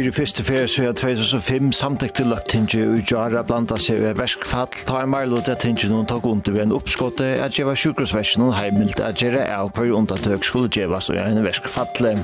fyrir 0.00 0.14
fyrste 0.16 0.44
fyrir 0.44 0.68
så 0.70 0.84
er 0.88 0.92
2005 0.96 1.72
samtidig 1.76 2.14
til 2.16 2.30
løgtingi 2.32 2.78
og 2.88 3.10
Jara 3.10 3.42
blanda 3.44 3.76
seg 3.76 3.98
ved 4.00 4.14
verskfall 4.16 4.70
ta 4.88 5.02
i 5.04 5.08
marlot 5.12 5.50
at 5.52 5.60
tingi 5.60 5.90
noen 5.90 6.06
tok 6.08 6.24
under 6.30 6.54
ved 6.54 6.62
en 6.62 6.72
oppskåte 6.72 7.26
at 7.44 7.52
gjeva 7.52 7.74
sjukhusversen 7.76 8.46
og 8.46 8.54
heimilt 8.56 9.02
at 9.04 9.20
gjeva 9.20 9.42
av 9.58 9.68
hver 9.76 9.92
undertøk 9.98 10.46
skulle 10.46 10.70
gjevas 10.72 11.10
og 11.12 11.18
en 11.20 11.42
verskfall 11.44 12.22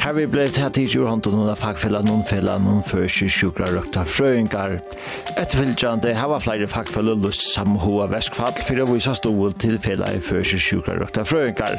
Her 0.00 0.14
vi 0.14 0.26
ble 0.30 0.44
tatt 0.54 0.78
i 0.78 0.84
og 1.00 1.26
noen 1.26 1.50
fagfella 1.58 2.04
noen 2.06 2.22
fella 2.28 2.58
noen 2.62 2.84
fyrir 2.86 3.10
sjukra 3.10 3.72
røkta 3.74 4.04
frøyngar 4.06 4.78
Etterfylgjande 5.34 6.14
hava 6.14 6.38
flere 6.38 6.70
fagfella 6.70 7.16
lust 7.18 7.48
samhoa 7.56 8.06
verskfall 8.12 8.54
fyrir 8.68 8.84
å 8.84 8.92
vise 8.92 9.16
stål 9.18 9.58
til 9.58 9.80
fella 9.82 10.12
i 10.14 10.22
fyrir 10.22 10.62
sjukra 10.62 10.94
røkta 11.00 11.26
frøyngar 11.26 11.74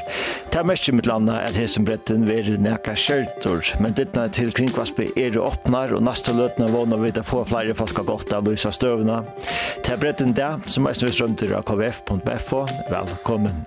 Ta 0.51 0.65
mest 0.67 0.91
i 0.91 0.97
mitt 0.97 1.07
landa 1.07 1.39
at 1.45 1.55
hesen 1.55 1.87
bretten 1.87 2.27
veri 2.27 2.59
nekka 2.59 2.97
kjørtur 2.99 3.73
men 3.79 3.95
dittna 3.95 4.27
til 4.27 4.51
kringkvaspi 4.57 5.11
er 5.25 5.35
det 5.35 5.41
åpnar, 5.43 5.93
og 5.95 6.03
neste 6.05 6.33
løtene 6.35 6.71
vågner 6.73 7.01
vi 7.01 7.13
til 7.13 7.23
å 7.23 7.29
få 7.29 7.43
flere 7.49 7.75
folk 7.77 8.01
har 8.01 8.07
gått 8.09 8.35
av 8.35 8.47
lysa 8.47 8.73
støvna. 8.75 9.21
Til 9.85 10.01
bretten 10.01 10.35
der, 10.37 10.61
som 10.71 10.89
er 10.89 10.97
snøstrøm 10.97 11.37
til 11.39 11.55
akvf.fo. 11.57 12.65
Velkommen. 12.91 13.65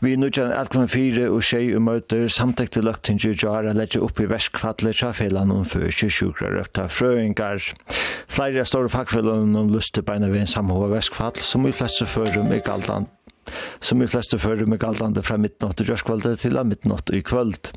Vi 0.00 0.12
er 0.12 0.16
nødt 0.16 0.34
til 0.34 0.48
at 0.56 0.70
kvann 0.72 0.88
fire 0.88 1.26
og 1.28 1.42
tjei 1.44 1.74
og 1.76 1.82
møter 1.84 2.28
samtidig 2.32 2.72
til 2.72 2.86
løgtingi 2.88 3.34
og 3.34 3.42
jar 3.42 3.68
a 3.68 3.74
leggja 3.76 4.00
opp 4.06 4.22
i 4.24 4.28
verskfallet 4.30 4.96
trafellan 4.96 5.52
om 5.52 5.68
fyrir 5.68 5.92
kyrkjukra 5.92 6.54
røkta 6.56 6.88
frøyngar. 6.88 7.60
Flere 8.32 8.64
store 8.64 8.88
fagfellan 8.88 9.52
lyst 9.74 9.94
til 9.94 10.06
beina 10.08 10.32
ved 10.32 10.46
en 10.46 10.52
samhova 10.56 10.88
verskfall 10.96 11.36
som 11.44 11.68
i 11.68 11.76
fleste 11.76 12.08
fører 12.08 12.40
med 12.48 12.64
Galdland 12.64 13.12
som 13.80 14.02
i 14.02 14.08
fleste 14.10 14.38
fører 14.38 14.68
med 14.68 14.80
galdande 14.82 15.22
fra 15.24 15.38
midnatt 15.40 15.80
i 15.80 15.86
rørskvaldet 15.88 16.42
til 16.42 16.58
av 16.60 16.68
midnatt 16.68 17.10
i 17.16 17.22
kvöld. 17.24 17.70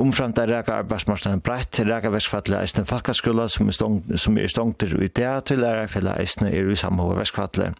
Omframt 0.00 0.38
er 0.38 0.50
reka 0.50 0.78
arbeidsmarsnaden 0.80 1.42
breit, 1.44 1.80
reka 1.84 2.12
vestfattelig 2.14 2.60
eisne 2.60 2.84
falkaskulla 2.88 3.48
som 3.50 3.68
er, 3.68 3.76
stong, 3.76 3.98
som 4.20 4.38
er 4.38 4.50
stongter 4.50 4.94
i 4.96 5.08
det 5.08 5.32
til 5.50 5.62
lærerfella 5.64 6.14
eisne 6.22 6.52
er 6.54 6.70
i 6.70 6.78
samhova 6.78 7.18
vestfattelig. 7.20 7.72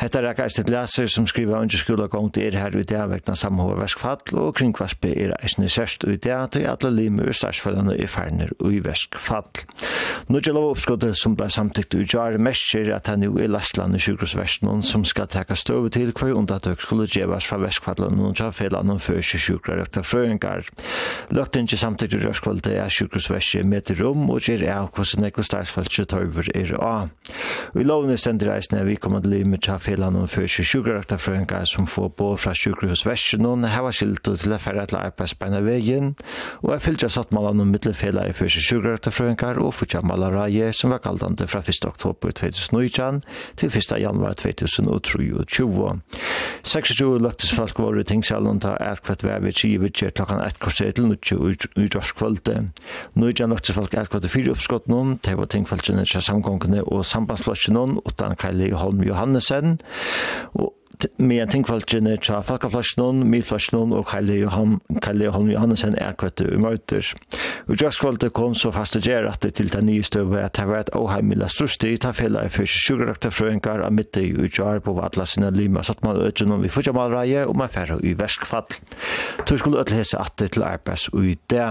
Hetta 0.00 0.22
reka 0.24 0.48
eisne 0.48 0.64
leser 0.72 1.10
som 1.12 1.28
skriver 1.30 1.60
under 1.60 1.82
skola 1.82 2.08
gong 2.12 2.32
til 2.32 2.48
er 2.48 2.58
her 2.58 2.78
i 2.78 2.86
det 2.88 3.04
vekna 3.12 3.36
samhova 3.38 3.78
vestfattelig 3.82 4.40
og 4.40 4.56
kringkvaspe 4.58 5.12
er 5.12 5.36
eisne 5.42 5.70
sørst 5.72 6.08
i 6.08 6.16
det 6.16 6.40
til 6.56 6.68
alle 6.70 6.94
limer 6.96 7.30
og 7.30 7.36
starsfellene 7.36 7.98
i 8.00 8.08
ferner 8.10 8.54
og 8.58 8.72
i 8.72 8.82
vestfattelig. 8.84 9.68
Nå 10.32 10.40
til 10.40 10.56
lov 10.56 10.72
oppskottet 10.72 11.18
som 11.18 11.36
ble 11.36 11.48
samtikt 11.52 11.96
i 11.98 12.06
jar 12.08 12.38
mest 12.40 12.72
at 12.72 13.08
han 13.10 13.24
jo 13.26 13.36
er 13.42 13.50
lastland 13.50 13.96
i 13.96 14.00
som 14.86 15.04
skal 15.04 15.28
teka 15.28 15.54
støve 15.58 15.90
til 15.90 16.12
hver 16.12 16.32
undat 16.38 16.66
tiltøk 16.72 16.84
skulle 16.84 17.06
gjevas 17.06 17.46
fra 17.46 17.58
vestkvallen 17.60 18.20
og 18.22 18.36
tja 18.36 18.50
fela 18.52 18.82
noen 18.82 19.00
fyrir 19.00 19.22
sjukra 19.22 19.76
røkta 19.76 20.02
frøyngar. 20.02 20.64
ikke 21.32 21.76
samtidig 21.76 22.24
røskvalde 22.24 22.72
er 22.72 22.88
sjukrusversi 22.88 23.62
med 23.62 23.90
rom 24.00 24.30
og 24.30 24.40
gjer 24.40 24.64
av 24.72 24.90
hvordan 24.94 25.26
ekko 25.26 25.42
starsfaltje 25.42 26.04
tøyver 26.04 26.48
er 26.54 26.74
a. 26.80 27.08
Vi 27.74 27.84
lovne 27.84 28.16
stendir 28.16 28.48
reisne 28.48 28.84
vi 28.84 28.96
kommer 28.96 29.20
til 29.20 29.46
med 29.46 29.62
tja 29.62 29.78
fela 29.78 30.10
noen 30.10 30.28
fyrir 30.28 30.48
sjukra 30.48 30.98
røkta 30.98 31.18
frøyngar 31.18 31.66
som 31.66 31.86
får 31.86 32.08
bo 32.16 32.36
fra 32.36 32.54
sjukrusversi 32.54 33.38
noen 33.38 33.64
heva 33.64 33.92
skilto 33.92 34.36
til 34.36 34.52
a 34.52 34.58
færa 34.58 34.86
til 34.86 34.98
arbeidsbeina 34.98 35.60
vegin 35.60 36.14
og 36.62 36.74
er 36.74 36.80
fylgja 36.80 37.08
satt 37.08 37.32
malan 37.32 37.60
om 37.60 37.68
mittelfela 37.68 38.26
i 38.28 38.32
fyrir 38.32 38.62
sjukra 38.62 38.96
røkta 38.96 39.10
frøyngar 39.10 39.60
og 39.60 39.74
fyrir 39.74 40.04
malaraje 40.04 40.72
som 40.72 40.90
var 40.90 41.02
kaldande 41.04 41.46
fra 41.46 41.60
1. 41.60 41.84
oktober 41.86 42.32
2019 42.32 43.22
til 43.56 43.68
1. 43.68 44.00
januar 44.00 44.34
2023. 44.34 46.00
26 46.62 47.18
løktes 47.22 47.52
folk 47.54 47.78
var 47.82 47.96
i 47.98 48.04
tingsalen 48.06 48.60
ta 48.62 48.74
et 48.80 49.02
kvart 49.02 49.24
vær 49.26 49.42
ved 49.42 49.56
tjie 49.58 49.80
vidtje 49.82 50.12
klokkan 50.14 50.42
1 50.44 50.60
korset 50.62 50.94
til 50.96 51.08
nutje 51.10 51.36
ut 51.36 51.96
års 51.98 52.12
kvölde. 52.14 52.68
Nutje 53.18 53.48
løktes 53.50 53.74
folk 53.76 53.94
et 53.98 54.10
kvart 54.12 54.28
fyri 54.30 54.52
oppskott 54.52 54.86
noen, 54.92 55.16
det 55.24 55.34
var 55.38 55.50
tingfeltene 55.50 56.06
til 56.06 56.22
samgångene 56.22 56.84
og 56.86 57.04
sambandsflotjen 57.08 57.76
noen, 57.78 57.98
utan 58.06 58.36
Kaili 58.38 58.70
Holm 58.76 59.02
Johannesen, 59.02 59.80
og 60.54 60.70
med 61.18 61.42
en 61.42 61.50
tingfalkene 61.52 62.16
tja 62.22 62.40
Falkaflasjonen, 62.46 63.24
Milflasjonen 63.30 63.94
og 63.96 64.06
Kalle 64.10 64.36
Johan, 64.40 64.78
Kalle 65.02 65.30
Holm 65.34 65.50
Johansen 65.52 65.96
er 66.00 66.16
kvette 66.18 66.46
i 66.48 66.60
møter. 66.60 67.06
Og 67.68 67.78
Jørskvalde 67.80 68.30
kom 68.34 68.56
så 68.58 68.72
fast 68.74 68.98
og 68.98 69.06
gjør 69.06 69.30
at 69.32 69.44
det 69.44 69.54
til 69.58 69.72
den 69.72 69.88
nye 69.90 70.04
støve 70.06 70.42
at 70.42 70.56
det 70.58 70.66
var 70.68 70.84
et 70.84 70.92
åheimila 70.98 71.48
største 71.52 71.92
i 71.92 72.00
tafella 72.02 72.44
i 72.46 72.52
første 72.52 72.82
sjugerakta 72.86 73.32
frøyngar 73.32 73.84
av 73.86 73.94
midt 73.94 74.18
i 74.20 74.32
utjar 74.32 74.82
på 74.84 74.96
vatla 74.98 75.26
sina 75.28 75.50
lima 75.54 75.84
satt 75.86 76.04
man 76.06 76.20
øtjen 76.20 76.52
om 76.54 76.62
vi 76.62 76.72
fyrir 76.72 76.96
malreie 76.96 77.46
og 77.46 77.56
man 77.58 77.72
færre 77.72 78.00
i 78.02 78.14
verskfall. 78.18 78.68
Tog 79.46 79.58
skulle 79.58 79.82
øtla 79.82 80.02
hese 80.02 80.20
det 80.38 80.52
til 80.54 80.66
arbeids 80.66 81.08
og 81.12 81.26
i 81.26 81.36
det. 81.50 81.66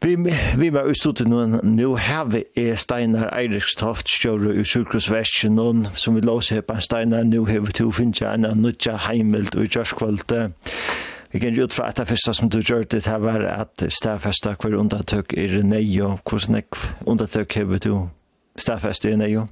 Vi, 0.00 0.16
vi 0.56 0.70
var 0.70 0.86
ute 0.86 0.94
stod 1.00 1.16
til 1.18 1.26
noen, 1.26 1.56
nå 1.74 1.88
har 1.98 2.28
vi 2.30 2.44
Steinar 2.78 3.32
Eirikstoft, 3.34 4.06
kjører 4.06 4.60
i 4.60 4.62
Sørkrosversjen, 4.62 5.56
og 5.58 5.88
som 5.98 6.14
vi 6.14 6.20
låser 6.22 6.60
på 6.62 6.76
Steinar, 6.78 7.24
nå 7.26 7.40
har 7.48 7.64
vi 7.64 7.72
to 7.74 7.88
finnes 7.90 8.20
en 8.22 8.46
av 8.46 8.54
nødja 8.54 8.94
heimelt 9.08 9.56
og 9.58 9.64
i 9.66 9.70
kjørskvalgte. 9.74 10.44
Vi 11.32 11.40
kan 11.42 11.56
jo 11.56 11.66
ut 11.66 11.74
fra 11.74 11.88
etter 11.90 12.06
første 12.06 12.30
som 12.38 12.46
du 12.46 12.60
gjør 12.60 12.86
det 12.86 13.08
her 13.10 13.18
var 13.24 13.42
at 13.42 13.82
stafesta 13.90 14.52
hver 14.54 14.76
undertøk 14.78 15.34
er 15.34 15.56
nøyo. 15.66 16.12
Hvordan 16.22 16.62
undertøk 17.02 17.56
har 17.58 17.66
vi 17.72 17.80
to 17.82 17.96
stafesta 18.54 19.10
er 19.10 19.18
nøyo? 19.18 19.48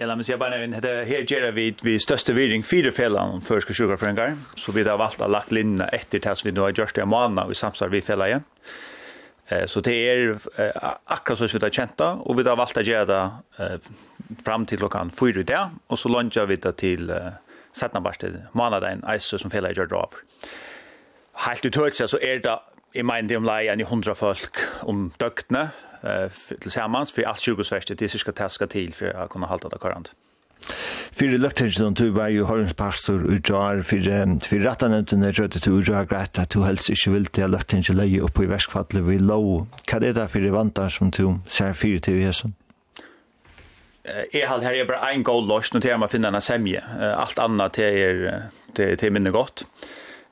Ja, 0.00 0.08
la 0.10 0.16
meg 0.18 0.26
si 0.26 0.34
bare 0.34 0.58
nevn, 0.58 0.74
her 0.82 1.22
gjør 1.22 1.52
vi 1.54 1.68
vi 1.86 1.94
største 2.02 2.34
viring 2.34 2.66
fire 2.66 2.90
fellene 2.90 3.38
om 3.38 3.44
førske 3.44 3.76
sjukkerføringer, 3.78 4.34
så 4.58 4.74
vi 4.74 4.82
har 4.82 4.98
valgt 4.98 5.22
å 5.22 5.30
lagt 5.30 5.54
linjene 5.54 5.86
etter 5.94 6.18
til 6.18 6.34
som 6.34 6.50
vi 6.50 6.56
nå 6.58 6.66
har 6.66 6.74
gjort 6.74 6.98
det 6.98 7.06
i 7.06 7.08
måneden, 7.14 7.38
og 7.44 7.54
vi 7.54 7.60
samsvar 7.62 7.94
vi 7.94 8.02
fellet 8.02 8.32
igjen. 8.32 8.44
Ja. 8.58 8.90
Eh 9.46 9.66
så 9.66 9.80
det 9.80 9.92
är 9.92 10.38
eh, 10.56 10.92
akkurat 11.04 11.38
så 11.38 11.46
vi 11.46 11.58
har 11.62 11.70
känt 11.70 11.96
det 11.96 12.04
och 12.04 12.38
vi 12.38 12.42
har 12.42 12.56
valt 12.56 12.76
att 12.76 12.86
göra 12.86 13.04
det 13.04 13.30
eh, 13.64 13.78
fram 14.44 14.66
till 14.66 14.78
klockan 14.78 15.10
4 15.10 15.40
i 15.40 15.42
dag 15.42 15.70
och 15.86 15.98
så 15.98 16.08
lunchar 16.08 16.46
vi 16.46 16.56
det 16.56 16.72
till 16.72 17.10
eh, 17.10 17.28
sätta 17.72 18.00
bara 18.00 18.14
till 18.14 18.36
månaden 18.52 19.04
ISO 19.16 19.38
som 19.38 19.50
fälla 19.50 19.72
gör 19.72 19.94
av. 19.94 20.10
Helt 21.32 21.64
utökt 21.64 22.10
så 22.10 22.18
är 22.18 22.38
det 22.38 22.60
i 22.92 23.02
mind 23.02 23.28
dem 23.28 23.44
lie 23.44 23.72
en 23.72 23.80
100 23.80 24.14
folk 24.14 24.56
om 24.80 25.12
döktne 25.16 25.68
eh 26.02 26.28
tillsammans 26.60 27.12
för 27.12 27.22
allt 27.22 27.40
20 27.40 27.64
svärste 27.64 27.94
det 27.94 28.08
ska 28.08 28.32
taska 28.32 28.66
till 28.66 28.94
för 28.94 29.06
att 29.06 29.30
kunna 29.30 29.46
hålla 29.46 29.68
det 29.68 29.78
korrekt. 29.78 30.12
Fyrir 31.14 31.38
løgtingene 31.38 31.92
du 31.94 32.08
var 32.16 32.32
jo 32.34 32.46
høringspastor 32.48 33.26
utjar, 33.36 33.84
fyrir, 33.86 34.34
fyrir 34.42 34.66
rettanevntene 34.66 35.30
rødde 35.36 35.60
du 35.62 35.70
utjar 35.76 36.08
greit 36.10 36.40
at 36.40 36.50
du 36.54 36.64
helst 36.64 36.90
ikke 36.90 37.12
vil 37.14 37.28
til 37.30 37.54
løgtingene 37.54 38.00
leie 38.00 38.22
oppe 38.24 38.46
i 38.46 38.50
verskfattelig 38.50 39.04
vi 39.06 39.20
lov. 39.22 39.66
Hva 39.84 40.00
er 40.00 40.16
det 40.16 40.28
fyrir 40.32 40.54
vantar 40.56 40.90
som 40.94 41.12
du 41.14 41.38
ser 41.46 41.76
fyrir 41.78 42.02
til 42.04 42.22
Jesu? 42.24 42.48
Jeg 44.04 44.48
har 44.48 44.60
her 44.60 44.74
er 44.76 44.88
bare 44.88 45.14
en 45.14 45.24
god 45.24 45.46
løs, 45.48 45.70
nå 45.72 45.80
til 45.80 45.94
jeg 45.94 46.00
må 46.00 46.10
finne 46.12 46.28
en 46.28 46.44
semje. 46.44 46.80
Alt 47.14 47.38
annet 47.40 47.78
til 47.78 48.00
er, 48.02 48.50
til, 48.76 48.98
til 49.00 49.14
minne 49.14 49.32
godt. 49.32 49.64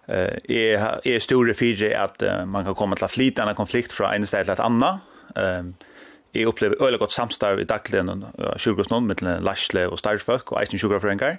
Jeg 0.09 0.99
er 1.07 1.23
store 1.25 1.55
fyrir 1.57 1.95
at 1.97 2.21
man 2.49 2.67
kan 2.67 2.77
komme 2.77 2.99
til 2.99 3.07
å 3.07 3.13
flytende 3.13 3.55
konflikt 3.57 3.95
fra 3.97 4.13
en 4.17 4.27
sted 4.29 4.45
til 4.45 4.57
et 4.57 4.67
annet 4.67 5.87
jeg 6.35 6.49
opplever 6.49 6.81
øyelig 6.81 6.99
godt 6.99 7.13
samstarv 7.13 7.61
i 7.61 7.65
dagligen 7.65 8.09
og 8.09 8.61
sjukkerhusnån 8.61 9.07
mellom 9.07 9.45
lasle 9.45 9.89
og 9.89 9.99
Starsfolk 9.99 10.53
og 10.53 10.61
eisen 10.63 10.79
sjukkerhusforeninger. 10.79 11.37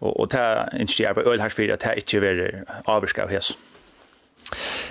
Og, 0.00 0.20
og 0.20 0.32
det 0.32 0.40
er 0.40 0.68
ikke 0.78 1.02
jeg 1.02 1.08
arbeider 1.08 1.30
øyelig 1.30 1.42
her 1.42 1.48
for 1.48 1.72
at 1.72 1.84
det 1.84 1.94
ikke 1.96 2.26
er 2.26 2.64
avvirket 2.86 3.24
av 3.24 3.32
hese. 3.32 3.54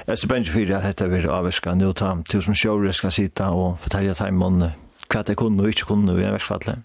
Jeg 0.07 0.11
er 0.11 0.15
spennende 0.15 0.51
for 0.51 0.75
at 0.77 0.87
dette 0.87 1.05
er 1.05 1.29
avvirket 1.29 1.77
nå, 1.77 1.91
ta 1.93 2.15
tusen 2.29 2.57
sjåre 2.57 2.93
skal 2.93 3.13
sitte 3.13 3.45
og 3.45 3.77
fortelle 3.83 4.15
til 4.17 4.41
om 4.41 4.63
hva 5.13 5.21
det 5.21 5.37
kunne 5.37 5.61
og 5.61 5.69
ikke 5.69 5.85
kunne 5.91 6.17
i 6.17 6.25
en 6.25 6.33
verksfattelig. 6.33 6.79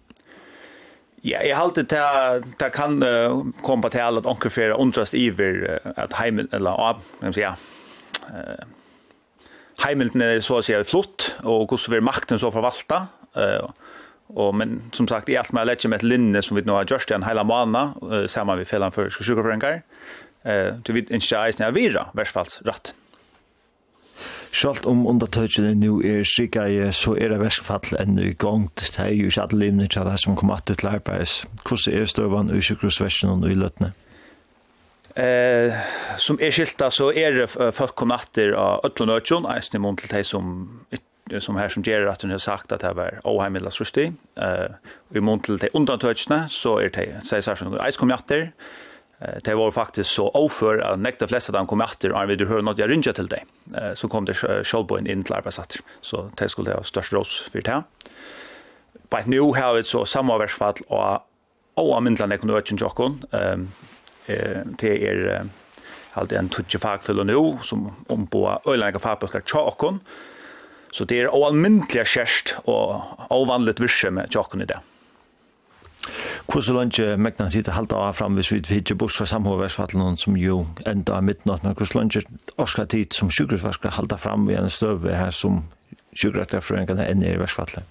Ja, 1.25 1.41
jeg 1.43 1.56
halte 1.56 1.82
til 1.82 2.44
det 2.61 2.73
kan 2.73 3.02
uh, 3.02 3.41
komme 3.64 3.91
til 3.91 4.20
at 4.20 4.26
onker 4.26 4.52
fyrir 4.52 4.79
undrast 4.79 5.14
iver 5.14 5.81
at 5.97 6.14
heimen, 6.20 6.49
eller 6.52 6.70
av, 6.70 7.00
kan 7.19 7.31
man 7.31 7.35
sier, 7.35 7.56
uh, 8.29 8.77
heimilden 9.84 10.42
så 10.44 10.58
å 10.58 10.64
si 10.64 10.76
flott, 10.88 11.32
og 11.44 11.69
hvordan 11.69 11.94
vil 11.96 12.06
makten 12.06 12.40
så 12.40 12.50
forvalta. 12.54 13.06
Uh, 13.38 13.69
og, 14.28 14.52
men 14.60 14.78
som 14.92 15.08
sagt, 15.08 15.30
i 15.32 15.38
alt 15.40 15.54
med 15.56 15.64
å 15.64 15.70
lette 15.70 15.88
med 15.88 16.02
et 16.02 16.08
linje 16.08 16.44
som 16.44 16.58
vi 16.58 16.64
nå 16.66 16.76
har 16.76 16.88
gjort 16.88 17.10
i 17.12 17.16
en 17.16 17.26
hele 17.26 17.44
måned, 17.48 17.98
uh, 18.04 18.25
sammen 18.30 18.60
med 18.60 18.69
fellene 18.69 18.94
for 18.94 19.12
sjukkerforeninger, 19.12 19.82
uh, 20.48 20.72
til 20.84 20.98
vi 20.98 21.06
ikke 21.06 21.44
eisen 21.44 21.66
er 21.66 21.76
vira, 21.76 22.08
i 22.12 22.20
hvert 22.20 22.34
fall 22.34 22.50
rett. 22.69 22.94
Sjalt 24.48 24.86
om 24.88 25.04
undertøkene 25.06 25.75
nå 25.76 25.98
er 26.08 26.22
sikka 26.26 26.64
så 26.96 27.12
er 27.20 27.34
det 27.34 27.40
verskfall 27.42 27.98
enn 28.00 28.16
i 28.19 28.32
gang. 28.32 28.64
Det 28.80 28.88
er 28.96 29.12
jo 29.12 29.28
ikke 29.28 29.44
alle 29.44 29.60
livene 29.60 29.88
til 29.92 30.08
det 30.08 30.16
som 30.22 30.36
kommer 30.40 30.62
til 30.64 30.88
arbeids. 30.88 31.42
Hvordan 31.69 31.98
er 32.00 32.08
støvann 32.08 32.52
i 32.54 32.62
sjukkerforeningen 32.64 33.44
og 33.44 33.52
i 33.52 33.58
løttene? 33.60 33.92
eh 35.19 35.73
som 36.17 36.41
är 36.41 36.50
skilta 36.50 36.91
så 36.91 37.12
är 37.12 37.32
det 37.32 37.73
folk 37.73 37.94
kom 37.94 38.11
åter 38.11 38.53
av 38.53 38.87
Ötlonötjon, 38.87 39.47
i 39.75 39.79
mun 39.79 39.97
till 39.97 40.09
dig 40.09 40.25
som 40.25 40.69
som 41.38 41.56
här 41.56 41.69
som 41.69 41.82
ger 41.82 42.06
att 42.06 42.23
hon 42.23 42.31
har 42.31 42.38
sagt 42.38 42.73
att 42.73 42.81
det 42.81 42.93
var 42.93 43.20
ohemilla 43.25 43.70
srusti. 43.70 44.12
Eh 44.37 44.70
vi 45.09 45.20
mun 45.20 45.41
till 45.41 45.56
dig 45.56 45.70
undantötsna 45.73 46.49
så 46.49 46.79
är 46.79 46.88
det 46.88 47.26
säger 47.26 47.41
så 47.41 47.50
här 47.50 47.56
som 47.56 47.91
kom 47.99 48.11
åter. 48.11 48.53
Eh 49.19 49.38
det 49.44 49.55
var 49.55 49.70
faktiskt 49.70 50.11
så 50.11 50.29
oför 50.29 50.79
att 50.79 50.99
nekta 50.99 51.26
flesta 51.26 51.53
de 51.53 51.67
kom 51.67 51.81
åter 51.81 52.12
och 52.12 52.31
vi 52.31 52.44
hör 52.44 52.62
något 52.62 52.79
jag 52.79 52.91
ringa 52.91 53.12
till 53.12 53.26
dig. 53.26 53.44
Eh 53.76 53.94
så 53.94 54.09
kom 54.09 54.25
det 54.25 54.64
Scholboin 54.64 55.06
in 55.06 55.25
till 55.25 55.35
arbetsat. 55.35 55.76
Så 56.00 56.31
det 56.35 56.49
skulle 56.49 56.73
ha 56.73 56.82
störst 56.82 57.12
ros 57.12 57.49
för 57.53 57.62
det. 57.62 57.82
But 59.11 59.26
nu 59.26 59.41
har 59.41 59.75
vi 59.75 59.82
så 59.82 60.05
samma 60.05 60.38
versfall 60.38 60.75
och 60.88 61.23
oamindlan 61.75 62.32
ekon 62.32 62.50
ötjen 62.50 62.79
jockon 62.79 63.25
Ehm 63.32 63.71
eh, 64.28 64.62
det 64.78 65.08
är 65.08 65.44
allt 66.12 66.32
en 66.32 66.48
tutje 66.48 66.80
fagfylla 66.80 67.25
nu 67.25 67.58
som 67.62 67.86
om 67.86 67.94
ombå 68.06 68.60
öjlanega 68.66 68.98
fagpulkar 68.98 69.40
chakon 69.40 70.00
Så 70.90 71.04
det 71.04 71.20
är 71.20 71.46
allmäntliga 71.46 72.04
kjærst 72.04 72.54
och 72.64 73.02
ovanligt 73.30 73.80
virse 73.80 74.10
med 74.10 74.32
chakon 74.32 74.62
i 74.62 74.64
det. 74.64 74.78
Hvordan 76.46 76.76
langt 76.76 76.98
mekna 77.19 77.50
sitte 77.50 77.70
halda 77.70 77.96
av 77.96 78.12
fram 78.12 78.38
hvis 78.38 78.52
vi 78.52 78.62
hittir 78.69 78.94
bors 78.94 79.19
fra 79.19 79.26
samhovversfattelen 79.26 80.16
som 80.16 80.36
jo 80.36 80.66
enda 80.86 81.19
av 81.19 81.25
midnatt, 81.25 81.62
men 81.62 81.75
hvordan 81.75 82.00
langt 82.00 82.16
orska 82.56 82.86
tid 82.86 83.12
som 83.12 83.30
sjukresvarska 83.30 83.88
halda 83.88 84.16
fram 84.16 84.48
i 84.50 84.54
en 84.54 84.70
støve 84.70 85.12
her 85.12 85.30
som 85.30 85.66
sjukresvarska 86.16 86.60
frøyngan 86.64 87.04
enn 87.04 87.22
er 87.22 87.36
i 87.36 87.42
versfattelen? 87.42 87.84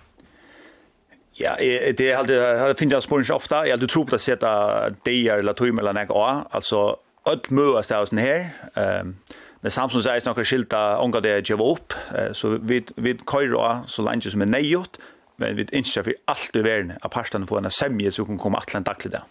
Ja, 1.39 1.55
det 1.97 1.99
är 1.99 2.15
alltid 2.15 2.35
jag 2.35 2.77
finner 2.77 2.99
spår 2.99 3.31
ofta. 3.31 3.67
Jag 3.67 3.79
du 3.79 3.87
tror 3.87 4.05
på 4.05 4.15
att 4.15 4.21
sätta 4.21 4.89
det 4.89 5.27
eller 5.27 5.53
timme 5.53 5.81
eller 5.81 5.93
något. 5.93 6.47
Alltså 6.51 6.97
allt 7.23 7.49
möjligt 7.49 7.87
där 7.87 8.05
sen 8.05 8.17
här. 8.17 8.49
Ehm 8.75 9.15
Men 9.61 9.71
Samsung 9.71 10.03
säger 10.03 10.25
några 10.25 10.45
skilta 10.45 10.99
ångar 10.99 11.21
det 11.21 11.49
jag 11.49 11.61
upp. 11.61 11.93
Så 12.31 12.49
vi 12.49 12.85
vi 12.95 13.13
kör 13.31 13.79
så 13.87 14.01
länge 14.01 14.21
som 14.21 14.41
är 14.41 14.45
nejot. 14.45 14.99
Men 15.35 15.55
vi 15.55 15.67
inte 15.71 16.03
för 16.03 16.15
allt 16.25 16.55
i 16.55 16.61
världen. 16.61 16.93
Apartan 17.01 17.47
får 17.47 17.57
en 17.57 17.71
semje 17.71 18.11
så 18.11 18.25
kan 18.25 18.37
komma 18.37 18.57
attlan 18.57 18.83
dagligt 18.83 19.11
där. 19.11 19.21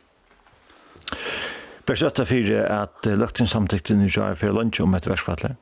Persötta 1.84 2.26
för 2.26 2.60
att 2.60 3.06
lökten 3.06 3.46
samtyckte 3.46 3.94
nu 3.94 4.10
så 4.10 4.22
är 4.22 4.34
för 4.34 4.52
lunch 4.52 4.80
om 4.80 4.94
ett 4.94 5.06
värskvattlet. 5.06 5.52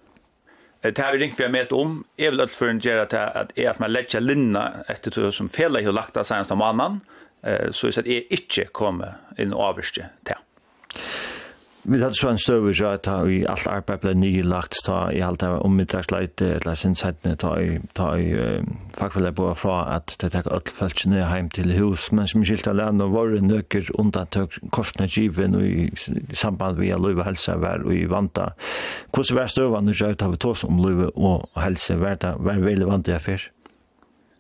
Det 0.85 0.99
har 0.99 1.13
vi 1.13 1.19
ringt 1.19 1.39
vi 1.41 1.45
har 1.45 1.51
med 1.51 1.73
om. 1.73 2.05
Jag 2.17 2.31
vill 2.31 2.41
alt 2.41 2.63
en 2.63 2.81
gera 2.81 3.05
til 3.07 3.17
at 3.17 3.53
är 3.57 3.71
att 3.71 3.79
man 3.79 3.93
lägger 3.93 4.21
linna 4.21 4.73
efter 4.89 5.11
det 5.11 5.33
som 5.33 5.49
fel 5.49 5.85
har 5.85 5.93
lagt 5.93 6.17
av 6.17 6.25
senaste 6.25 6.55
månaden. 6.55 7.01
så 7.71 7.87
jeg 7.87 7.95
sier 7.95 8.03
at 8.03 8.09
jeg 8.09 8.25
ikke 8.31 8.65
kommer 8.73 9.19
in 9.39 9.53
och 9.53 9.65
avvirke 9.65 10.09
til. 10.25 10.37
Vi 11.87 11.99
hadde 12.01 12.17
så 12.17 12.31
en 12.33 12.39
støve 12.39 12.75
så 12.75 12.95
at 12.97 13.09
vi 13.29 13.43
alt 13.45 13.67
arbeid 13.69 14.01
ble 14.01 14.15
nye 14.17 14.43
lagt, 14.47 14.79
ta 14.87 15.11
i 15.13 15.19
alt 15.21 15.43
det 15.43 15.51
var 15.53 15.65
ommiddagsleit, 15.67 16.41
eller 16.41 16.79
sin 16.81 16.95
sættene, 16.97 17.37
ta 17.37 17.51
i, 17.61 17.75
ta 17.93 18.15
i 18.17 18.31
uh, 18.33 18.65
fagfellet 18.97 19.37
på 19.37 19.51
fra 19.61 19.83
at 19.99 20.15
det 20.23 20.31
tek 20.33 20.49
alt 20.49 20.73
følelsene 20.73 21.27
heim 21.29 21.51
til 21.53 21.75
hus, 21.77 22.07
men 22.13 22.31
som 22.31 22.45
skilt 22.49 22.71
av 22.73 22.79
land 22.81 23.05
og 23.05 23.13
våre 23.13 23.43
nøkker 23.45 23.93
undantøk 24.01 24.57
korsene 24.73 25.11
given 25.13 25.59
og 25.59 25.67
i 25.69 25.91
samband 26.33 26.81
via 26.81 26.97
løyve 26.97 27.29
helse 27.29 27.59
vær 27.61 27.85
og 27.85 27.93
i 27.93 28.07
vanta. 28.09 28.55
Hvordan 29.13 29.43
var 29.43 29.53
støvene 29.53 29.95
så 29.95 30.15
at 30.15 30.25
vi 30.25 30.41
tås 30.41 30.65
om 30.65 30.81
løyve 30.81 31.11
og 31.15 31.51
helse 31.61 32.01
vær 32.01 32.17
det, 32.17 32.33
var 32.41 32.65
veldig 32.65 32.89
vant 32.89 33.13
det 33.13 33.21
før? 33.29 33.51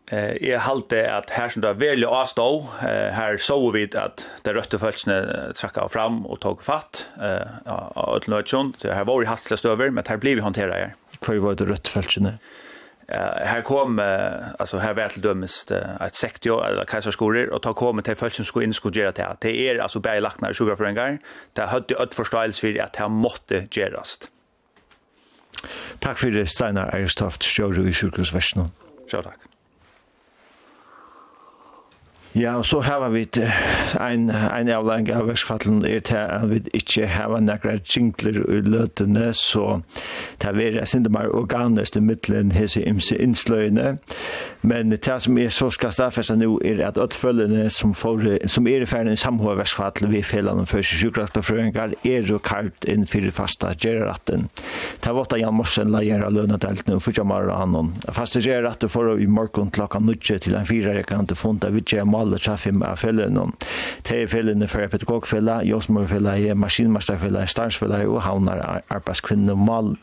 Eh 0.06 0.48
jag 0.48 0.60
halte 0.60 1.14
att 1.14 1.30
här 1.30 1.48
som 1.48 1.62
det 1.62 1.68
var 1.68 1.74
väl 1.74 2.04
avstå 2.04 2.66
här 2.80 3.36
såg 3.36 3.72
vi 3.72 3.96
att 3.96 4.26
det 4.42 4.54
rötte 4.54 4.78
fölsne 4.78 5.52
tracka 5.56 5.88
fram 5.88 6.26
och 6.26 6.40
tog 6.40 6.62
fatt 6.62 7.08
eh 7.22 7.46
ja 7.64 8.16
ett 8.16 8.28
lötjon 8.28 8.72
så 8.78 8.92
här 8.92 9.04
var 9.04 9.20
ju 9.20 9.26
hastlöst 9.26 9.64
över 9.64 9.90
men 9.90 10.04
här 10.06 10.16
blev 10.16 10.34
vi 10.34 10.40
hanterade 10.40 10.78
er. 10.78 10.94
Kvar 11.20 11.36
var 11.36 11.54
det 11.54 11.64
rött 11.64 11.88
fölsne. 11.88 12.38
Eh 13.08 13.46
här 13.46 13.62
kom 13.62 13.98
alltså 14.58 14.78
här 14.78 14.94
vart 14.94 15.16
dömst 15.16 15.70
ett 15.70 16.14
sektio 16.14 16.64
eller 16.64 16.84
kejsarskolor 16.84 17.46
och 17.46 17.62
ta 17.62 17.74
kom 17.74 18.02
till 18.02 18.16
fölsen 18.16 18.44
skulle 18.44 18.64
in 18.64 18.74
skulle 18.74 19.00
göra 19.00 19.12
det. 19.12 19.36
Det 19.40 19.68
är 19.68 19.78
alltså 19.78 20.00
bäj 20.00 20.20
lacknar 20.20 20.52
sugar 20.52 20.76
för 20.76 20.84
en 20.84 20.94
gång. 20.94 21.18
Det 21.52 21.62
hade 21.62 21.94
ett 21.94 22.14
förståelse 22.14 22.60
för 22.60 22.82
att 22.82 22.96
här 22.96 23.08
måste 23.08 23.66
göras. 23.70 24.18
Tack 25.98 26.18
för 26.18 26.30
det 26.30 26.46
Steinar 26.46 26.94
Aristoft, 26.94 27.44
Sjörö 27.44 27.88
i 27.88 27.92
Sjukhuset 27.92 28.34
Västnon. 28.34 28.70
Ja, 29.10 29.22
tack. 29.22 29.38
Ja, 32.34 32.56
og 32.56 32.66
så 32.66 32.81
har 32.81 33.08
vi 33.08 33.28
en, 34.00 34.31
en 34.31 34.69
avlang 34.69 35.06
av 35.14 35.28
verksfattelen 35.28 35.84
er 35.86 36.00
til 36.02 36.19
at 36.19 36.48
vi 36.50 36.58
ikke 36.75 37.06
har 37.06 37.36
nekra 37.40 37.76
jingler 37.86 38.40
i 38.50 38.58
løtene, 38.66 39.28
så 39.38 39.81
det 40.42 40.48
er 40.50 40.58
veldig 40.58 40.88
sindemar 40.90 41.31
organisk 41.31 41.96
i 41.96 42.02
midtelen 42.02 42.50
hese 42.52 42.82
imse 42.82 43.14
innsløyene. 43.22 43.98
Men 44.64 44.90
det 44.90 45.20
som 45.20 45.38
er 45.38 45.49
så 45.52 45.70
skal 45.70 45.93
stafästa 45.93 46.34
nu 46.34 46.58
er 46.64 46.87
at 46.87 46.99
ödföljande 46.99 47.70
som, 47.70 47.94
får, 47.94 48.46
som 48.49 48.66
er 48.66 48.81
i 48.81 48.87
färden 48.87 49.12
i 49.12 49.16
samhåverskvall 49.16 50.08
vid 50.08 50.25
sjukrakt 50.25 50.72
og 50.72 50.84
sjukraktorfröringar 50.84 51.93
er 52.02 52.22
jo 52.25 52.38
kalt 52.38 52.84
inn 52.88 53.06
för 53.06 53.31
fasta 53.31 53.75
gjerratten. 53.75 54.49
Det 55.00 55.12
var 55.12 55.20
åtta 55.20 55.38
Jan 55.38 55.55
Morsen 55.55 55.93
lagera 55.93 56.28
lönadelt 56.28 56.87
nu 56.87 57.00
för 57.00 57.12
jammar 57.19 57.49
och 57.49 57.61
annan. 57.61 57.94
Fasta 58.08 58.40
gjerratten 58.40 58.88
får 58.88 59.20
i 59.20 59.26
morgon 59.26 59.70
klokka 59.70 59.99
nutje 59.99 60.38
til 60.38 60.55
en 60.55 60.66
fyra 60.66 60.94
rekan 60.94 61.26
till 61.26 61.37
fonda 61.37 61.69
vid 61.69 61.93
jag 61.93 62.06
maler 62.06 62.38
traffim 62.38 62.82
av 62.82 62.96
fällen. 62.96 63.52
Det 64.02 64.22
är 64.22 64.26
fällen 64.26 64.69
för 64.69 64.88
pedagogfälla, 64.88 65.64
josmorfälla, 65.64 66.55
maskinmasterfälla, 66.55 67.46
stansfälla 67.46 68.08
og 68.08 68.22
havnar 68.22 68.82
arbetskvinnor 68.88 69.55
mal 69.55 69.96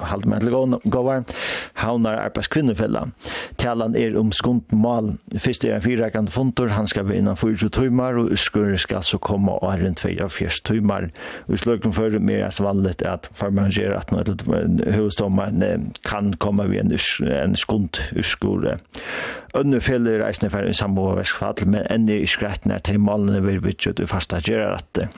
halvmäntelgåvar, 0.00 1.24
havnar 1.72 2.14
arbetskvinnor 2.14 2.74
fälla. 2.74 3.08
Talan 3.56 3.91
Avtalen 3.92 4.14
er 4.14 4.18
om 4.18 4.32
skund 4.32 4.72
mal. 4.72 5.18
Fyrst 5.38 5.64
er 5.64 5.76
en 5.76 5.82
fyrakant 5.82 6.30
funtor, 6.32 6.68
han 6.68 6.86
skal 6.86 7.06
være 7.08 7.18
innan 7.18 7.36
4 7.36 7.68
tøymar, 7.68 8.16
og 8.16 8.32
uskur 8.32 8.76
skal 8.76 9.02
så 9.02 9.18
komme 9.18 9.52
og 9.52 9.72
er 9.72 9.84
rundt 9.84 10.00
2 10.00 10.08
av 10.22 10.30
4 10.30 10.62
tøymar. 10.64 11.10
Og 11.48 11.58
sløkken 11.58 11.92
for 11.92 12.18
mer 12.18 12.44
er 12.46 12.62
vanligt 12.62 13.02
at 13.02 13.28
farmann 13.32 13.72
at 13.72 14.12
noe 14.12 14.94
hovedstommeren 14.94 15.92
kan 16.04 16.32
komme 16.38 16.68
ved 16.70 16.80
en, 16.80 16.98
en 17.26 17.56
skund 17.56 18.00
uskur. 18.16 18.78
Ønne 19.54 19.80
feller 19.80 20.24
eisne 20.26 20.50
for 20.50 20.60
en 20.60 20.74
sambo 20.74 21.10
og 21.12 21.18
veskfall, 21.18 21.66
men 21.66 21.84
enn 21.90 22.08
er 22.08 22.22
i 22.22 22.26
skrettene 22.26 22.78
til 22.80 23.00
malene 23.00 23.42
vil 23.44 23.62
vi 23.62 23.76
ikke 23.76 24.06
fasta 24.06 24.40
gjør 24.40 24.78
at 24.78 24.88
det. 24.96 25.08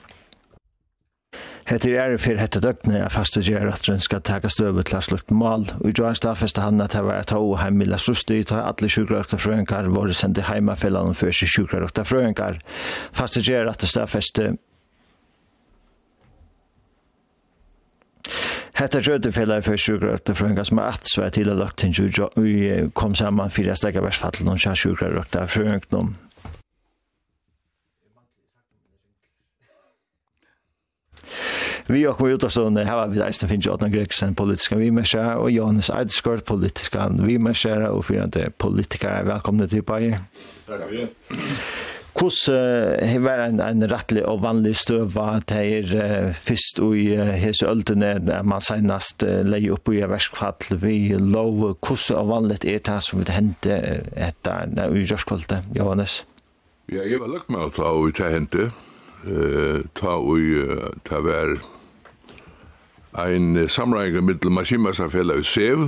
Hetta 1.65 1.89
er 1.89 1.95
ære 1.97 2.17
fyrir 2.21 2.37
hetta 2.37 2.59
døgnet 2.61 3.01
at 3.01 3.13
faste 3.15 3.41
gjer 3.41 3.71
at 3.71 3.87
den 3.87 3.97
skal 3.99 4.21
taka 4.21 4.51
støve 4.53 4.83
til 4.85 5.01
slukt 5.01 5.31
mal. 5.33 5.63
Og 5.79 5.89
i 5.89 5.93
ta 5.97 6.11
stafesta 6.13 6.61
han 6.61 6.81
at 6.81 6.93
det 6.93 7.01
var 7.01 7.17
et 7.17 7.31
hau 7.33 7.55
heimila 7.57 7.97
susti, 7.97 8.43
ta 8.45 8.59
alle 8.69 8.89
sjukrakta 8.89 9.39
frøyngar, 9.41 9.89
våre 9.89 10.13
sendi 10.13 10.45
heimafellan 10.45 11.17
fyrir 11.17 11.33
seg 11.33 11.49
sjukrakta 11.49 12.05
frøyngar. 12.05 12.59
Faste 13.17 13.41
at 13.41 13.81
det 13.81 13.89
stafeste 13.89 14.53
Hetta 18.75 18.99
rødefellar 18.99 19.65
fyrir 19.65 19.81
sjukrakta 19.81 20.35
frøyngar 20.37 20.69
som 20.69 20.83
er 20.83 20.93
at 20.93 21.09
svei 21.09 21.31
til 21.33 21.49
og 21.49 21.63
lagt 21.63 21.81
til 21.81 22.91
kom 22.93 23.15
saman 23.15 23.49
fyrir 23.49 23.73
jeg 23.73 23.81
steg 23.81 23.97
av 23.97 24.05
versfallen 24.05 24.53
og 24.53 24.61
sjukrakta 24.61 25.47
frøyngnum. 25.49 26.13
Vi 31.87 32.07
och 32.07 32.27
vi 32.27 32.31
utastående 32.31 32.83
her 32.83 32.95
var 32.95 33.07
vi 33.07 33.19
der 33.19 33.31
som 33.31 33.49
finnes 33.49 33.65
Jotna 33.65 33.89
greksen 33.89 34.35
politiska 34.35 34.75
vi 34.75 34.89
og 34.89 35.51
Johannes 35.51 35.89
Eidskort 35.89 36.45
politiska 36.45 37.09
vi 37.09 37.37
og 37.37 37.97
och 37.97 38.57
politikere. 38.57 39.23
Velkomne 39.25 39.67
til 39.67 39.83
Pai. 39.83 40.17
Takk 40.67 40.81
Pajer. 40.81 41.07
Tackar. 41.27 41.45
Kus 42.15 42.49
uh, 42.49 43.23
var 43.23 43.43
en, 43.43 43.59
en 43.59 43.83
rettelig 43.91 44.23
og 44.25 44.41
vanlig 44.41 44.75
støva 44.75 45.41
til 45.45 45.57
er 45.57 46.29
uh, 46.29 46.33
først 46.33 46.79
i 46.79 47.11
uh, 47.11 47.33
hese 47.35 47.67
øltene 47.67 48.13
er 48.31 48.43
man 48.43 48.61
senast 48.61 49.21
leie 49.21 49.73
opp 49.75 49.91
i 49.91 49.99
verskfall 49.99 50.79
vi 50.81 51.11
lov 51.19 51.75
kus 51.81 52.09
og 52.15 52.29
vanlig 52.31 52.63
er 52.63 52.79
det 52.79 53.01
som 53.03 53.19
vil 53.19 53.33
hente 53.35 53.77
etter 54.15 54.71
uh, 54.73 54.95
i 54.95 55.03
rørskvallet, 55.03 55.67
Johannes? 55.75 56.23
Ja, 56.87 57.03
jeg 57.03 57.19
var 57.19 57.27
lagt 57.27 57.49
med 57.49 57.67
å 57.67 57.69
ta 57.69 57.91
og 57.91 58.15
ta 58.15 58.31
hente. 58.31 58.71
uh, 59.27 59.83
ta 59.93 60.15
og 60.15 60.39
uh, 60.39 60.93
ta 61.03 61.19
vær 61.19 61.57
en 63.15 63.67
samræðingar 63.71 64.25
mittel 64.27 64.51
Maskinmassafella 64.51 65.37
við 65.39 65.49
Sev, 65.49 65.85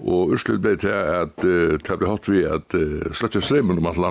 og 0.00 0.34
urslut 0.36 0.60
blei 0.62 0.76
til 0.78 0.92
at 0.92 1.40
ta 1.86 1.96
blei 1.96 2.10
hatt 2.10 2.28
við 2.28 2.50
at 2.52 2.76
slett 3.16 3.38
strømmen 3.42 3.80
um 3.80 3.88
alt 3.90 4.02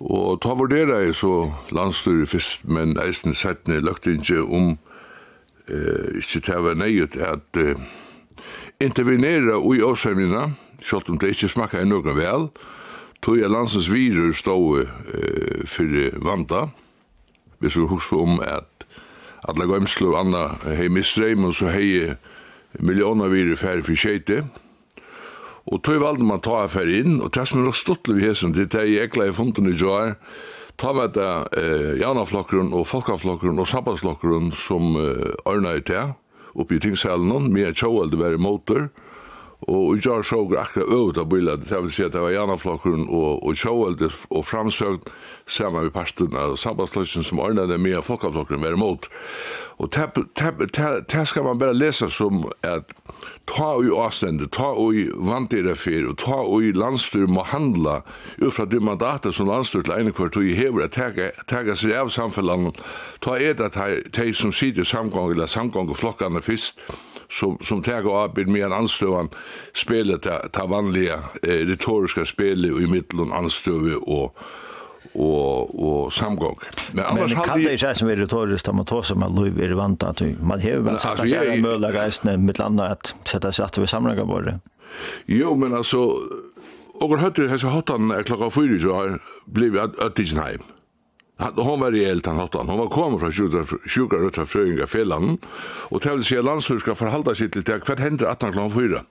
og 0.00 0.40
ta 0.44 0.52
vurdera 0.52 1.00
jeg 1.04 1.14
så 1.16 1.50
landstyr 1.72 2.26
fyrst, 2.28 2.66
men 2.68 2.96
eisen 3.00 3.34
settni 3.34 3.80
løkte 3.80 4.12
um 4.12 4.42
om 4.44 4.78
eh, 5.68 6.18
ikke 6.20 6.42
ta 6.44 6.58
å 6.60 6.66
være 6.66 6.80
at 7.24 7.56
eh, 7.56 7.80
intervenera 8.80 9.56
ui 9.56 9.80
åsheimina, 9.80 10.50
sjålt 10.82 11.08
om 11.08 11.18
det 11.18 11.32
smakka 11.48 11.80
enn 11.80 11.94
noen 11.94 12.16
vel, 12.16 12.50
tog 13.24 13.40
jeg 13.40 13.50
landsens 13.50 13.88
virur 13.88 14.36
stå 14.36 14.56
eh, 14.84 15.64
fyrir 15.64 16.18
vanda, 16.20 16.68
hvis 17.58 17.78
vi 17.80 17.88
husker 17.88 18.20
om 18.20 18.40
at 18.44 18.85
alla 19.46 19.66
gømslu 19.68 20.10
og 20.12 20.20
anna 20.20 20.44
hei 20.78 20.88
mistreim, 20.92 21.46
og 21.46 21.54
så 21.58 21.70
hei 21.74 22.16
millioner 22.82 23.32
vire 23.32 23.56
færre 23.58 23.84
for 23.86 23.98
skjeite. 23.98 24.44
Og 25.66 25.82
tog 25.82 26.02
valde 26.02 26.26
man 26.26 26.42
ta 26.44 26.60
affær 26.62 26.90
inn, 26.90 27.18
og 27.22 27.32
tess 27.34 27.54
med 27.54 27.66
nok 27.66 27.78
stått 27.78 28.10
vi 28.12 28.22
hesen, 28.22 28.54
det 28.54 28.68
er 28.74 28.86
jeg 28.86 29.08
ekla 29.08 29.30
i 29.30 29.34
funden 29.34 29.66
i 29.70 29.74
joar, 29.74 30.14
ta 30.78 30.92
med 30.94 31.16
det 31.16 31.32
eh, 31.58 31.96
janaflokkeren 32.02 32.70
og 32.76 32.86
folkaflokkeren 32.86 33.58
og 33.58 33.66
sabbatflokkeren 33.70 34.52
som 34.54 34.94
eh, 35.00 35.32
ordna 35.48 35.74
i 35.74 35.82
te, 35.82 36.04
oppi 36.54 36.78
i 36.78 36.84
tingshallen, 36.84 37.50
med 37.52 37.74
tjåelde 37.74 38.20
være 38.20 38.38
motor, 38.38 38.86
og 38.86 39.05
Og 39.60 39.96
i 39.96 40.00
jar 40.04 40.22
såg 40.22 40.52
akkurat 40.56 40.90
øvd 40.92 41.18
av 41.18 41.28
bilen, 41.32 41.62
det 41.64 41.78
vil 41.82 41.92
si 41.92 42.04
at 42.04 42.12
det 42.12 42.20
var 42.20 42.34
Janaflokkeren 42.34 43.06
og, 43.08 43.40
og 43.40 43.56
Kjåveldet 43.56 44.12
og 44.30 44.44
framsøkt 44.44 45.08
sammen 45.48 45.86
med 45.86 45.94
parten 45.94 46.36
og 46.36 46.58
sambandsløsjen 46.60 47.24
som 47.24 47.40
ordnet 47.40 47.70
det 47.70 47.80
med 47.80 48.04
Folkeflokkeren 48.04 48.62
var 48.62 48.76
imot. 48.76 49.08
Og 49.78 49.88
det 49.92 51.26
skal 51.26 51.44
man 51.44 51.58
bare 51.58 51.74
lese 51.74 52.10
som 52.12 52.44
at 52.62 52.92
ta 53.48 53.72
ui 53.78 53.90
avstendet, 53.92 54.52
ta 54.52 54.72
ui 54.76 55.06
vantirefer 55.14 56.08
og 56.10 56.18
ta 56.20 56.42
ui 56.44 56.72
landstyr 56.76 57.26
må 57.26 57.44
handla 57.48 58.02
ut 58.42 58.52
fra 58.52 58.68
de 58.68 58.80
mandater 58.80 59.32
som 59.32 59.48
landstyr 59.48 59.86
til 59.86 59.96
ene 59.96 60.12
kvart 60.12 60.36
og 60.36 60.44
i 60.44 60.56
hever 60.56 60.84
at 60.84 60.96
tega 61.48 61.76
seg 61.76 61.96
av 61.96 62.12
samfunnet, 62.12 62.80
ta 63.24 63.36
er 63.40 63.56
det 63.56 63.72
de 64.16 64.32
som 64.34 64.52
sitter 64.52 64.84
samgång 64.84 65.32
eller 65.32 65.48
samgång 65.48 65.90
og 65.92 66.00
flokkene 66.00 66.44
fyrst, 66.44 66.80
som, 67.28 67.58
som 67.62 67.82
tar 67.82 68.06
av 68.06 68.38
med 68.38 68.64
en 68.64 68.72
anstøvan 68.72 69.28
spelet 69.74 70.22
ta, 70.22 70.38
ta 70.52 70.66
vanlige 70.66 71.18
eh, 71.42 71.66
retoriska 71.68 72.24
spelet 72.24 72.82
i 72.82 72.86
mittelen 72.90 73.32
anstøve 73.32 73.98
og 74.06 74.46
og 75.16 75.80
og 75.80 76.12
samgång. 76.12 76.58
Men 76.92 77.04
annars 77.04 77.34
men, 77.34 77.48
hade 77.48 77.62
det 77.62 77.78
känns 77.78 77.98
som 77.98 78.08
är 78.08 78.16
retoriskt 78.16 78.72
man 78.72 78.84
tar 78.84 79.02
som 79.02 79.22
att 79.22 79.30
Louis 79.30 79.58
är 79.58 79.72
vant 79.72 80.02
att 80.02 80.20
man 80.20 80.60
har 80.60 80.70
väl 80.70 80.98
sagt 80.98 81.20
att 81.20 81.26
det 81.26 81.36
är 81.36 81.62
möjliga 81.62 81.92
reisne 81.92 82.36
med 82.36 82.58
landa 82.58 82.84
att 82.88 83.14
sätta 83.24 83.52
sig 83.52 83.64
att 83.64 83.78
vi 83.78 83.86
samlar 83.86 84.24
bara. 84.24 84.60
Jo, 85.26 85.54
men 85.54 85.74
alltså 85.74 85.98
och 86.94 87.18
hade 87.18 87.42
det 87.42 87.48
här 87.48 87.56
så 87.56 87.68
hatan 87.68 88.22
klockan 88.24 88.50
4 88.50 88.78
så 88.80 88.94
har 88.94 89.22
blivit 89.44 89.80
att 89.80 90.14
det 90.14 90.22
heim. 90.22 90.62
Hon 91.38 91.80
var 91.80 91.92
reelt 91.92 92.26
han 92.26 92.38
hattan. 92.40 92.68
Hon 92.68 92.78
var 92.78 92.88
kommet 92.88 93.20
fra 93.20 93.28
sjúkar 93.28 93.68
sjúkar 93.84 94.24
av 94.24 94.48
frøynga 94.48 94.86
fellan, 94.88 95.36
og 95.92 96.00
til 96.00 96.16
vil 96.16 96.24
si 96.24 96.38
at 96.40 96.64
skal 96.64 96.96
forhalda 96.96 97.34
seg 97.36 97.52
til 97.52 97.66
det 97.66 97.82
hver 97.84 98.00
hendra 98.00 98.32
18 98.32 98.56
kl. 98.56 98.70
4. 98.72 99.04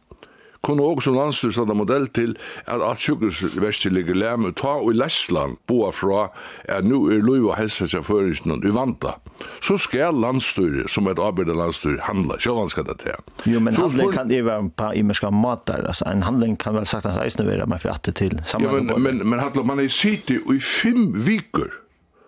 Kunne 0.66 0.82
også 0.82 1.12
landsstyr 1.14 1.52
standa 1.54 1.76
modell 1.78 2.08
til 2.10 2.32
at 2.66 2.82
alt 2.82 3.04
sjukhusverset 3.04 3.94
ligger 3.94 4.18
lem 4.18 4.48
ta 4.58 4.80
og 4.80 4.96
i 4.96 4.98
Lestland 4.98 5.60
boa 5.70 5.92
fra 5.94 6.24
at 6.66 6.88
nu 6.88 7.04
er 7.14 7.22
lov 7.22 7.52
og 7.52 7.60
helsa 7.60 7.86
seg 7.86 8.02
føringen 8.08 8.56
og 8.56 8.66
uvanta. 8.66 9.14
Så 9.62 9.78
skal 9.78 10.18
landsstyr, 10.18 10.88
som 10.90 11.06
et 11.12 11.22
arbeid 11.22 11.54
landsstyr, 11.54 12.00
handla. 12.08 12.40
Sjålan 12.42 12.74
skal 12.74 12.90
det 12.90 12.98
til. 13.06 13.22
Jo, 13.46 13.62
men 13.62 13.78
Så 13.78 13.86
handling 13.86 14.10
for... 14.10 14.18
kan 14.18 14.34
det 14.34 14.42
være 14.50 14.70
på 14.74 14.92
imerska 14.98 15.30
matar. 15.30 15.86
Altså, 15.86 16.10
en 16.10 16.26
handling 16.26 16.58
kan 16.58 16.74
vel 16.74 16.90
sagt 16.90 17.06
at 17.06 17.22
eisne 17.22 17.46
være 17.46 17.70
med 17.70 17.86
fjatte 17.86 18.12
til. 18.18 18.40
Ja, 18.54 18.66
men, 18.66 18.90
men, 18.90 19.04
men, 19.04 19.26
men, 19.30 19.40
í 19.40 19.62
men, 19.62 19.80
og 19.86 20.56
í 20.56 20.62
men, 20.90 21.12
men, 21.14 21.82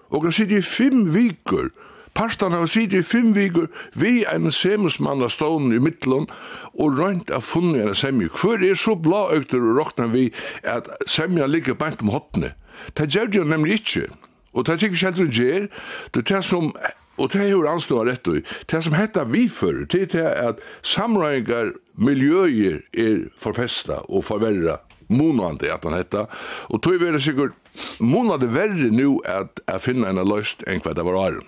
og 0.09 0.23
kan 0.23 0.35
sitte 0.35 0.57
i 0.57 0.65
fem 0.65 1.07
viker, 1.13 1.71
Parstan 2.17 2.51
har 2.51 2.65
sitt 2.65 2.95
i 2.97 3.03
fem 3.05 3.29
viker, 3.35 3.67
vi 3.93 4.23
er 4.23 4.39
en 4.39 4.49
semusmann 4.51 5.21
av 5.21 5.29
stålen 5.29 5.75
i 5.75 5.81
middelen, 5.83 6.25
og 6.73 6.97
rønt 6.97 7.29
av 7.29 7.43
funnet 7.45 7.91
en 7.91 7.97
semju. 7.97 8.31
Hvor 8.33 8.63
er 8.65 8.73
så 8.73 8.95
blaøkter 8.97 9.61
og 9.61 9.77
råkna 9.77 10.07
vi 10.09 10.31
at 10.65 10.89
semja 11.05 11.45
ligger 11.45 11.77
bænt 11.77 12.01
om 12.01 12.09
hotne? 12.15 12.55
Det 12.97 13.11
gjør 13.13 13.29
det 13.29 13.41
jo 13.41 13.45
nemlig 13.45 13.81
ikke, 13.81 14.07
og 14.53 14.65
det 14.65 14.73
er 14.73 14.87
ikke 14.87 15.03
helt 15.05 15.21
det 15.21 15.29
gjør, 15.37 15.67
det 16.13 16.23
er 16.23 16.33
det 16.35 16.45
som 16.45 16.73
Og 17.17 17.31
det 17.33 17.41
er 17.41 17.47
jo 17.49 17.63
anstående 17.65 18.11
rett 18.11 18.27
og 18.29 18.43
det 18.69 18.79
som 18.85 18.93
hetta 18.93 19.23
vi 19.25 19.47
før. 19.49 19.85
det 19.89 20.13
er 20.15 20.35
at 20.49 20.59
samrøyngar 20.83 21.73
miljøer 21.97 22.81
er 22.93 23.29
forpesta 23.41 24.05
og 24.05 24.23
forverra 24.23 24.77
månande 25.07 25.73
att 25.73 25.83
han 25.83 25.93
hette. 25.93 26.27
Och 26.67 26.81
tog 26.81 26.99
vi 26.99 27.11
det 27.11 27.19
säkert 27.19 27.51
månande 27.99 28.47
värre 28.47 28.91
nu 28.91 29.17
att, 29.25 29.59
att 29.65 29.83
finna 29.83 30.09
en 30.09 30.15
löst 30.29 30.63
enn 30.67 30.81
vad 30.83 30.95
det 30.95 31.03
var 31.03 31.27
är. 31.27 31.39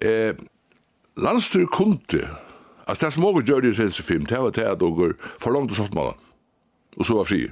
Eh, 0.00 0.34
landstyr 1.16 1.66
kunde, 1.66 2.28
alltså 2.84 3.06
det 3.06 3.12
som 3.12 3.24
åker 3.24 3.52
gör 3.52 3.60
det 3.60 3.68
i 3.68 3.74
65, 3.74 4.24
det 4.24 4.38
var 4.38 4.50
det 4.50 4.70
att 4.70 4.82
åker 4.82 5.14
för 5.38 5.50
långt 5.50 5.70
och 5.70 5.76
sottmåla. 5.76 6.14
Och 6.96 7.06
så 7.06 7.16
var 7.16 7.24
fri. 7.24 7.50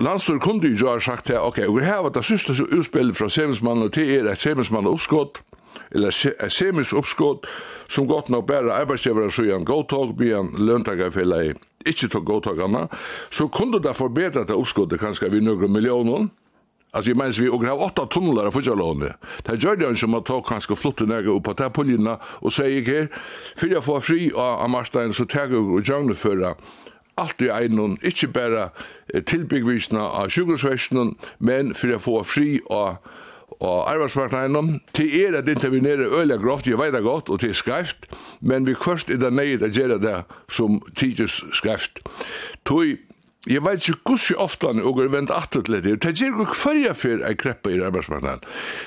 Landstyr 0.00 0.38
kunde 0.38 0.68
ju 0.68 0.86
ha 0.86 1.00
sagt 1.00 1.24
det, 1.24 1.38
okej, 1.38 1.68
okay, 1.68 1.84
vi 1.84 1.90
har 1.90 2.02
var 2.02 2.10
det 2.10 2.22
sista 2.22 2.52
utspillet 2.70 3.16
från 3.16 3.30
Semensmannen 3.30 3.82
och 3.84 3.92
till 3.92 4.10
er 4.10 4.26
ett 4.26 4.40
Semensmann 4.40 4.86
uppskott 4.86 5.42
eller 5.90 6.48
semis 6.48 6.92
uppskott 6.92 7.46
som 7.88 8.06
gott 8.06 8.28
nog 8.28 8.46
bära 8.46 8.74
arbetsgivare 8.74 9.30
så 9.30 9.42
en 9.42 9.64
godtag 9.64 10.16
blir 10.16 10.36
en 10.36 10.66
löntagarfälla 10.66 11.44
i 11.44 11.54
ikke 11.86 12.08
til 12.08 12.20
godtakene, 12.20 12.88
så 13.30 13.48
kunne 13.48 13.82
det 13.82 13.96
forbedre 13.96 14.46
det 14.48 14.56
oppskottet 14.56 15.00
kanskje 15.00 15.30
vi 15.32 15.40
noen 15.40 15.72
millioner, 15.72 16.28
Alltså 16.94 17.10
jag 17.10 17.16
menar 17.16 17.40
vi 17.40 17.48
och 17.48 17.64
grav 17.64 17.80
åtta 17.80 18.06
tunnlar 18.06 18.46
av 18.46 18.50
förtjälån. 18.50 18.98
Det 19.42 19.64
gör 19.64 19.76
det 19.76 19.96
som 19.96 20.14
att 20.14 20.24
ta 20.24 20.42
kanske 20.42 20.76
flottet 20.76 21.08
näga 21.08 21.30
upp 21.30 21.44
på 21.44 21.54
täpoljerna 21.54 22.18
och 22.24 22.52
säger 22.52 22.82
her, 22.82 23.08
för 23.56 23.66
jeg 23.66 23.84
får 23.84 24.00
fri 24.00 24.32
av 24.34 24.70
Marstein 24.70 25.12
så 25.12 25.24
tar 25.24 25.40
jag 25.40 25.72
och 25.72 26.08
det 26.08 26.14
förra 26.14 26.54
alt 27.14 27.42
i 27.42 27.48
egnon, 27.48 27.98
inte 28.02 28.26
bara 28.26 28.70
tilbyggvisene 29.26 30.00
av 30.00 30.28
sjukhusväsnen, 30.28 31.14
men 31.38 31.74
för 31.74 31.88
jeg 31.88 32.00
får 32.00 32.24
fri 32.24 32.60
av 32.66 32.96
og 33.62 33.86
arbeidsmarknaden 33.92 34.80
til 34.94 35.12
er 35.22 35.38
at 35.38 35.48
intervenere 35.48 36.10
øyla 36.10 36.36
grovt, 36.42 36.66
jeg 36.66 36.78
vet 36.78 36.94
det 36.94 37.02
godt, 37.02 37.28
og 37.28 37.40
til 37.40 37.54
skreft, 37.54 38.08
men 38.40 38.66
vi 38.66 38.74
kvørst 38.74 39.10
er 39.10 39.20
det 39.22 39.32
nøyde 39.32 39.68
å 39.68 39.72
gjøre 39.72 40.00
det 40.02 40.18
som 40.50 40.80
tidligst 40.98 41.44
skreft. 41.54 42.02
Tøy 42.66 42.98
Jeg 43.50 43.58
vet 43.64 43.88
ikke 43.88 44.12
hvordan 44.14 44.38
ofte 44.38 44.68
han 44.70 44.84
og 44.86 45.00
vendt 45.10 45.30
atet 45.34 45.66
litt. 45.66 45.88
Det 46.04 46.12
gjør 46.14 46.44
ikke 46.44 46.54
førje 46.54 46.92
for 46.94 47.22
jeg 47.26 47.38
kreppe 47.42 47.72
i 47.74 47.80
arbeidsmarknaden. 47.82 48.44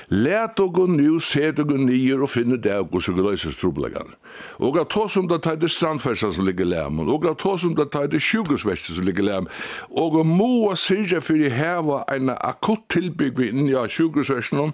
Let 0.08 0.60
og 0.64 0.70
gå 0.78 0.86
nu, 0.88 1.18
se 1.20 1.50
og 1.50 1.68
gå 1.68 1.76
nyer 1.76 2.22
og 2.24 2.30
finne 2.32 2.56
det 2.56 2.72
og 2.72 2.88
hvordan 2.88 3.18
det 3.18 3.26
løses 3.26 3.58
trobeleggene. 3.60 4.16
Og 4.56 4.78
at 4.80 4.88
to 4.88 5.04
som 5.12 5.28
det 5.28 5.42
tar 5.44 5.60
det 5.60 5.68
strandfersen 5.70 6.32
som 6.32 6.48
ligger 6.48 6.64
lem, 6.64 7.00
og 7.04 7.26
at 7.28 7.36
to 7.44 7.56
som 7.60 7.76
det 7.76 7.90
tar 7.92 8.08
det 8.08 8.22
sjukehusverset 8.24 8.96
som 8.96 9.04
ligger 9.04 9.28
lem, 9.28 9.48
og 9.90 10.20
at 10.20 10.26
må 10.26 10.72
syrja 10.74 11.20
for 11.20 11.36
jeg 11.36 11.52
heva 11.52 12.04
en 12.16 12.32
akutt 12.36 12.88
tilbygg 12.92 13.36
vi 13.36 13.50
inn 13.52 13.68
i 13.68 13.76
sjukehusversen, 13.76 14.72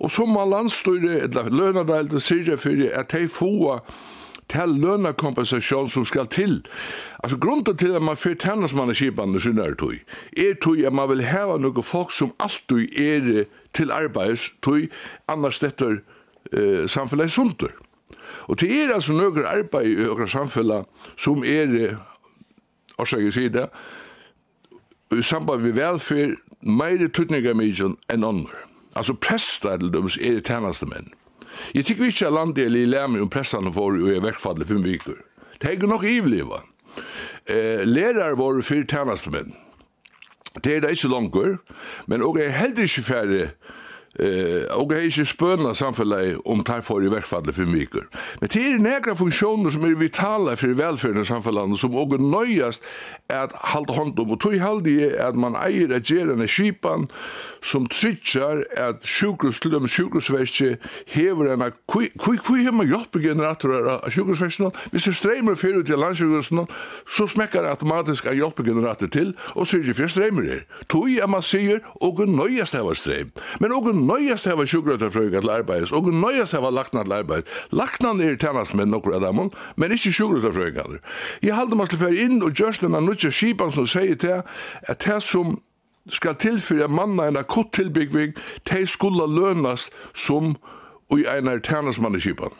og 0.00 0.10
som 0.10 0.32
må 0.32 0.46
landstyret, 0.48 1.28
eller 1.28 1.52
lønadeltet, 1.52 2.24
syrja 2.24 2.56
for 2.56 2.72
jeg 2.72 2.92
at 2.96 3.12
de 3.12 3.28
får 3.28 3.84
til 4.50 4.74
lønakompensasjon 4.82 5.90
som 5.90 6.04
skal 6.04 6.26
til. 6.26 6.60
Altså, 7.24 7.38
grunnen 7.38 7.76
til 7.78 7.94
at 7.94 8.02
man 8.02 8.16
fyrt 8.16 8.42
hennes 8.42 8.74
man 8.74 8.90
er 8.90 8.98
kibane 8.98 9.40
sin 9.40 9.58
er 9.58 9.74
tog, 9.74 9.94
er 10.36 10.54
tog 10.62 10.78
at 10.78 10.92
man 10.92 11.08
vil 11.08 11.24
heva 11.24 11.58
noen 11.58 11.82
folk 11.82 12.12
som 12.12 12.34
alltid 12.38 12.98
er 12.98 13.44
til 13.74 13.90
arbeids, 13.90 14.50
tog 14.62 14.88
annars 15.28 15.58
dette 15.58 16.00
eh, 16.52 16.88
samfunnet 16.88 17.30
sunter. 17.30 17.70
Og 18.48 18.60
det 18.60 18.70
er 18.70 18.94
altså 18.94 19.12
noen 19.12 19.44
arbeid 19.46 19.86
i 19.86 20.08
okra 20.08 20.26
samfunnet 20.26 20.86
som 21.16 21.44
er, 21.44 21.96
årsaker 22.98 23.30
sier 23.34 23.54
det, 23.54 23.68
i 25.10 25.22
samband 25.22 25.62
med 25.62 25.74
velferd, 25.74 26.36
meire 26.62 27.08
tutningar 27.08 27.56
mykjon 27.58 27.96
enn 28.12 28.26
andre. 28.26 28.66
Altså, 28.94 29.14
prestar 29.14 29.78
til 29.78 29.92
dømes 29.92 30.18
er. 30.18 30.40
Jeg 31.74 31.86
tykker 31.86 32.10
ikke 32.10 32.26
at 32.28 32.36
landet 32.36 32.64
er 32.64 32.72
lille 32.72 33.06
med 33.08 33.24
om 33.24 33.30
pressene 33.32 33.72
for 33.74 33.94
å 33.94 34.00
gjøre 34.00 34.24
verkfallet 34.28 34.68
fem 34.68 34.82
viker. 34.84 35.18
Det 35.60 35.74
er 35.74 35.86
nok 35.86 36.04
ivliva. 36.08 36.62
Eh, 37.46 37.82
lærere 37.84 38.36
var 38.38 38.62
fyrt 38.64 38.90
tjenestemenn. 38.90 39.52
Det 40.64 40.76
er 40.76 40.80
det 40.82 40.96
ikke 40.96 41.12
langt, 41.12 41.36
men 42.10 42.22
også 42.26 42.42
er 42.42 42.56
heller 42.56 42.88
ikke 42.88 43.06
færre 43.06 43.50
Eh, 44.18 44.66
og 44.70 44.90
jeg 44.90 44.98
er 44.98 45.02
ikke 45.02 45.54
um 45.54 45.74
samfunnet 45.74 46.40
om 46.44 46.64
tar 46.64 46.80
for 46.80 46.98
i 47.00 47.06
verkfallet 47.06 47.54
for 47.54 47.62
mykker. 47.62 48.08
Men 48.40 48.50
det 48.50 48.62
er 48.66 48.78
nekra 48.82 49.14
funksjoner 49.14 49.70
som 49.70 49.84
er 49.84 49.94
vitale 49.94 50.56
for 50.56 50.74
velferden 50.74 51.22
i 51.22 51.24
samfunnet, 51.24 51.78
som 51.78 51.94
og 51.94 52.20
nøyast 52.20 52.82
er 53.28 53.46
at 53.46 53.52
halda 53.54 53.92
hånd 53.92 54.18
om, 54.18 54.30
og 54.30 54.40
tog 54.40 54.58
halde 54.58 55.14
at 55.14 55.36
man 55.36 55.54
eier 55.54 55.94
at 55.94 56.10
gjerene 56.10 56.48
skipan, 56.48 57.06
som 57.62 57.86
trykker 57.86 58.64
at 58.76 59.04
sjukhus 59.04 59.60
til 59.60 59.70
dem 59.70 59.86
sjukhusverket 59.86 60.80
hever 61.06 61.52
enn 61.52 61.62
at 61.62 61.76
hvor 61.86 62.56
har 62.56 62.72
man 62.72 62.88
hjelpegeneratorer 62.88 63.90
av 63.92 64.10
sjukhusverket? 64.10 64.74
Hvis 64.90 65.06
det 65.06 65.16
streimer 65.16 65.54
fyrir 65.54 65.84
til 65.86 65.98
landsjukhusen, 65.98 66.66
så 67.06 67.26
smekker 67.30 67.62
det 67.62 67.70
automatisk 67.70 68.26
en 68.26 68.34
hjelpegenerator 68.40 69.06
til, 69.06 69.34
og 69.54 69.66
så 69.66 69.78
er 69.78 69.86
det 69.86 69.96
fyrir 69.96 70.10
streimer. 70.10 70.50
Tog 70.88 71.10
er 71.10 71.30
man 71.30 71.46
sier 71.46 71.78
og 72.00 72.24
nøyast 72.26 72.74
hava 72.74 72.96
streim. 72.98 73.30
Men 73.60 73.72
og 73.76 73.99
nøyast 74.06 74.48
hava 74.50 74.66
sjukkrøytarfrøyga 74.68 75.42
til 75.42 75.52
arbeids, 75.52 75.92
og 75.92 76.08
nøyast 76.12 76.56
hava 76.56 76.72
lakna 76.74 77.04
til 77.06 77.16
arbeids. 77.20 77.60
Lakna 77.72 78.14
er 78.24 78.38
tennast 78.40 78.74
med 78.74 78.90
nokkur 78.90 79.18
av 79.18 79.26
dem, 79.28 79.50
men 79.76 79.96
ikkje 79.96 80.14
sjukkrøytarfrøyga. 80.18 80.86
Jeg 81.42 81.56
halde 81.56 81.78
man 81.78 81.90
til 81.90 82.00
fyrir 82.00 82.24
inn 82.24 82.42
og 82.42 82.54
gjørst 82.56 82.84
denne 82.84 83.02
nutja 83.04 83.32
skipan 83.34 83.74
som 83.76 83.88
sier 83.90 84.18
til 84.20 84.42
at 84.88 85.06
det 85.06 85.20
som 85.24 85.58
skal 86.10 86.34
tilfyrir 86.40 86.88
manna 86.88 87.28
en 87.28 87.38
akutt 87.38 87.74
tilbyggving, 87.76 88.34
de 88.70 88.84
skulle 88.86 89.28
lønast 89.28 89.92
som 90.14 90.54
sjukkrøytarfrøyga 90.54 90.78
i 91.18 91.24
einar 91.26 91.58
tænesmanneskipan. 91.58 92.52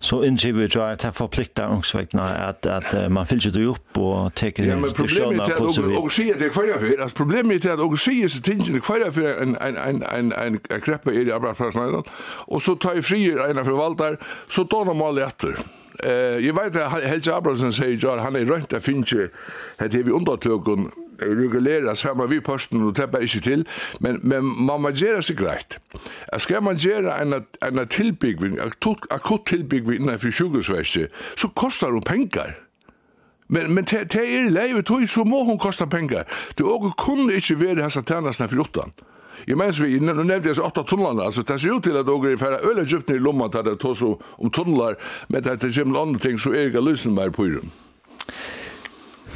Så 0.00 0.22
innskiver 0.22 0.62
vi 0.62 0.68
tror 0.68 0.82
at 0.94 1.02
det 1.02 1.14
forplikter 1.14 1.66
ångsvekna 1.66 2.48
at, 2.48 2.66
at 2.66 3.12
man 3.12 3.26
fyllt 3.26 3.54
det 3.54 3.66
opp 3.68 3.98
og 3.98 4.34
teker 4.34 4.64
ja, 4.64 4.76
men 4.76 4.92
problemet 4.94 5.40
er 5.40 5.56
at 5.56 5.96
og 5.98 6.10
sier 6.12 6.38
det 6.38 6.52
kvarja 6.52 6.78
for, 6.78 7.04
at 7.04 7.14
problemet 7.14 7.64
er 7.64 7.72
at 7.74 7.82
og 7.82 7.98
sier 7.98 8.28
seg 8.28 8.44
tingene 8.46 8.80
kvarja 8.80 9.10
for 9.10 9.42
en, 9.42 9.56
en, 9.62 9.78
en, 9.78 10.02
en, 10.12 10.60
en 10.70 10.84
kreppe 10.84 11.14
er 11.14 11.26
i 11.26 11.34
arbeidsplassen 11.34 12.04
og 12.46 12.62
så 12.62 12.74
tar 12.74 12.98
jeg 12.98 13.04
frier 13.04 13.42
en 13.48 13.58
av 13.58 13.66
forvalter 13.68 14.16
så 14.48 14.64
donar 14.70 14.96
mal 14.96 15.18
etter. 15.18 15.58
Eh, 16.04 16.44
jeg 16.44 16.54
vet 16.56 16.76
at 16.76 17.08
Helge 17.08 17.32
Abrahamsen 17.32 17.72
sier, 17.72 18.20
han 18.20 18.36
er 18.36 18.48
rønt, 18.50 18.72
jeg 18.72 18.82
finner 18.84 19.06
ikke, 19.06 19.28
at 19.78 19.94
vi 19.96 20.12
undertøkken, 20.12 20.90
regulera 21.20 21.94
samma 21.94 22.26
vi 22.26 22.40
posten 22.40 22.82
og 22.82 22.94
täppa 22.96 23.20
inte 23.22 23.40
til, 23.40 23.66
men, 24.00 24.20
men 24.22 24.44
man 24.44 24.82
må 24.82 24.90
gjera 24.90 25.22
seg 25.22 25.40
Jag 26.32 26.40
ska 26.40 26.60
man 26.60 26.76
göra 26.76 27.18
en 27.60 27.88
tilbyggving, 27.88 28.58
akutt 29.10 29.46
tilbyggving 29.46 30.00
innanfor 30.00 30.30
sjukhusväske 30.30 31.08
så 31.36 31.48
kostar 31.48 31.92
det 31.92 32.04
pengar. 32.04 32.58
Men, 33.48 33.74
men 33.74 33.84
det 33.84 34.14
er 34.14 34.50
leivet 34.50 34.86
tog, 34.86 35.08
så 35.08 35.24
må 35.24 35.44
hon 35.44 35.58
kosta 35.58 35.86
pengar. 35.86 36.24
Du 36.58 36.66
og 36.66 36.96
kunn 36.98 37.30
ikkje 37.30 37.60
være 37.60 37.82
hans 37.82 37.98
tjenestene 38.06 38.48
for 38.48 38.64
åttan. 38.64 38.92
Jeg 39.46 39.56
mener 39.56 39.82
vi, 39.82 39.98
nu 39.98 40.12
nevnte 40.12 40.48
jeg 40.48 40.56
så 40.56 40.66
åtta 40.66 40.82
tunnlar, 40.82 41.20
altså 41.22 41.42
det 41.46 41.60
ser 41.60 41.76
ut 41.76 41.84
til 41.84 41.96
at 41.96 42.08
åker 42.08 42.32
i 42.32 42.38
færre 42.40 42.84
djupt 42.84 43.08
ned 43.08 43.16
i 43.16 43.22
lomma, 43.22 43.48
tar 43.48 43.62
det 43.62 43.84
um 43.84 44.16
om 44.38 44.50
tunnlar, 44.50 44.96
men 45.28 45.44
det 45.44 45.64
er 45.64 45.70
sem 45.70 45.96
annað 45.96 46.20
ting, 46.20 46.40
så 46.40 46.50
er 46.50 46.72
jeg 46.72 46.82
løsning 46.82 47.14
mer 47.14 47.30
på 47.30 47.46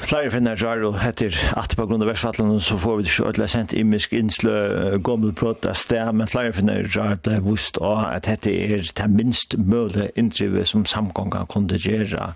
flere 0.01 0.31
finner 0.33 0.59
rar 0.61 0.83
og 0.87 0.99
heter 1.03 1.35
at 1.59 1.75
på 1.77 1.87
grunn 1.89 2.03
av 2.03 2.11
versfattelen 2.11 2.61
så 2.65 2.79
får 2.81 2.97
vi 2.99 3.07
ikke 3.09 3.27
ordentlig 3.29 3.49
sendt 3.53 3.75
imisk 3.77 4.15
innslø 4.17 4.99
gommel 5.07 5.35
prøtt 5.37 5.67
av 5.69 5.77
sted, 5.79 6.13
men 6.17 6.31
flere 6.31 6.55
finner 6.57 6.89
rar 6.97 7.21
ble 7.25 7.41
vust 7.45 7.81
av 7.85 8.07
at 8.09 8.29
dette 8.29 8.53
er 8.53 8.87
det 8.87 9.11
minst 9.13 9.59
mulig 9.59 10.11
inndrivet 10.21 10.71
som 10.71 10.87
samgången 10.89 11.49
kunne 11.53 11.81
gjøre 11.81 12.33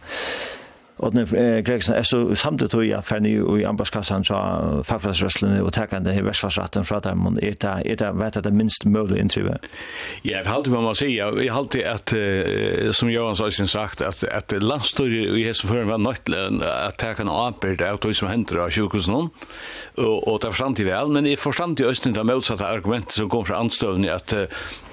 Og 1.02 1.14
den 1.14 1.26
Gregsen 1.66 1.94
er 1.94 2.04
så 2.06 2.20
samtidig 2.38 2.70
tog 2.70 2.84
jeg 2.86 3.02
ferdig 3.04 3.32
i 3.34 3.64
ambasskassan 3.66 4.24
fra 4.28 4.40
fagplassrøslene 4.86 5.62
og 5.64 5.72
takkende 5.74 6.14
i 6.14 6.22
versfarsratten 6.22 6.86
fra 6.86 7.00
dem, 7.02 7.26
og 7.26 7.40
er 7.42 7.56
det, 7.58 7.72
er 7.90 7.98
det, 7.98 8.10
vet 8.20 8.38
at 8.38 8.46
det 8.46 8.52
minst 8.54 8.86
mulig 8.86 9.18
inntrivet? 9.18 9.66
Ja, 10.22 10.38
jeg 10.38 10.46
halte 10.46 10.70
man 10.70 10.86
må 10.86 10.94
si, 10.94 11.16
jeg 11.18 11.50
halte 11.50 11.82
at, 11.88 12.14
som 12.94 13.10
Johan 13.10 13.38
Søysen 13.38 13.66
sagt, 13.70 14.04
at, 14.06 14.22
at 14.30 14.54
landstyret 14.62 15.34
i 15.34 15.48
hese 15.48 15.66
føren 15.66 15.90
var 15.90 15.98
nødt 16.02 16.22
til 16.28 16.62
at 16.62 16.98
takkende 17.02 17.34
anbyrd 17.34 17.82
av 17.82 17.98
tog 17.98 18.14
som 18.14 18.30
hender 18.30 18.62
av 18.62 18.70
sjukhusene, 18.74 19.26
og, 19.98 20.16
og 20.28 20.40
det 20.40 20.48
er 20.48 20.54
forstand 20.54 20.78
til 20.78 20.90
vel, 20.92 21.10
men 21.10 21.26
jeg 21.26 21.42
forstand 21.42 21.76
til 21.78 21.90
Østene 21.90 22.14
det 22.14 22.26
motsatte 22.28 22.70
argumentet 22.70 23.18
som 23.18 23.30
kom 23.32 23.44
fra 23.46 23.58
anstøvende, 23.62 24.14
at 24.14 24.36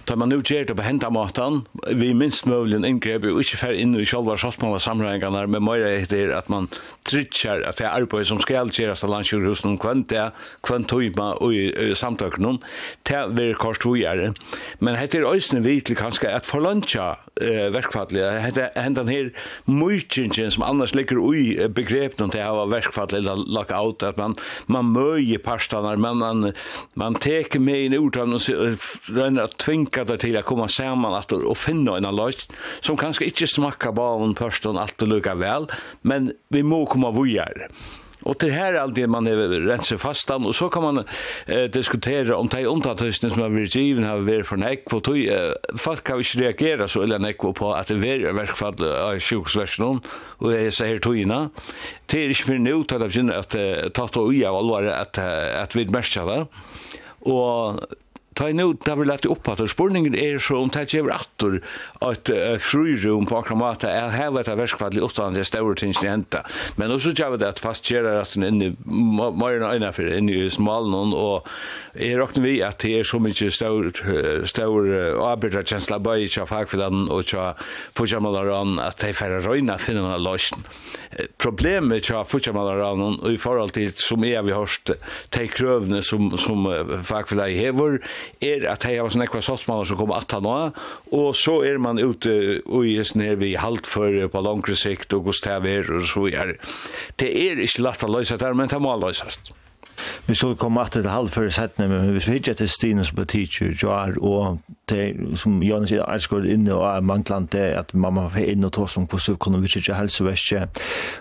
tar 0.06 0.18
man 0.20 0.32
nu 0.32 0.40
gjør 0.42 0.66
det 0.68 0.76
på 0.78 0.86
henta 0.86 1.10
maten, 1.14 1.62
vi 1.98 2.12
minst 2.18 2.48
mulig 2.50 2.80
inngrep 2.88 3.26
og 3.30 3.42
ikke 3.44 3.60
fer 3.60 3.78
inn 3.78 3.96
i 3.98 4.06
sjølva 4.08 4.36
av 4.36 4.80
sammenhengene, 4.82 5.46
men 5.52 5.64
mer 5.64 5.84
etter 5.88 6.34
at 6.36 6.50
man 6.52 6.70
trykker 7.08 7.66
at 7.68 7.80
det 7.80 7.88
er 7.88 7.96
arbeid 7.96 8.28
som 8.30 8.40
skal 8.42 8.72
gjøres 8.72 9.04
av 9.06 9.12
landsjøkhusen, 9.14 9.78
kvann 9.82 10.06
det, 10.10 10.30
kvann 10.66 10.88
tøyma 10.90 11.32
og 11.42 11.56
i 11.56 11.92
samtøkene, 11.98 12.58
vi 13.06 13.48
er 13.50 13.60
kort 13.60 13.86
vågjere. 13.86 14.32
Men 14.80 14.98
hette 15.00 15.22
er 15.22 15.28
øyne 15.28 15.64
vitlig 15.66 15.98
kanskje 16.00 16.32
at 16.32 16.48
for 16.48 16.64
lunsja 16.64 17.14
eh, 17.42 17.70
verkfallet, 17.74 18.42
hette 18.46 18.70
hentan 18.78 19.12
her 19.12 19.32
mykingen 19.70 20.54
som 20.54 20.66
annars 20.66 20.96
ligger 20.98 21.22
ui 21.22 21.58
begrepen 21.74 22.34
til 22.34 22.44
å 22.46 22.62
ha 22.62 22.68
verkfallet 22.72 23.20
eller 23.22 23.46
lockout, 23.52 24.04
at 24.08 24.20
man, 24.22 24.38
man 24.72 24.92
møyer 24.96 25.42
parstene, 25.44 25.96
men 26.02 26.22
man, 26.22 26.52
man 27.00 27.20
teker 27.22 27.62
med 27.62 27.88
inn 27.88 27.98
i 27.98 28.02
ordene 28.02 28.40
og 28.40 28.90
rønner 29.12 29.48
at 29.48 29.58
tving 29.62 29.91
tvinka 29.92 30.08
det 30.08 30.22
til 30.24 30.38
å 30.40 30.46
komme 30.46 30.70
sammen 30.70 31.14
at 31.14 31.32
og 31.32 31.58
finne 31.58 31.98
en 31.98 32.16
løst, 32.16 32.52
som 32.82 32.98
kanskje 32.98 33.30
ikke 33.30 33.48
smakker 33.48 33.92
bare 33.92 34.24
om 34.24 34.36
pørsten 34.36 34.80
alt 34.80 35.02
og 35.02 35.12
lukker 35.12 35.36
vel, 35.36 35.68
men 36.04 36.32
vi 36.50 36.64
må 36.64 36.86
komme 36.86 37.12
vujere. 37.12 37.70
Og 38.22 38.36
til 38.38 38.52
her 38.54 38.76
er 38.76 38.84
alltid 38.84 39.10
man 39.10 39.26
renser 39.26 39.98
fastan, 39.98 40.46
og 40.46 40.54
så 40.54 40.68
kan 40.70 40.84
man 40.84 41.00
eh, 41.48 41.66
diskutere 41.74 42.36
om 42.36 42.48
de 42.48 42.68
omtattøysene 42.70 43.32
som 43.32 43.42
har 43.42 43.50
vært 43.50 43.74
givet 43.74 44.06
har 44.06 44.22
vært 44.22 44.46
for 44.46 44.62
nekk, 44.62 44.94
og 44.94 45.02
tog, 45.08 45.18
eh, 45.18 45.56
folk 45.76 46.06
har 46.06 46.22
ikke 46.22 46.44
reageret 46.44 46.92
så 46.94 47.02
ille 47.02 47.18
nekk 47.18 47.42
på 47.58 47.72
at 47.74 47.90
det 47.90 47.98
er 48.06 48.28
i 48.30 48.36
hvert 48.38 48.62
av 48.62 49.18
sjukesversjonen, 49.18 50.04
og 50.38 50.54
jeg 50.54 50.76
sier 50.78 51.02
togene. 51.02 51.48
Det 52.06 52.22
er 52.22 52.36
ikke 52.36 52.52
for 52.52 52.62
nå 52.62 52.78
til 52.84 53.00
at 53.00 53.08
jeg 53.08 53.16
begynner 53.16 53.42
at 53.42 53.58
eh, 53.58 53.90
tatt 53.90 54.22
og 54.22 54.30
ui 54.30 54.46
av 54.46 54.60
alvor 54.62 54.86
at, 54.94 55.18
at 55.18 55.74
vi 55.74 55.90
merker 55.90 56.30
det. 56.30 56.40
Og 57.26 57.82
ta 58.36 58.50
i 58.50 58.54
nu, 58.56 58.74
da 58.86 58.96
vi 58.96 59.06
lagt 59.06 59.28
opp 59.30 59.50
at 59.52 59.62
spurningen 59.70 60.16
er 60.16 60.40
så 60.40 60.62
om 60.62 60.72
det 60.72 60.88
gjør 60.94 61.12
atter 61.16 61.60
at 62.02 62.32
uh, 62.32 62.56
frurum 62.62 63.28
på 63.28 63.38
akkurat 63.38 63.60
måte 63.60 63.92
er 63.92 64.10
her 64.10 64.32
hevet 64.32 64.50
av 64.52 64.60
verskvallig 64.62 65.04
utan 65.04 65.36
det 65.36 65.46
større 65.50 65.76
ting 65.76 65.94
tingene 65.94 66.16
henta. 66.16 66.44
Men 66.80 66.94
også 66.96 67.14
gjør 67.16 67.36
vi 67.36 67.42
det 67.44 67.52
at 67.52 67.62
fast 67.64 67.90
gjør 67.90 68.08
det 68.08 68.16
at 68.22 68.36
den 68.36 68.48
inne 68.48 68.72
morgen 68.86 69.68
øyne 69.68 69.92
for 69.96 70.08
inne 70.08 70.46
i 70.46 70.50
smalen 70.52 71.14
og 71.18 71.48
jeg 71.92 72.16
råkner 72.16 72.46
vi 72.46 72.54
at 72.64 72.80
det 72.80 72.94
er 73.02 73.08
så 73.08 73.20
mye 73.20 73.50
stør 73.52 73.90
større 74.48 75.00
arbeidere 75.28 75.66
kjensla 75.68 76.00
bøy 76.00 76.24
tja 76.32 76.46
fagfilladen 76.48 77.10
og 77.12 77.26
tja 77.28 77.50
fortjammalaran 77.98 78.80
at 78.80 79.02
de 79.04 79.12
færre 79.16 79.42
røyna 79.44 79.76
finner 79.82 80.08
en 80.16 80.24
løsning. 80.24 80.64
Problemet 81.42 82.08
tja 82.08 82.24
fortjammalaran 82.24 83.04
og 83.10 83.28
i 83.28 83.40
forhold 83.42 83.76
til 83.76 83.92
som 84.00 84.24
er 84.24 84.46
vi 84.48 84.56
hørst 84.56 84.94
de 85.36 85.48
krøvene 85.52 86.00
som, 86.06 86.32
som 86.40 86.64
fagfilladen 87.04 87.60
hever 87.60 88.00
er 88.44 88.68
at 88.72 88.86
hei 88.88 88.98
av 89.02 89.12
sånne 89.12 89.28
ekva 89.30 89.44
sottmannar 89.46 89.90
som 89.90 90.00
kommer 90.00 90.22
at 90.22 90.36
nå, 90.44 90.58
og 91.18 91.32
så 91.38 91.60
er 91.68 91.82
man 91.82 92.02
ute 92.02 92.62
ui 92.66 92.98
nere 93.16 93.40
vi 93.42 93.56
halt 93.60 93.90
for 93.90 94.16
på 94.32 94.44
langre 94.46 94.76
sikt 94.78 95.14
og 95.18 95.30
gustav 95.30 95.66
er 95.66 95.90
og 95.92 96.08
så 96.10 96.28
er. 96.32 96.56
Det 97.20 97.32
er 97.32 97.62
ikke 97.62 97.88
lagt 97.88 98.06
å 98.06 98.12
løysa 98.12 98.40
det 98.42 98.54
men 98.56 98.72
det 98.72 98.82
må 98.82 98.94
løysast 99.00 99.54
Vi 100.26 100.36
skulle 100.36 100.56
komme 100.56 100.82
att 100.82 100.92
till 100.92 101.06
halvför 101.06 101.50
settene, 101.50 101.88
men 101.88 102.14
vi 102.14 102.20
hittet 102.20 102.58
til 102.58 102.70
Stine 102.70 103.06
som 103.06 103.16
på 103.16 103.26
teacher 103.26 103.74
Joar, 103.84 104.24
och 104.24 104.58
till 104.86 105.38
som 105.38 105.64
Jonas 105.64 105.90
säger 105.90 106.12
jag 106.12 106.22
skulle 106.22 106.54
in 106.54 106.72
och 106.72 107.04
manglant 107.04 107.52
det 107.52 107.80
att 107.80 107.94
mamma 107.94 108.30
var 108.30 108.40
in 108.40 108.64
och 108.64 108.74
ta 108.74 108.88
som 108.88 109.08
på 109.08 109.18
kunne 109.18 109.58
vi 109.58 109.68
inte 109.76 109.94
hälsoväske. 109.94 110.68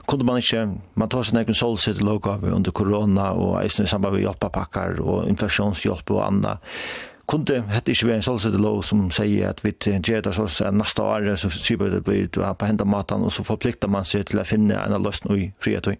Kunde 0.07 0.25
man 0.25 0.37
inte 0.37 0.75
man 0.94 1.09
tar 1.09 1.23
sig 1.23 1.35
någon 1.35 1.55
solsätt 1.55 2.03
låg 2.03 2.27
av 2.27 2.44
under 2.44 2.70
corona 2.70 3.33
och 3.33 3.64
i 3.64 3.68
samband 3.68 4.14
med 4.14 4.23
hjälppackar 4.23 5.01
och 5.01 5.29
inflationshjälp 5.29 6.11
och 6.11 6.27
annat 6.27 6.62
kunde 7.31 7.62
hette 7.70 7.92
ikke 7.92 8.07
være 8.07 8.16
en 8.16 8.23
solsett 8.27 8.61
lov 8.61 8.83
som 8.83 9.11
sier 9.14 9.53
at 9.53 9.61
vi 9.64 9.70
gjør 9.79 10.25
det 10.27 10.35
sånn 10.35 10.79
neste 10.81 11.03
år, 11.03 11.29
så 11.38 11.51
sier 11.55 11.79
vi 11.79 11.90
det 11.92 12.03
blir 12.05 12.27
på 12.29 12.66
hendet 12.66 12.90
maten, 12.90 13.23
og 13.23 13.33
så 13.33 13.46
forplikter 13.46 13.88
man 13.88 14.05
seg 14.09 14.27
til 14.27 14.42
å 14.42 14.46
finne 14.49 14.81
en 14.83 15.03
løsning 15.03 15.38
i 15.38 15.51
frihet. 15.62 15.92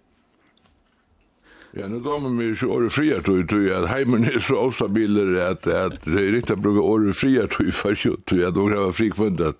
Ja, 1.73 1.87
nu 1.87 1.99
damer 1.99 2.29
mig 2.29 2.55
så 2.55 2.67
året 2.67 2.93
fria 2.93 3.21
tog 3.21 3.63
ju 3.63 3.75
att 3.75 3.89
hemmen 3.89 4.25
är 4.25 4.39
så 4.39 4.55
ostabiler 4.55 5.51
att 5.51 5.67
att 5.67 6.03
det 6.03 6.27
är 6.27 6.31
riktigt 6.31 6.51
att 6.51 6.59
bruka 6.59 6.81
året 6.81 7.15
fria 7.15 7.47
tog 7.47 7.65
ju 7.65 7.71
för 7.71 7.95
ju 7.95 8.15
tror 8.15 8.41
jag 8.41 8.53
då 8.53 8.65
gräva 8.65 8.91
frikvundet. 8.91 9.55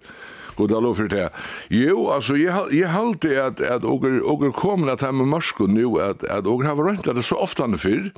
Och 0.56 0.67
då 0.67 0.80
lov 0.80 0.93
för 0.93 1.08
det. 1.08 1.30
Jo, 1.67 2.10
alltså 2.10 2.38
jag 2.38 2.74
jag 2.74 2.89
hållte 2.89 3.45
att 3.45 3.62
att 3.62 3.86
åker 3.86 4.32
åker 4.32 4.52
kommer 4.52 4.91
att 4.91 5.02
hemma 5.02 5.24
marsko 5.24 5.67
nu 5.67 5.86
att 5.86 6.24
att 6.24 6.47
åker 6.47 6.67
har 6.67 6.76
runt 6.76 7.04
det 7.04 7.24
så 7.24 7.36
ofta 7.36 7.67
när 7.67 7.78
för. 7.78 8.13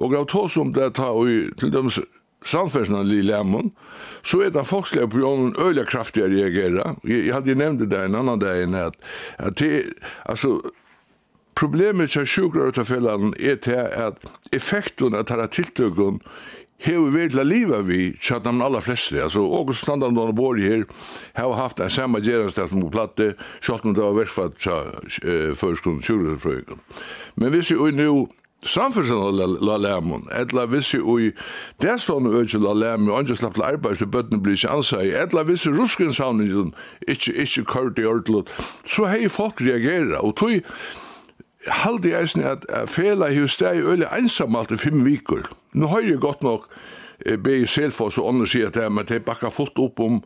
Och 0.00 0.14
jag 0.14 0.28
tås 0.28 0.52
som 0.52 0.72
det 0.72 0.90
tar 0.90 1.10
och 1.10 1.26
till 1.58 1.70
dem 1.70 1.90
samfärsna 2.44 3.02
lilla 3.02 3.36
Lämmon, 3.36 3.70
så 4.22 4.40
är 4.40 4.50
den 4.50 4.64
på 5.10 5.26
en 5.26 5.66
öliga 5.66 5.84
kraftiga 5.84 6.28
reagera. 6.28 6.96
Jag, 7.02 7.18
jag 7.26 7.34
hade 7.34 7.48
ju 7.48 7.54
nämnt 7.54 7.80
det 7.80 7.86
där 7.86 8.04
en 8.04 8.14
annan 8.14 8.38
dag 8.38 8.62
innan 8.62 8.86
att, 8.86 8.96
att 9.36 9.56
det, 9.56 9.84
alltså, 10.24 10.62
Problemet 11.60 12.10
til 12.10 12.26
sjukkerarutafellene 12.26 13.34
er 13.36 13.58
til 13.60 13.76
at 13.76 14.22
effekten 14.56 15.12
av 15.12 15.26
denne 15.28 15.44
tiltøkken 15.52 16.22
hever 16.80 17.12
vi 17.12 17.26
til 17.28 17.42
å 17.42 17.44
liva 17.44 17.80
vi 17.84 17.98
tjatt 18.16 18.46
de 18.46 18.54
aller 18.64 18.80
fleste. 18.80 19.18
Altså, 19.20 19.42
Åkos 19.44 19.82
standard 19.84 20.16
og 20.16 20.32
bor 20.38 20.56
her 20.56 20.86
har 21.36 21.56
haft 21.58 21.80
en 21.80 21.92
samme 21.92 22.22
som 22.24 22.80
på 22.80 22.88
platte, 22.90 23.34
tjatt 23.60 23.84
om 23.84 23.94
det 23.94 24.02
var 24.02 24.16
verkfatt 24.16 24.56
tjatt 24.56 25.20
eh, 25.20 25.52
førskolen, 25.52 26.00
sjukkerarutafellene. 26.02 26.80
Men 27.36 27.52
hvis 27.52 27.74
vi 27.76 27.92
nu 27.92 28.28
samfunnsland 28.64 29.60
la 29.60 29.76
lemon, 29.76 30.28
etla 30.32 30.64
vissi 30.64 30.96
ui 30.96 31.34
derstående 31.82 32.32
økjel 32.40 32.64
la 32.64 32.72
lemon, 32.72 33.12
og 33.12 33.18
andre 33.18 33.36
slapp 33.36 33.60
til 33.60 33.68
arbeid, 33.68 34.00
så 34.00 34.08
bøttene 34.08 34.40
blir 34.40 34.56
ikke 34.56 34.72
ansai, 34.78 35.12
etla 35.12 35.44
vissi 35.44 35.68
ruskensavningen, 35.76 36.72
ikke, 37.08 37.36
ikke 37.44 37.68
kørt 37.68 38.00
i 38.00 38.08
ordlut, 38.08 38.48
så 38.88 39.12
hei 39.12 39.28
folk 39.28 39.60
reagera, 39.60 40.24
og 40.24 40.36
tog, 40.40 40.60
halde 41.66 42.10
jeg 42.10 42.22
eisen 42.22 42.44
at 42.44 42.64
fela 42.88 43.28
hos 43.34 43.56
deg 43.60 43.82
øyla 43.84 44.08
einsamalt 44.16 44.72
i 44.72 44.78
fem 44.80 45.04
vikur. 45.04 45.50
Nå 45.72 45.90
har 45.92 46.00
jeg 46.00 46.20
godt 46.20 46.42
nok 46.42 46.70
be 47.44 47.58
i 47.60 47.66
selfos 47.66 48.18
og 48.18 48.30
ånden 48.30 48.48
sier 48.48 48.70
at 48.70 48.78
det, 48.78 48.86
men 48.92 49.06
det 49.08 49.24
bakka 49.24 49.50
fullt 49.52 49.78
opp 49.78 50.00
om 50.00 50.22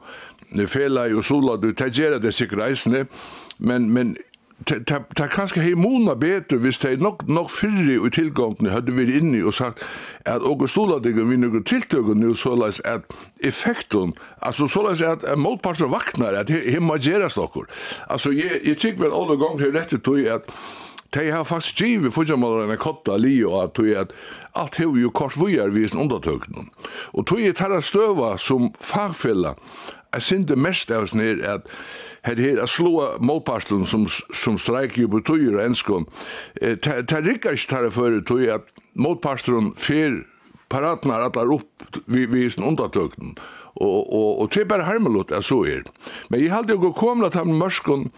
fela 0.70 1.08
og 1.10 1.24
sola, 1.26 1.56
du 1.58 1.72
tegjer 1.74 2.20
det 2.22 2.34
sikkert 2.34 2.68
eisene, 2.68 3.06
men, 3.58 3.90
men 3.90 4.14
ta 4.64 5.26
kanskje 5.28 5.62
hei 5.64 5.72
mona 5.76 6.14
betur 6.16 6.60
hvis 6.62 6.78
det 6.82 6.92
er 6.92 7.02
nok, 7.02 7.24
nok 7.28 7.50
fyrri 7.50 7.96
og 7.98 8.12
tilgångene 8.14 8.70
hadde 8.70 8.94
vi 8.94 9.06
inni 9.18 9.42
og 9.42 9.56
sagt 9.56 9.82
at 10.30 10.46
og 10.46 10.62
stola 10.70 11.00
deg 11.02 11.18
vi 11.18 11.38
nukker 11.40 11.64
tiltøkken 11.66 12.22
nu 12.22 12.36
såleis 12.38 12.78
at 12.88 13.10
effektun 13.42 14.14
altså 14.40 14.68
såleis 14.70 15.02
at 15.02 15.26
motparten 15.36 15.90
vaknar 15.90 16.38
at 16.38 16.52
himma 16.54 16.96
gjerast 17.02 17.38
okkur 17.42 17.66
altså 18.08 18.32
jeg, 18.32 18.62
jeg 18.64 18.78
tykk 18.78 19.02
vel 19.02 19.16
alle 19.18 19.36
gong 19.42 19.60
hei 19.60 19.72
rett 19.74 19.92
tog 20.06 20.22
at 20.22 20.48
de 21.14 21.30
har 21.30 21.44
faktisk 21.46 21.80
givet 21.80 22.14
fyrtjamaler 22.14 22.66
enn 22.66 22.80
kotta 22.80 23.16
li 23.20 23.36
og 23.46 23.60
at 23.62 23.74
tog 23.78 23.90
at 23.94 24.14
alt 24.58 24.78
hev 24.80 24.96
jo 24.98 25.10
kors 25.14 25.36
vujar 25.38 25.70
vi 25.74 25.86
sin 25.88 26.00
undertøknum. 26.02 26.70
Og 27.14 27.26
tog 27.26 27.42
er 27.42 27.54
tarra 27.54 27.82
støva 27.82 28.34
som 28.38 28.72
fagfella 28.80 29.54
jeg 30.14 30.22
sindi 30.22 30.56
mest 30.58 30.92
av 30.94 31.08
oss 31.08 31.14
nir 31.14 31.42
at 31.46 31.66
her 32.24 32.38
her 32.40 32.60
a 32.62 32.68
slå 32.70 33.08
målparsten 33.20 33.86
som, 33.86 34.06
som 34.08 34.58
streik 34.58 34.98
jo 34.98 35.08
betyr 35.08 35.58
Eh 36.60 36.76
ta 36.78 37.20
rikkar 37.20 37.54
ikke 37.58 37.90
fyrir 37.90 38.22
tog 38.22 38.46
at 38.46 38.70
målparsten 38.94 39.74
fyr 39.76 40.24
paratnar 40.70 41.26
atlar 41.26 41.52
upp 41.52 42.00
vi, 42.06 42.26
vi 42.26 42.50
sin 42.50 42.64
undertøknum 42.64 43.34
og, 43.74 44.12
og, 44.14 44.40
og 44.40 44.54
det 44.54 44.62
er 44.62 44.70
bare 44.70 44.86
jeg 45.30 45.42
så 45.42 45.64
er. 45.64 45.82
Men 46.30 46.40
jeg 46.40 46.52
haldi 46.52 46.72
jo 46.72 46.78
gå 46.78 46.92
komla 46.92 47.28
til 47.28 47.44
mørskon 47.44 48.10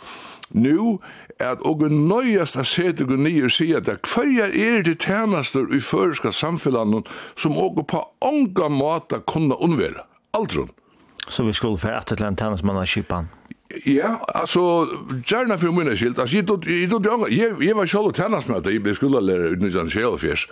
nu, 0.52 1.00
at 1.40 1.60
og 1.68 1.84
nøyast 1.90 2.56
a 2.56 2.64
sete 2.64 3.04
gu 3.04 3.16
nyer 3.20 3.52
sier 3.52 3.82
at 3.84 4.08
hver 4.08 4.52
er 4.52 4.82
det 4.86 4.98
tjenester 5.04 5.68
i 5.74 5.80
føreska 5.80 6.32
samfellanen 6.32 7.04
som 7.36 7.58
og 7.60 7.82
på 7.88 8.02
onga 8.24 8.68
måta 8.72 9.20
kunna 9.20 9.58
unnvera, 9.60 10.06
Aldrun. 10.32 10.70
Så 11.28 11.44
vi 11.44 11.52
skulle 11.52 11.78
få 11.78 11.88
et 11.88 12.12
eller 12.12 12.26
annet 12.26 12.40
tjenestmann 12.40 12.78
av 12.78 12.86
kipan? 12.86 13.28
Ja, 13.86 14.16
altså, 14.34 14.86
gjerne 15.26 15.58
for 15.58 15.74
mine 15.74 15.96
skilt. 15.96 16.18
Altså, 16.18 16.36
jeg, 16.36 16.46
jeg, 16.66 17.38
jeg, 17.38 17.56
jeg 17.66 17.76
var 17.76 17.86
selv 17.86 18.06
med 18.06 18.14
tjenestmøte, 18.14 18.72
jeg 18.72 18.82
ble 18.82 18.94
skolelærer 18.94 19.48
i 19.50 19.58
1924. 19.58 20.46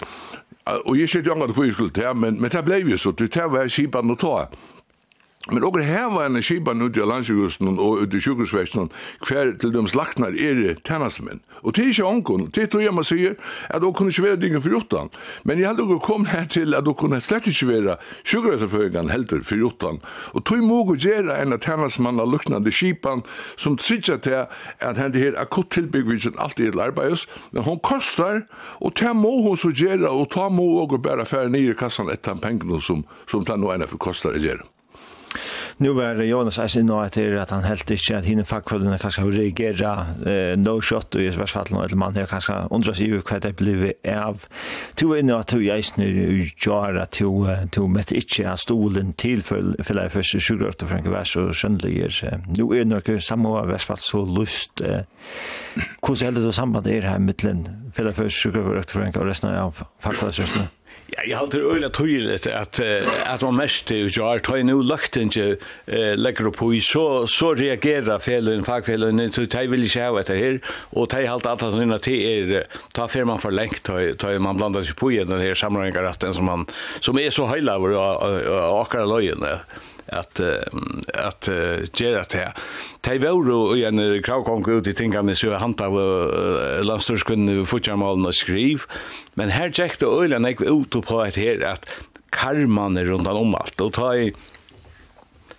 Og 0.85 0.99
jeg 0.99 1.09
sier 1.09 1.23
jo 1.23 1.37
annet 1.37 1.55
hvor 1.55 1.64
jeg 1.64 1.77
skulle 1.77 1.94
til, 1.94 2.11
men, 2.16 2.40
men 2.40 2.51
det 2.51 2.64
ble 2.66 2.81
jo 2.83 2.99
så, 2.99 3.12
det 3.12 3.31
var 3.37 3.70
kipan 3.70 4.11
å 4.11 4.18
ta. 4.18 4.35
Men 5.52 5.64
og 5.64 5.76
her 5.85 6.07
var 6.09 6.30
en 6.30 6.40
skipan 6.42 6.80
ut 6.80 6.96
i 6.96 7.04
landsjukhusen 7.04 7.76
og 7.76 8.04
ut 8.04 8.14
i 8.16 8.20
sjukhusvesten 8.24 8.88
hver 9.28 9.50
til 9.61 9.74
dem 9.74 9.88
slaknar 9.90 10.33
er 10.33 10.78
tænastmenn. 10.88 11.42
Og 11.62 11.74
det 11.76 11.85
er 11.85 11.90
ikke 11.92 12.07
onkon, 12.09 12.46
det 12.48 12.62
er 12.62 12.70
tog 12.72 12.80
jeg 12.80 12.94
må 12.96 13.04
sier 13.04 13.37
at 13.68 13.85
okkur 13.85 13.98
kunne 13.98 14.14
ikke 14.14 14.24
være 14.24 14.40
dingen 14.40 14.62
for 14.64 14.76
utan. 14.78 15.11
Men 15.44 15.61
jeg 15.61 15.68
hadde 15.68 15.85
okkur 15.85 16.00
kom 16.00 16.24
her 16.33 16.48
til 16.48 16.74
at 16.74 16.88
okkur 16.88 17.09
kunne 17.09 17.20
slett 17.20 17.50
ikke 17.52 17.68
være 17.68 17.96
sjukhusetterføyngan 18.24 19.12
helter 19.12 19.44
for 19.44 19.61
utan. 19.68 20.00
Og 20.33 20.44
tog 20.48 20.64
må 20.64 20.80
gå 20.88 20.96
gjøre 21.04 21.37
en 21.42 21.52
av 21.52 21.61
tænastmann 21.61 22.24
av 22.24 22.33
luknande 22.33 22.72
skipan 22.72 23.24
som 23.61 23.76
tritja 23.76 24.16
til 24.24 24.46
at 24.80 24.96
henne 24.96 25.20
her 25.20 25.37
akutt 25.40 25.74
tilbyggvisen 25.76 26.40
alltid 26.40 26.72
er 26.72 26.87
arbeids, 26.88 27.28
men 27.52 27.68
hon 27.68 27.83
kostar 27.85 28.46
og 28.80 28.96
ta 28.96 29.12
må 29.12 29.42
hon 29.44 29.61
så 29.61 29.74
gjøre, 29.76 30.09
og 30.09 30.30
ta 30.33 30.48
må 30.48 30.64
okkur 30.87 31.04
bare 31.04 31.28
fære 31.28 31.52
nye 31.52 31.74
i 31.74 31.76
kassan 31.76 32.09
etter 32.12 32.40
pengene 32.40 32.80
som, 32.80 33.04
som 33.28 33.44
ta 33.44 33.61
nå 33.61 33.74
enn 33.74 33.85
for 33.88 34.00
kostar 34.00 34.37
å 34.37 34.40
gjøre 34.40 34.73
nu 35.76 35.92
var 35.92 36.14
Jonas 36.14 36.58
alltså 36.58 36.80
nå 36.80 37.00
att 37.00 37.12
det 37.12 37.42
at 37.42 37.50
han 37.50 37.64
helt 37.64 37.90
ikkje 37.90 38.18
at 38.18 38.24
hine 38.24 38.44
fackförbundet 38.44 39.00
kanskje 39.00 39.22
har 39.22 39.32
reagera 39.32 40.06
eh, 40.26 40.56
no 40.58 40.80
shot 40.80 41.14
og 41.14 41.22
i 41.22 41.30
värsta 41.34 41.64
fall 41.64 41.84
eller 41.84 41.96
man 41.96 42.16
har 42.16 42.26
kanskje 42.26 42.54
undra 42.70 42.92
undrar 42.92 43.00
jo 43.02 43.22
kva 43.22 43.38
det 43.38 43.56
blir 43.56 43.92
av. 44.06 44.46
To 44.96 45.14
inne 45.14 45.37
at 45.37 45.48
to 45.48 45.56
är 45.56 45.98
nu 45.98 47.00
at 47.00 47.10
to 47.10 47.46
to 47.72 47.88
met 47.88 48.12
ikkje 48.12 48.46
har 48.46 48.56
stolen 48.56 49.12
til 49.12 49.42
for 49.42 49.74
for 49.82 49.94
det 49.94 50.12
første 50.12 50.40
sjukt 50.40 50.82
och 50.82 50.88
Frank 50.88 51.06
Vars 51.06 51.37
och 51.37 51.56
Schöndliger 51.56 52.40
nu 52.56 52.80
är 52.80 52.84
nog 52.84 53.22
samma 53.22 53.78
fall 53.78 53.98
så 53.98 54.24
lust 54.24 54.80
hur 56.06 56.14
ser 56.14 56.30
det 56.30 56.54
samband 56.54 56.87
er 56.87 57.00
her 57.00 57.18
mellom 57.18 57.66
for 57.92 58.04
det 58.04 58.14
første 58.14 58.40
sjukt 58.40 58.56
og 58.56 58.84
Frank 58.84 59.16
og 59.16 59.26
resten 59.26 59.48
av 59.48 59.72
fackförbundet 60.00 60.84
Ja, 61.06 61.22
jag 61.26 61.38
har 61.38 61.46
det 61.46 61.58
øyla 61.58 61.88
tydligt 61.88 62.46
att 62.46 62.80
att 63.26 63.42
man 63.42 63.56
mest 63.56 63.86
det 63.86 63.98
gör 64.16 64.38
ta 64.38 64.56
nu 64.56 64.72
ikke 64.72 65.20
inte 65.20 65.56
legger 66.16 66.50
på 66.50 66.74
i 66.74 66.80
så 66.80 67.26
så 67.26 67.54
reagerar 67.54 68.18
felen 68.18 68.64
fackfelen 68.64 69.32
så 69.32 69.44
de 69.44 69.66
vil 69.66 69.84
ikke 69.84 70.00
ha 70.00 70.22
det 70.22 70.34
här 70.34 70.60
och 70.92 71.10
tar 71.10 71.26
halt 71.26 71.46
alt 71.46 71.62
att 71.62 71.74
nynna 71.74 71.98
till 71.98 72.20
er 72.20 72.66
ta 72.92 73.08
för 73.08 73.24
man 73.24 73.38
for 73.38 73.50
lengt 73.50 73.82
ta 74.18 74.38
man 74.38 74.56
blandar 74.56 74.82
sig 74.82 74.94
på 74.94 75.12
i 75.12 75.24
den 75.24 75.40
här 75.40 75.54
sammanhanget 75.54 76.34
som 76.34 76.44
man 76.44 76.66
som 77.00 77.18
är 77.18 77.30
så 77.30 77.46
hela 77.46 77.76
och 77.76 77.90
och 77.90 78.82
akar 78.82 79.06
lojen 79.06 79.44
at 80.08 80.40
at 80.40 81.48
gera 81.96 82.24
det. 82.30 82.46
Tei 83.04 83.18
vóru 83.22 83.58
og 83.72 83.78
ein 83.78 84.00
kravkong 84.24 84.64
út 84.76 84.88
í 84.90 84.96
tingan 84.96 85.34
so 85.34 85.52
handa 85.58 85.88
landstyrskvinnu 86.84 87.64
futjarmalen 87.68 88.26
og 88.26 88.34
skriv, 88.34 88.88
men 89.36 89.54
her 89.54 89.70
gekk 89.70 90.00
det 90.00 90.08
øyla 90.08 90.38
nek 90.38 90.60
ut 90.60 90.96
på 91.04 91.20
at 91.24 91.36
her 91.40 91.64
at 91.74 91.86
karman 92.34 92.98
er 92.98 93.08
rundan 93.10 93.38
om 93.38 93.54
alt 93.54 93.80
og 93.80 93.94
ta 93.94 94.12
i 94.18 94.34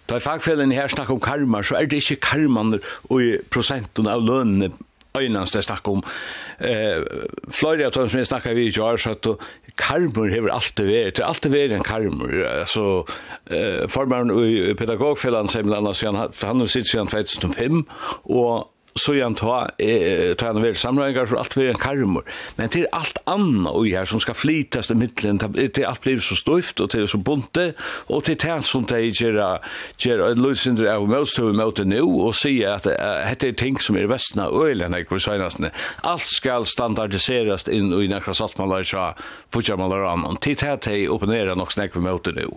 Ta 0.05 0.19
fagfellen 0.21 0.69
her 0.69 0.85
snakk 0.85 1.09
om 1.09 1.17
karma, 1.17 1.63
så 1.65 1.79
er 1.79 1.87
det 1.89 2.03
ikke 2.03 2.19
karman 2.21 2.75
og 2.77 3.21
prosenten 3.49 4.05
av 4.05 4.21
lønene 4.21 4.69
øynene 5.21 5.45
det 5.45 5.63
snakker 5.65 5.97
om. 5.97 6.03
Eh, 6.59 7.01
Fløyre 7.49 7.87
av 7.87 7.95
tog 7.95 8.09
som 8.09 8.19
jeg 8.19 8.29
snakker 8.29 8.55
vi 8.57 8.67
i 8.69 8.73
Jar, 8.75 8.97
så 9.01 9.15
at 9.15 9.27
karmur 9.79 10.29
hever 10.31 10.53
alltid 10.53 10.87
vært, 10.87 11.17
det 11.17 11.23
er 11.23 11.29
alltid 11.29 11.51
vært 11.51 11.75
en 11.75 11.87
karmur. 11.87 12.35
Altså, 12.47 12.85
eh, 13.51 13.87
formaren 13.91 14.31
i 14.31 14.73
pedagogfellan, 14.77 15.51
Seimel 15.51 15.77
Andersen, 15.79 16.15
han 16.15 16.59
har 16.59 16.71
sitt 16.71 16.87
siden 16.87 17.07
2005, 17.11 17.83
og 18.25 18.69
så 18.99 19.15
jag 19.15 19.37
ta 19.37 19.69
eh 19.77 20.33
ta 20.35 20.49
en 20.49 20.61
väl 20.61 20.75
samlingar 20.75 21.25
så 21.25 21.37
allt 21.37 21.55
blir 21.55 21.69
en 21.69 21.75
karmor. 21.75 22.23
Men 22.55 22.69
till 22.69 22.87
allt 22.91 23.17
annat 23.23 23.73
och 23.73 23.87
här 23.87 24.05
som 24.05 24.19
ska 24.19 24.33
flytas 24.33 24.87
till 24.87 24.95
mitten 24.95 25.39
till 25.73 25.85
allt 25.85 26.01
blir 26.01 26.19
så 26.19 26.35
stöft 26.35 26.79
och 26.79 26.89
till 26.89 27.07
så 27.07 27.17
bunte 27.17 27.73
och 28.07 28.23
till 28.23 28.37
tärn 28.37 28.63
som 28.63 28.83
det 28.83 29.01
ger 29.01 29.59
ger 29.97 30.19
en 30.19 30.41
lösning 30.41 30.89
av 30.89 31.09
most 31.09 31.35
to 31.35 31.53
mot 31.53 31.77
nu 31.77 32.01
och 32.01 32.35
se 32.35 32.65
att 32.65 32.83
det 32.83 33.43
är 33.43 33.53
ting 33.53 33.79
som 33.79 33.97
är 33.97 34.03
västna 34.03 34.45
ölen 34.45 34.93
jag 34.93 35.09
vill 35.09 35.19
säga. 35.19 35.49
Allt 36.01 36.21
ska 36.21 36.63
standardiseras 36.65 37.67
in 37.67 37.93
i 37.93 38.07
några 38.07 38.33
satsmalar 38.33 38.83
så 38.83 39.13
fortsätter 39.49 40.05
an 40.05 40.25
om 40.25 40.37
till 40.37 40.57
här 40.61 40.77
till 40.77 41.07
upp 41.07 41.21
och 41.21 41.29
ner 41.29 41.61
och 41.61 41.71
snack 41.71 41.95
mot 41.95 42.25
nu. 42.25 42.47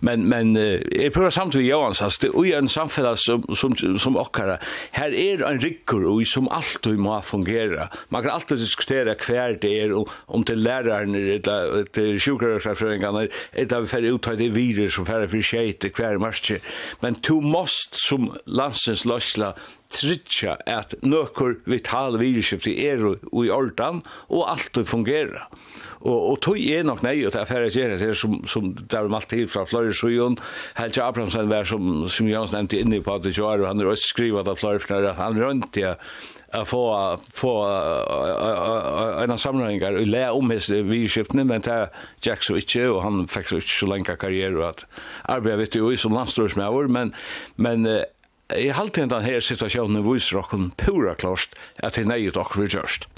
Men 0.00 0.28
men 0.28 0.56
är 0.56 1.10
på 1.10 1.30
samtidigt 1.30 1.70
Johans 1.70 2.18
det 2.18 2.26
är 2.26 2.58
en 2.58 2.68
samhälle 2.68 3.14
som 3.16 3.42
som 3.54 3.98
som 3.98 4.16
ochkara. 4.16 4.58
Här 4.90 5.14
är 5.14 5.42
en 5.42 5.63
rikker 5.64 6.04
og 6.08 6.22
som 6.28 6.48
alltid 6.52 7.00
må 7.00 7.16
fungera. 7.24 7.88
Man 8.14 8.24
kan 8.24 8.34
alltid 8.36 8.62
diskutera 8.62 9.16
hver 9.18 9.58
det 9.62 9.72
er, 9.84 9.94
om, 9.96 10.08
om 10.28 10.44
til 10.46 10.60
lærerne, 10.64 11.20
eller 11.38 11.88
til 11.94 12.18
sjukrørsafrøringene, 12.20 13.28
eller 13.52 13.84
vi 13.84 13.92
fer 13.92 14.10
uttatt 14.12 14.42
i 14.44 14.50
virus 14.54 14.98
som 14.98 15.08
fer 15.08 15.26
for 15.28 15.44
skjeit 15.44 15.88
hver 15.96 16.20
marsje. 16.22 16.60
Men 17.02 17.18
to 17.24 17.40
måst 17.40 17.98
som 18.00 18.32
landsens 18.46 19.06
løsla 19.08 19.54
tritja 19.94 20.56
at 20.70 20.94
nøkker 21.04 21.60
vital 21.70 22.18
virusskifte 22.20 22.74
er 22.88 23.04
og 23.04 23.40
i 23.44 23.52
ordan 23.52 24.02
og 24.28 24.48
alt 24.54 24.80
fungera. 24.88 25.46
Og, 26.04 26.30
og 26.30 26.40
tøy 26.44 26.60
er 26.76 26.84
nok 26.84 27.02
nei, 27.02 27.16
og 27.24 27.32
det 27.32 27.40
er 27.40 27.48
færre 27.48 27.70
gjerra 27.72 27.96
det 27.96 28.12
som, 28.20 28.36
som 28.44 28.74
der 28.76 29.08
om 29.08 29.16
til 29.28 29.48
fra 29.48 29.64
Florida 29.64 29.94
Sujon, 29.96 30.36
Helge 30.76 31.02
Abrahamsen 31.02 31.48
var 31.48 31.64
som, 31.64 32.08
som 32.12 32.28
Jans 32.28 32.52
nevnte 32.52 32.80
inne 32.80 33.00
på 33.00 33.18
det 33.24 33.32
jo 33.38 33.48
og 33.48 33.66
han 33.66 33.80
har 33.80 33.94
også 33.94 34.10
skrivet 34.12 34.48
av 34.48 34.60
Fløyre 34.60 35.14
han 35.16 35.40
rundt 35.40 35.80
ja, 35.80 35.94
a 36.54 36.64
få 36.64 37.18
få 37.32 37.64
en 39.24 39.38
samling 39.38 39.84
och 39.84 40.06
lä 40.06 40.30
om 40.30 40.50
his 40.50 40.70
skiftne 41.12 41.44
men 41.44 41.62
ta 41.62 41.88
Jack 42.22 42.42
så 42.42 42.56
inte 42.56 42.88
och 42.88 43.02
han 43.02 43.28
fick 43.28 43.46
så 43.46 43.54
inte 43.54 43.66
så 43.66 43.86
länge 43.86 44.16
karriär 44.16 44.56
och 44.56 44.68
att 44.68 44.86
arbeta 45.22 45.56
vet 45.56 45.74
ju 45.74 45.96
som 45.96 46.12
landslagsmästare 46.12 46.88
men 46.88 47.14
men 47.56 47.86
i 48.56 48.68
halvtiden 48.68 49.08
den 49.08 49.24
här 49.24 49.40
situationen 49.40 50.12
visar 50.12 50.38
och 50.38 50.76
pura 50.76 51.14
klart 51.14 51.48
att 51.76 51.94
det 51.94 52.02
är 52.02 52.16
ju 52.16 52.30
dock 52.30 52.54
för 52.54 52.62
just. 52.62 53.08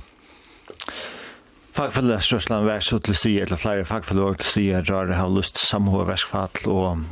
Fagfellesrøsland 1.77 2.65
vær 2.65 2.81
så 2.81 2.97
til 3.05 3.15
styr, 3.15 3.43
eller 3.45 3.59
flere 3.61 3.85
fagfeller 3.85 4.39
til 4.41 4.49
styr, 4.49 4.79
drar 4.81 5.11
har 5.13 5.29
lyst 5.29 5.59
samhå 5.61 6.07
verskfall, 6.09 6.63
og 6.73 7.03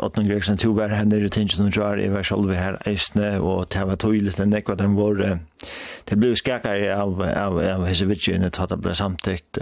Åtnum 0.00 0.30
Gregsen 0.30 0.56
tog 0.56 0.78
vær 0.78 0.94
henne 0.96 1.18
i 1.20 1.28
tingen 1.28 1.52
som 1.52 1.68
drar 1.68 2.00
i 2.00 2.06
vers 2.08 2.30
olve 2.32 2.56
her 2.56 2.78
eisne, 2.88 3.34
og 3.44 3.66
det 3.74 3.82
var 3.84 3.98
tog 4.00 4.16
litt 4.16 4.40
enn 4.40 4.56
ekva 4.56 4.78
den 4.80 4.96
vår, 4.96 5.20
det 6.08 6.16
ble 6.16 6.32
skakka 6.40 6.72
av, 6.94 7.20
av, 7.20 7.60
av 7.60 7.84
hese 7.84 8.08
vidtjene, 8.08 8.48
tatt 8.48 8.72
det 8.72 8.80
ble 8.80 8.96
samtikt, 8.96 9.60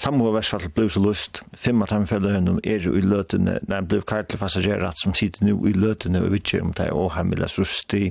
Samhå 0.00 0.30
verskfall 0.32 0.70
blev 0.74 0.88
så 0.90 1.00
lust. 1.04 1.42
Fem 1.52 1.82
av 1.84 1.90
dem 1.92 2.06
fellene 2.08 2.56
er 2.64 2.86
i 2.88 3.02
løtene. 3.04 3.58
Nei, 3.68 3.80
blev 3.84 4.06
kartel 4.08 4.40
passasjerat 4.40 4.98
som 4.98 5.12
sitter 5.14 5.44
nu 5.44 5.52
i 5.68 5.74
løtene 5.76 6.24
og 6.24 6.32
vidtjer 6.32 6.64
om 6.64 6.72
det 6.76 6.88
og 6.90 7.12
han 7.12 7.28
hemmelig 7.28 7.52
rusti 7.58 8.08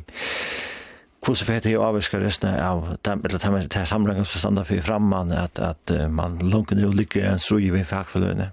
hvordan 1.21 1.47
får 1.47 1.59
det 1.63 1.75
avviska 1.77 2.19
resten 2.19 2.49
av 2.49 2.97
dem, 3.05 3.21
eller 3.25 3.39
dem, 3.39 3.59
det 3.61 3.77
er 3.77 3.85
samlingen 3.85 4.25
som 4.25 4.41
stander 4.41 4.65
for 4.65 4.81
framman 4.81 5.31
at, 5.31 5.59
at 5.59 5.93
man 6.09 6.39
lunken 6.41 6.81
jo 6.81 6.89
ligger 6.89 7.31
en 7.31 7.39
strøy 7.39 7.69
ved 7.71 7.85
fagforløyene. 7.85 8.49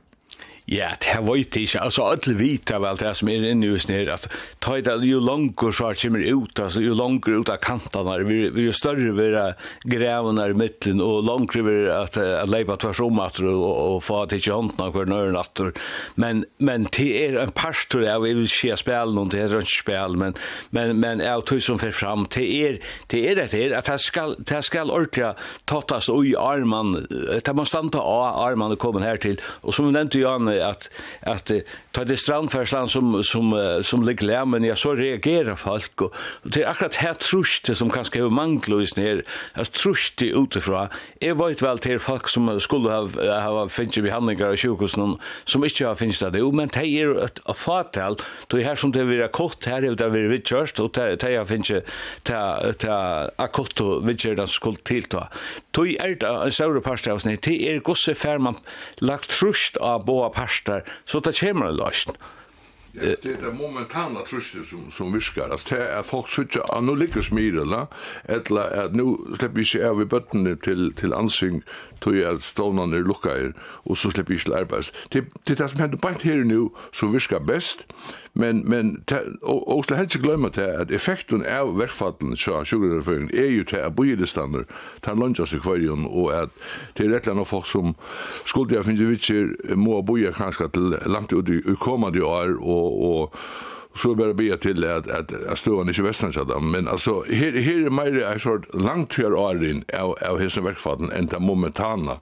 Ja, 0.71 0.91
det 1.01 1.15
har 1.15 1.23
vært 1.25 1.57
inte. 1.57 1.81
Alltså, 1.81 2.03
alla 2.03 2.35
vita 2.37 2.79
väl 2.79 2.97
det 2.97 3.15
som 3.15 3.29
är 3.29 3.51
inne 3.51 3.67
just 3.67 3.91
husen 3.91 4.15
Att 4.15 4.29
ta 4.59 4.79
i 4.79 4.81
det 4.81 5.07
ju 5.07 5.21
långt 5.21 5.61
så 5.75 5.95
kommer 5.95 6.19
ut, 6.19 6.61
alltså, 6.61 6.81
ju 6.81 6.95
långt 6.95 7.29
ut 7.29 7.49
av 7.49 7.57
kantene, 7.57 8.19
vi, 8.19 8.51
vi 8.51 8.73
större 8.73 9.13
vid 9.13 9.33
det 9.33 9.55
grevene 9.85 10.47
i 10.49 10.55
midten, 10.55 11.01
og 11.01 11.25
langer 11.25 11.63
vil 11.63 11.91
att, 11.91 12.17
att 12.17 12.49
lejpa 12.49 12.77
tvärs 12.77 13.01
om 13.01 13.21
at 13.21 13.39
och, 13.39 13.97
och 13.97 14.05
få 14.05 14.23
at 14.23 14.33
ikke 14.33 14.53
hånden 14.53 14.81
av 14.81 14.93
hver 14.93 15.07
nøren 15.07 15.73
men, 16.15 16.45
men 16.59 16.87
det 16.97 17.27
är 17.27 17.39
en 17.39 17.51
pastor 17.51 18.05
jag 18.05 18.21
vill 18.21 18.37
vil 18.37 18.45
ikke 18.45 18.77
spille 18.77 19.15
noen, 19.15 19.29
det 19.29 19.41
är 19.41 19.59
inte 19.59 19.71
spel, 19.71 20.17
men, 20.17 20.35
men, 20.71 21.01
men 21.01 21.21
jag 21.21 21.47
tog 21.47 21.63
som 21.63 21.79
för 21.79 21.91
fram, 21.91 22.27
det 22.35 22.67
är 22.67 22.79
det 23.07 23.29
är 23.29 23.37
det 23.37 23.53
her, 23.53 23.77
att 23.77 23.85
det 23.85 23.99
ska, 23.99 24.35
det 24.39 24.63
skal 24.63 24.91
ordentlig 24.91 25.33
tattast 25.65 26.09
i 26.09 26.37
arman, 26.37 27.07
det 27.45 27.53
må 27.55 27.65
standa 27.65 27.99
av 27.99 28.45
arman 28.45 28.73
och 28.73 28.79
komma 28.79 29.01
här 29.01 29.17
till. 29.17 29.41
Och 29.45 29.75
som 29.75 29.87
vi 29.87 29.93
nevnte 29.93 30.19
jo, 30.19 30.58
at 30.63 30.91
at 31.21 31.51
ta 31.93 32.05
det 32.05 32.17
strandfärslan 32.17 32.89
som 32.89 33.23
som 33.23 33.81
som 33.83 34.03
ligger 34.03 34.27
lär 34.27 34.45
men 34.45 34.65
jag 34.65 34.79
så 34.79 34.95
reagerar 34.95 35.57
folk 35.57 36.01
och 36.03 36.15
det 36.43 36.63
är 36.63 36.71
akkurat 36.71 36.95
här 36.95 37.15
truste 37.15 37.75
som 37.75 37.91
kanske 37.91 38.21
hur 38.21 38.31
manglös 38.31 38.97
ner 38.97 39.25
att 39.53 39.73
truste 39.73 40.25
utifrån 40.25 40.89
är 41.21 41.33
vart 41.33 41.63
väl 41.63 41.79
till 41.79 41.99
folk 41.99 42.29
som 42.29 42.61
skulle 42.61 42.91
ha 42.91 43.41
ha 43.41 43.69
finns 43.69 43.99
behandlingar 43.99 44.57
sjukhus 44.57 44.79
sjukhusen 44.79 45.19
som 45.45 45.65
inte 45.65 45.87
har 45.87 45.95
finns 45.95 46.19
det. 46.19 46.53
Men 46.53 46.69
det 46.69 46.87
är 46.87 47.25
ett 47.25 47.41
fatal. 47.55 48.17
Då 48.47 48.59
är 48.59 48.65
här 48.65 48.77
som 48.77 48.93
det 48.93 49.05
vill 49.05 49.29
kort 49.29 49.67
här 49.67 49.81
det 49.81 50.09
vill 50.09 50.29
vi 50.29 50.39
körst 50.39 50.81
och 50.81 50.91
det 50.93 51.17
det 51.17 51.47
finns 51.47 51.73
ta 52.23 52.73
ta 52.79 53.31
akott 53.37 53.81
och 53.81 54.09
vi 54.09 54.17
kör 54.17 54.35
det 54.35 54.47
skulle 54.47 54.77
tillta 54.77 55.29
då 55.71 55.87
är 55.87 56.17
det 56.21 56.27
en 56.27 56.53
stor 56.53 56.81
pasta 56.81 57.19
det 57.25 57.69
är 57.69 57.81
gosse 57.81 58.15
färman 58.15 58.57
lagt 58.97 59.31
trust 59.31 59.77
av 59.77 60.05
boa 60.05 60.31
parter 60.49 60.83
så 61.05 61.21
det 61.21 61.39
kommer 61.41 61.67
en 61.67 61.77
lösning. 61.77 62.17
Ja, 62.95 63.15
det 63.23 63.33
er 63.33 63.45
det 63.45 63.55
momentana 63.55 64.21
trösten 64.27 64.65
som, 64.65 64.91
som 64.91 65.15
viskar. 65.15 65.53
Altså, 65.53 65.75
det 65.75 65.91
er 65.91 66.03
folk 66.03 66.31
som 66.31 66.45
inte, 66.45 66.61
ah, 66.73 66.83
nu 66.83 66.95
ligger 66.97 67.23
smirela, 67.23 67.87
eller 68.25 68.63
at 68.63 68.95
nu 68.95 69.17
slipper 69.37 69.59
vi 69.59 69.65
sig 69.65 69.85
av 69.85 70.01
i 70.03 70.05
bøttene 70.05 70.57
til, 70.57 70.93
til 70.97 71.13
ansyn, 71.13 71.63
tog 72.01 72.17
jag 72.17 72.35
att 72.35 72.43
stånarna 72.43 72.97
är 72.97 73.01
luckade, 73.01 73.53
og 73.61 73.99
så 73.99 74.11
slipper 74.11 74.35
vi 74.35 74.39
sig 74.39 74.45
til 74.45 74.55
arbeids. 74.55 74.93
Det, 75.13 75.25
det 75.47 75.61
er 75.61 75.63
det 75.63 75.71
som 75.71 75.81
hender 75.81 75.99
bara 75.99 76.15
her 76.23 76.45
nu 76.45 76.71
som 76.93 77.13
viskar 77.13 77.39
bäst, 77.39 77.87
Men, 78.35 78.63
men 78.69 79.05
og, 79.43 79.69
og 79.69 79.85
helst 79.97 80.15
ikke 80.15 80.37
det 80.37 80.67
at 80.83 80.91
effekten 80.95 81.45
av 81.47 81.75
verkfallen 81.79 82.37
så 82.37 82.63
sjukkerreføringen 82.65 83.31
er 83.33 83.51
jo 83.53 83.65
til 83.65 83.83
at 83.83 83.97
ta 84.35 84.47
tar 85.03 85.19
lønnsast 85.19 85.57
i 85.57 85.63
kvarjon 85.63 86.07
og 86.07 86.33
at 86.35 86.51
til 86.97 87.13
rett 87.15 87.29
og 87.29 87.47
folk 87.47 87.67
som 87.67 87.95
skulle 88.45 88.77
jeg 88.77 88.85
finne 88.85 89.09
vitser 89.09 89.77
må 89.77 90.03
boja 90.03 90.33
kanskje 90.33 90.69
til 90.75 90.95
langt 91.07 91.33
ut 91.33 91.49
i 91.49 91.61
kommande 91.81 92.23
år 92.25 92.57
og, 92.61 93.03
og 93.03 93.35
så 93.99 94.15
bara 94.15 94.35
be 94.35 94.57
till 94.57 94.85
att 94.85 95.11
att 95.11 95.33
att 95.33 95.59
stå 95.59 95.91
i 95.91 96.03
västern 96.03 96.33
så 96.33 96.61
men 96.61 96.89
alltså 96.89 97.23
här 97.23 97.53
här 97.53 97.87
är 97.87 97.91
mer 97.91 98.23
en 98.23 98.41
sort 98.41 98.75
långt 98.75 99.11
till 99.11 99.25
årin 99.25 99.85
av 99.95 100.19
av 100.31 100.39
hisen 100.41 100.65
verkfaden 100.65 101.11
än 101.11 101.27
det 101.27 101.39
momentana. 101.39 102.21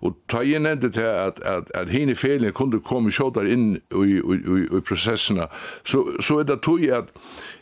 Och 0.00 0.12
ta 0.26 0.42
in 0.42 0.62
det 0.62 0.90
till 0.90 1.06
att 1.06 1.40
att 1.40 1.70
att 1.72 1.88
hine 1.88 2.14
felen 2.14 2.52
kunde 2.52 2.78
komma 2.78 3.10
så 3.10 3.30
där 3.30 3.52
in 3.52 3.80
i 3.94 3.96
i 3.96 4.78
i 4.78 4.80
processerna 4.80 5.48
så 5.84 6.06
så 6.20 6.38
är 6.38 6.44
det 6.44 6.56
tog 6.56 6.90
att 6.90 7.08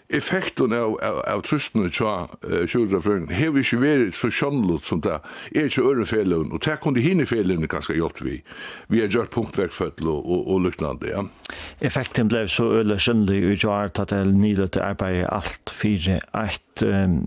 effekten 0.08 0.72
av, 0.72 0.96
av, 1.02 1.20
av 1.26 1.42
trusten 1.46 1.86
og 1.86 1.94
tja 1.94 2.12
uh, 2.46 2.62
sjordafrøyden 2.68 3.32
hever 3.34 3.62
ikke 3.62 3.80
vært 3.82 4.18
så 4.18 4.30
sjannlott 4.30 4.86
som 4.86 5.02
det 5.04 5.16
er 5.52 5.70
ikke 5.70 5.82
øre 5.82 5.94
ørefelen, 5.96 6.52
og 6.52 6.62
det 6.64 6.76
kunne 6.82 7.02
hine 7.02 7.26
felene 7.26 7.70
ganske 7.70 7.96
gjort 7.96 8.22
vi. 8.24 8.40
Vi 8.92 9.00
har 9.02 9.10
gjort 9.10 9.32
punktverkføttel 9.34 10.08
og, 10.12 10.22
og, 10.24 10.44
og 10.52 10.66
lyknande, 10.66 11.10
ja. 11.10 11.24
Effekten 11.80 12.30
ble 12.30 12.46
så 12.52 12.68
øle 12.80 12.98
sjannlig 13.02 13.42
og 13.46 13.56
gjør 13.56 13.90
at 13.90 14.02
det 14.12 14.20
er 14.20 14.30
nydelig 14.30 14.82
arbeid 14.82 15.24
alt 15.32 15.72
fire, 15.74 16.20
at 16.36 16.84
um, 16.86 17.24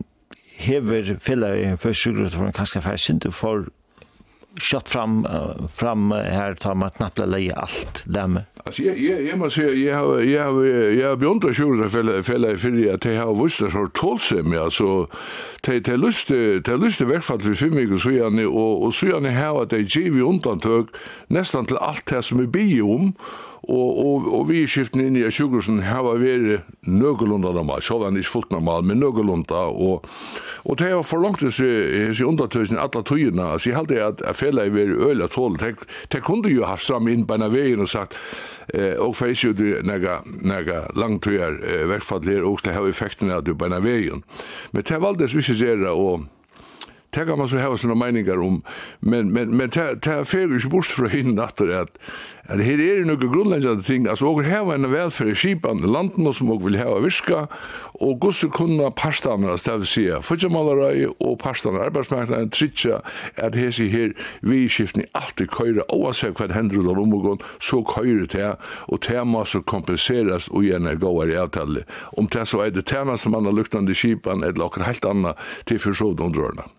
hever 0.59 1.17
fellet 1.23 1.79
for 1.81 1.95
sjordafrøyden 1.95 2.55
kanskje 2.55 2.85
færre 2.85 3.01
sinte 3.01 3.33
for 3.35 3.67
kött 4.57 4.89
fram 4.89 5.25
uh, 5.25 5.67
fram 5.67 6.11
här 6.11 6.53
tar 6.53 6.75
man 6.75 6.89
knappt 6.89 7.17
lägga 7.17 7.55
allt 7.55 8.03
lämme. 8.05 8.43
Alltså 8.63 8.81
jag 8.83 8.97
jag 8.97 9.21
jag 9.21 9.37
måste 9.37 9.61
säga 9.61 9.73
jag 9.73 9.97
har 9.97 10.19
jag 10.19 10.43
har 10.43 10.63
jag 10.65 11.09
har 11.09 11.15
bjont 11.15 11.43
och 11.43 11.77
det 11.77 11.89
fälla 11.89 12.23
fälla 12.23 12.57
för 12.57 12.93
att 12.93 13.01
det 13.01 13.15
har 13.15 13.43
visst 13.43 13.59
det 13.59 13.71
så 13.71 13.87
tål 13.93 14.19
sig 14.19 14.43
med 14.43 14.59
alltså 14.59 15.07
te 15.61 15.81
te 15.81 15.97
lust 15.97 16.27
te 16.65 16.77
lust 16.77 17.01
verkfall 17.01 17.41
för 17.41 17.53
fem 17.53 17.69
mig 17.69 17.99
så 17.99 18.11
jag 18.11 18.47
och 18.47 18.85
och 18.85 18.93
så 18.93 19.07
jag 19.07 19.21
har 19.21 19.63
att 19.63 19.69
det 19.69 19.95
givet 19.95 20.23
undantag 20.23 20.87
nästan 21.27 21.65
till 21.65 21.77
allt 21.77 22.05
det 22.05 22.21
som 22.21 22.39
är 22.39 22.45
bi 22.45 22.81
om 22.81 23.13
og, 23.69 23.89
og, 24.01 24.27
og 24.33 24.45
vi 24.49 24.63
skiftene 24.69 25.05
inn 25.07 25.17
i 25.19 25.25
sjukhusen 25.33 25.81
her 25.85 26.01
var 26.05 26.21
vært 26.21 26.67
nøgelunda 26.89 27.51
normal, 27.53 27.83
så 27.85 27.99
var 27.99 28.09
han 28.09 28.19
ikke 28.19 28.33
fullt 28.33 28.53
normal, 28.55 28.85
men 28.89 29.01
nøgelunda, 29.01 29.65
og, 29.69 30.07
og 30.65 30.79
det 30.81 30.89
var 30.95 31.05
for 31.05 31.21
langt 31.23 31.43
å 31.45 31.51
se 31.53 31.67
undertøysen 32.25 32.81
alle 32.81 33.03
tøyene, 33.05 33.51
så 33.57 33.69
jeg 33.69 33.77
halte 33.77 33.99
at 34.01 34.23
jeg 34.25 34.39
føler 34.39 34.69
jeg 34.69 34.75
var 34.77 35.11
øl 35.11 35.25
og 35.25 35.33
tål, 35.35 35.59
det 36.09 36.23
kunne 36.25 36.53
jo 36.53 36.65
haft 36.65 36.87
sammen 36.87 37.13
inn 37.13 37.27
på 37.29 37.37
en 37.37 37.47
veien 37.53 37.85
og 37.85 37.91
sagt, 37.91 38.17
eh, 38.73 38.97
og 38.97 39.13
for 39.19 39.29
ikke 39.29 39.53
du 39.57 39.67
nega, 39.85 40.19
nega 40.25 40.87
langtøyer, 40.97 41.61
eh, 41.61 41.85
hvertfall 41.89 42.25
her, 42.25 42.47
og 42.47 42.63
det 42.65 42.73
har 42.73 42.89
effekten 42.89 43.31
at 43.33 43.45
du 43.45 43.53
på 43.53 43.69
en 43.69 43.79
veien. 43.85 44.25
Men 44.73 44.85
det 44.89 45.01
valgtes 45.01 45.37
vi 45.37 45.45
ikke 45.45 45.59
gjøre, 45.61 45.93
og 45.93 46.27
Det 47.15 47.25
kan 47.25 47.37
man 47.37 47.49
så 47.49 47.57
ha 47.57 47.77
sina 47.77 47.95
meningar 47.97 48.37
om, 48.37 48.63
men, 48.99 49.31
men, 49.33 49.55
men 49.57 49.71
det 49.73 50.07
er 50.07 50.27
fyrir 50.29 50.59
ikke 50.59 50.75
bort 50.75 50.91
fra 50.93 51.09
hinn 51.09 51.39
at 51.41 51.57
det 51.57 51.87
at 52.49 52.61
her 52.63 52.81
er 52.81 53.03
noen 53.05 53.21
grunnleggjande 53.21 53.85
ting, 53.85 54.07
altså 54.09 54.31
åker 54.31 54.47
heva 54.49 54.73
en 54.73 54.89
velferd 54.89 55.29
i 55.29 55.35
skipan 55.37 55.83
i 55.85 55.89
landen 55.89 56.25
som 56.33 56.49
åker 56.49 56.65
vil 56.65 56.77
heva 56.79 56.95
virka, 57.03 57.43
og 58.01 58.15
gosse 58.23 58.49
kunna 58.49 58.89
parstane, 58.89 59.53
det 59.53 59.75
vil 59.83 59.89
si, 59.89 60.05
fyrtjamalarøy 60.25 61.11
og 61.11 61.35
parstane 61.43 61.83
arbeidsmarknaden 61.85 62.49
tritja, 62.55 63.03
at 63.37 63.57
her 63.57 63.69
sier 63.75 63.93
her 63.93 64.15
vi 64.41 64.63
i 64.63 64.63
vidskiftning 64.63 65.05
alltid 65.13 65.53
køyre, 65.53 65.85
oavsett 65.93 66.41
hva 66.41 66.49
hendru 66.55 66.81
av 66.89 67.03
omgån, 67.03 67.45
så 67.61 67.83
køyre 67.85 68.25
det, 68.33 68.49
og 68.89 69.03
det 69.05 69.27
må 69.29 69.45
så 69.45 69.61
kompenseres 69.61 70.49
og 70.49 70.65
gjerne 70.65 70.97
gåar 70.97 71.29
i 71.29 71.37
avtale. 71.37 71.85
Om 72.17 72.33
det 72.33 72.47
så 72.49 72.65
er 72.65 72.73
det 72.73 72.87
tjenestemann 72.89 73.49
og 73.49 73.61
luktande 73.61 73.93
skipan, 73.93 74.41
eller 74.41 74.71
åker 74.71 74.89
helt 74.89 75.05
anna 75.05 75.37
til 75.69 75.77
fyrsod 75.85 76.17
under 76.17 76.49
årene. 76.49 76.69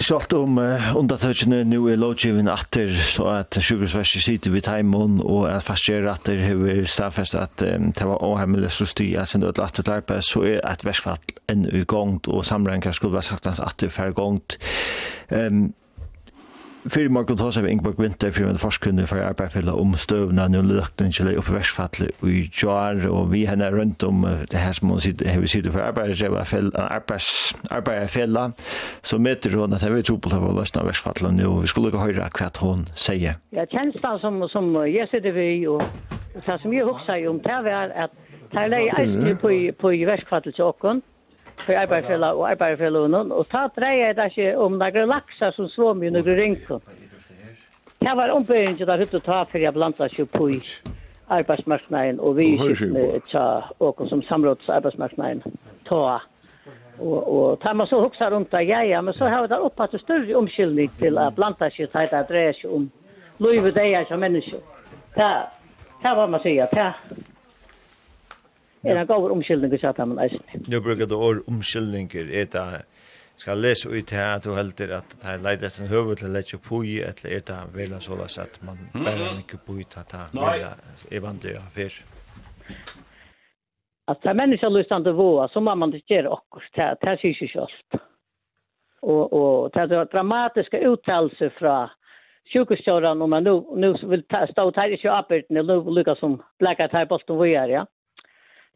Sjalt 0.00 0.32
om 0.32 0.56
uh, 0.56 0.86
undatøkene 0.96 1.58
nu 1.68 1.82
er 1.92 1.98
lovgivin 2.00 2.48
atter, 2.48 2.94
så 2.96 3.26
at 3.42 3.58
sjukhusverset 3.60 4.24
sitter 4.24 4.54
vid 4.54 4.64
teimen, 4.64 5.18
og 5.20 5.50
at 5.50 5.66
fastgjør 5.66 6.08
atter 6.14 6.40
hever 6.40 6.86
stafest 6.88 7.36
at 7.36 7.60
um, 7.66 7.90
det 7.92 8.06
var 8.08 8.24
åhemmelig 8.24 8.70
så 8.72 8.88
styr 8.88 9.20
at 9.20 9.28
sin 9.28 9.44
ødel 9.44 9.66
atter 9.66 9.84
larpe, 9.90 10.16
så 10.24 10.46
er 10.48 10.64
et 10.64 10.86
versfall 10.88 11.20
enn 11.52 11.68
ugongt, 11.68 12.30
og 12.32 12.46
samrengar 12.48 12.96
skulle 12.96 13.18
være 13.18 13.28
sagt 13.34 13.50
at 13.50 13.60
atter 13.60 13.92
færre 13.92 14.16
gongt. 14.16 14.56
Um, 15.28 15.74
Fyrir 16.82 17.12
morgon 17.14 17.36
tås 17.38 17.56
av 17.56 17.68
Ingeborg 17.70 17.94
Winter, 18.02 18.32
fyrir 18.34 18.48
med 18.50 18.58
forskunni 18.58 19.04
for 19.06 19.22
arbeidfella 19.22 19.70
om 19.78 19.92
støvna, 19.94 20.48
nu 20.50 20.64
løkten 20.66 21.12
til 21.14 21.28
oppe 21.38 21.52
versfattelig 21.54 22.08
i 22.26 22.40
jar, 22.50 22.98
og 23.06 23.28
vi 23.30 23.44
henne 23.46 23.68
rundt 23.70 24.02
om 24.02 24.24
det 24.50 24.58
her 24.58 24.74
som 24.74 24.90
hun 24.90 24.98
hever 24.98 25.46
sitte 25.46 25.70
for 25.70 25.78
arbeidsfella, 27.70 28.48
så 29.02 29.18
møter 29.18 29.54
hun 29.54 29.78
at 29.78 29.82
jeg 29.86 29.94
vil 29.94 30.04
tro 30.10 30.16
på 30.16 30.32
det 30.34 30.40
var 30.42 30.58
løsna 30.58 30.82
versfattelig 30.88 31.30
nu, 31.36 31.60
vi 31.60 31.70
skulle 31.70 31.92
ikke 31.92 32.02
høre 32.02 32.26
hva 32.26 32.50
hun 32.66 32.82
sier. 32.98 33.38
Ja, 33.54 33.62
tjenstan 33.70 34.18
som, 34.18 34.42
som 34.50 34.74
jeg 34.82 35.06
sitter 35.14 35.38
vi, 35.38 35.62
og 35.70 35.86
det 36.34 36.42
som 36.50 36.74
jeg 36.74 36.82
huksa 36.90 37.20
om, 37.30 37.38
det 37.46 37.52
er 37.78 37.94
at 38.08 38.10
det 38.50 38.58
er 38.58 38.74
leie 38.74 38.90
eisne 38.98 39.38
på, 39.38 39.54
på 39.78 39.94
versfattelig 40.10 40.58
til 40.58 40.64
åkken, 40.72 41.06
för 41.62 41.74
arbetsfälla 41.74 42.34
och 42.34 42.48
arbetsfälla 42.48 42.98
och 42.98 43.32
och 43.38 43.48
ta 43.48 43.68
dreja 43.76 44.14
det 44.14 44.30
inte 44.36 44.56
om 44.56 44.78
några 44.78 45.06
laxar 45.06 45.52
som 45.52 45.68
svår 45.68 46.04
i 46.04 46.10
några 46.10 46.34
rinkor. 46.36 46.80
Det 47.98 48.14
var 48.14 48.30
omböjning 48.30 48.76
till 48.76 48.90
att 48.90 49.12
jag 49.12 49.24
ta 49.24 49.44
för 49.44 49.58
jag 49.58 49.74
blandar 49.74 50.08
sig 50.08 50.26
på 50.26 50.50
i 50.50 50.62
arbetsmarknaden 51.26 52.20
och 52.20 52.38
vi 52.38 52.54
är 52.54 53.20
tja 53.28 53.64
och 53.78 54.08
som 54.08 54.22
samråds 54.22 54.68
arbetsmarknaden 54.68 55.42
ta 55.84 56.22
och 56.98 57.50
och 57.50 57.60
tar 57.60 57.74
man 57.74 57.86
så 57.86 58.00
huxar 58.00 58.30
runt 58.30 58.50
där 58.50 58.60
ja 58.60 58.84
ja 58.84 59.02
men 59.02 59.14
så 59.14 59.24
har 59.28 59.48
det 59.48 59.56
upp 59.56 59.80
att 59.80 60.00
större 60.00 60.34
omskillning 60.34 60.88
till 60.88 61.18
att 61.18 61.34
blanda 61.34 61.70
sig 61.70 61.86
ta 61.86 61.98
det 61.98 62.28
dreja 62.28 62.52
sig 62.52 62.70
om 62.70 62.90
Louis 63.36 63.60
Vuitton 63.62 64.04
som 64.08 64.20
människa. 64.20 64.56
Ja, 65.14 65.50
det 66.02 66.14
var 66.14 66.28
man 66.28 66.40
säger, 66.40 66.68
ja 66.72 66.92
er 68.84 69.00
en 69.00 69.06
gav 69.06 69.30
omskyldning 69.30 69.72
til 69.72 69.86
at 69.86 69.98
han 70.02 70.18
eisen. 70.18 70.64
Du 70.66 70.80
bruker 70.80 71.06
du 71.06 71.16
år 71.16 71.42
omkyldninger, 71.48 72.30
er 72.32 72.50
det 72.50 72.84
skal 73.36 73.58
lese 73.58 73.88
ut 73.88 74.10
her 74.10 74.36
at 74.36 74.44
du 74.44 74.54
helder 74.54 74.96
at 74.98 75.14
det 75.20 75.28
er 75.28 75.40
leidt 75.42 75.64
etter 75.66 75.88
høvet 75.90 76.20
til 76.20 76.28
å 76.28 76.32
lette 76.36 76.58
på 76.62 76.82
i, 76.86 76.98
eller 77.02 77.36
er 77.36 77.44
det 77.48 77.60
vel 77.74 77.94
så 78.04 78.18
løs 78.18 78.38
at 78.38 78.58
man 78.66 78.78
bare 78.94 79.30
ikke 79.40 79.58
på 79.66 79.78
i 79.80 79.86
at 79.86 80.12
det 80.12 81.16
er 81.16 81.24
vant 81.24 81.42
til 81.42 81.56
å 81.56 81.64
ha 81.64 81.72
fyr? 81.74 81.96
At 84.10 84.22
det 84.22 84.30
er 84.30 84.38
mennesker 84.38 84.70
lyst 84.70 84.90
løsende 84.90 85.14
våre, 85.16 85.48
så 85.52 85.60
må 85.60 85.74
man 85.78 85.94
ikke 85.94 86.16
gjøre 86.16 86.36
akkurat, 86.36 86.98
det 87.00 87.10
er 87.10 87.20
syk 87.22 87.42
ikke 87.46 87.64
alt. 87.66 88.02
Og, 89.02 89.32
og 89.32 89.74
det 89.74 89.88
er 89.90 90.10
dramatiske 90.12 90.78
uttalelser 90.90 91.50
fra 91.58 91.76
sjukhuskjøren, 92.52 93.22
om 93.22 93.30
man 93.30 93.46
nu, 93.46 93.54
nu 93.78 93.94
vil 94.10 94.22
ta, 94.30 94.44
stå 94.50 94.68
her 94.76 94.94
i 94.94 94.98
kjøpert, 95.00 95.50
eller 95.50 95.90
lukka 95.96 96.14
som 96.20 96.40
blekker 96.62 96.90
her 96.92 97.06
på 97.06 97.14
Boston 97.14 97.38
Voyer, 97.40 97.70
ja 97.70 97.84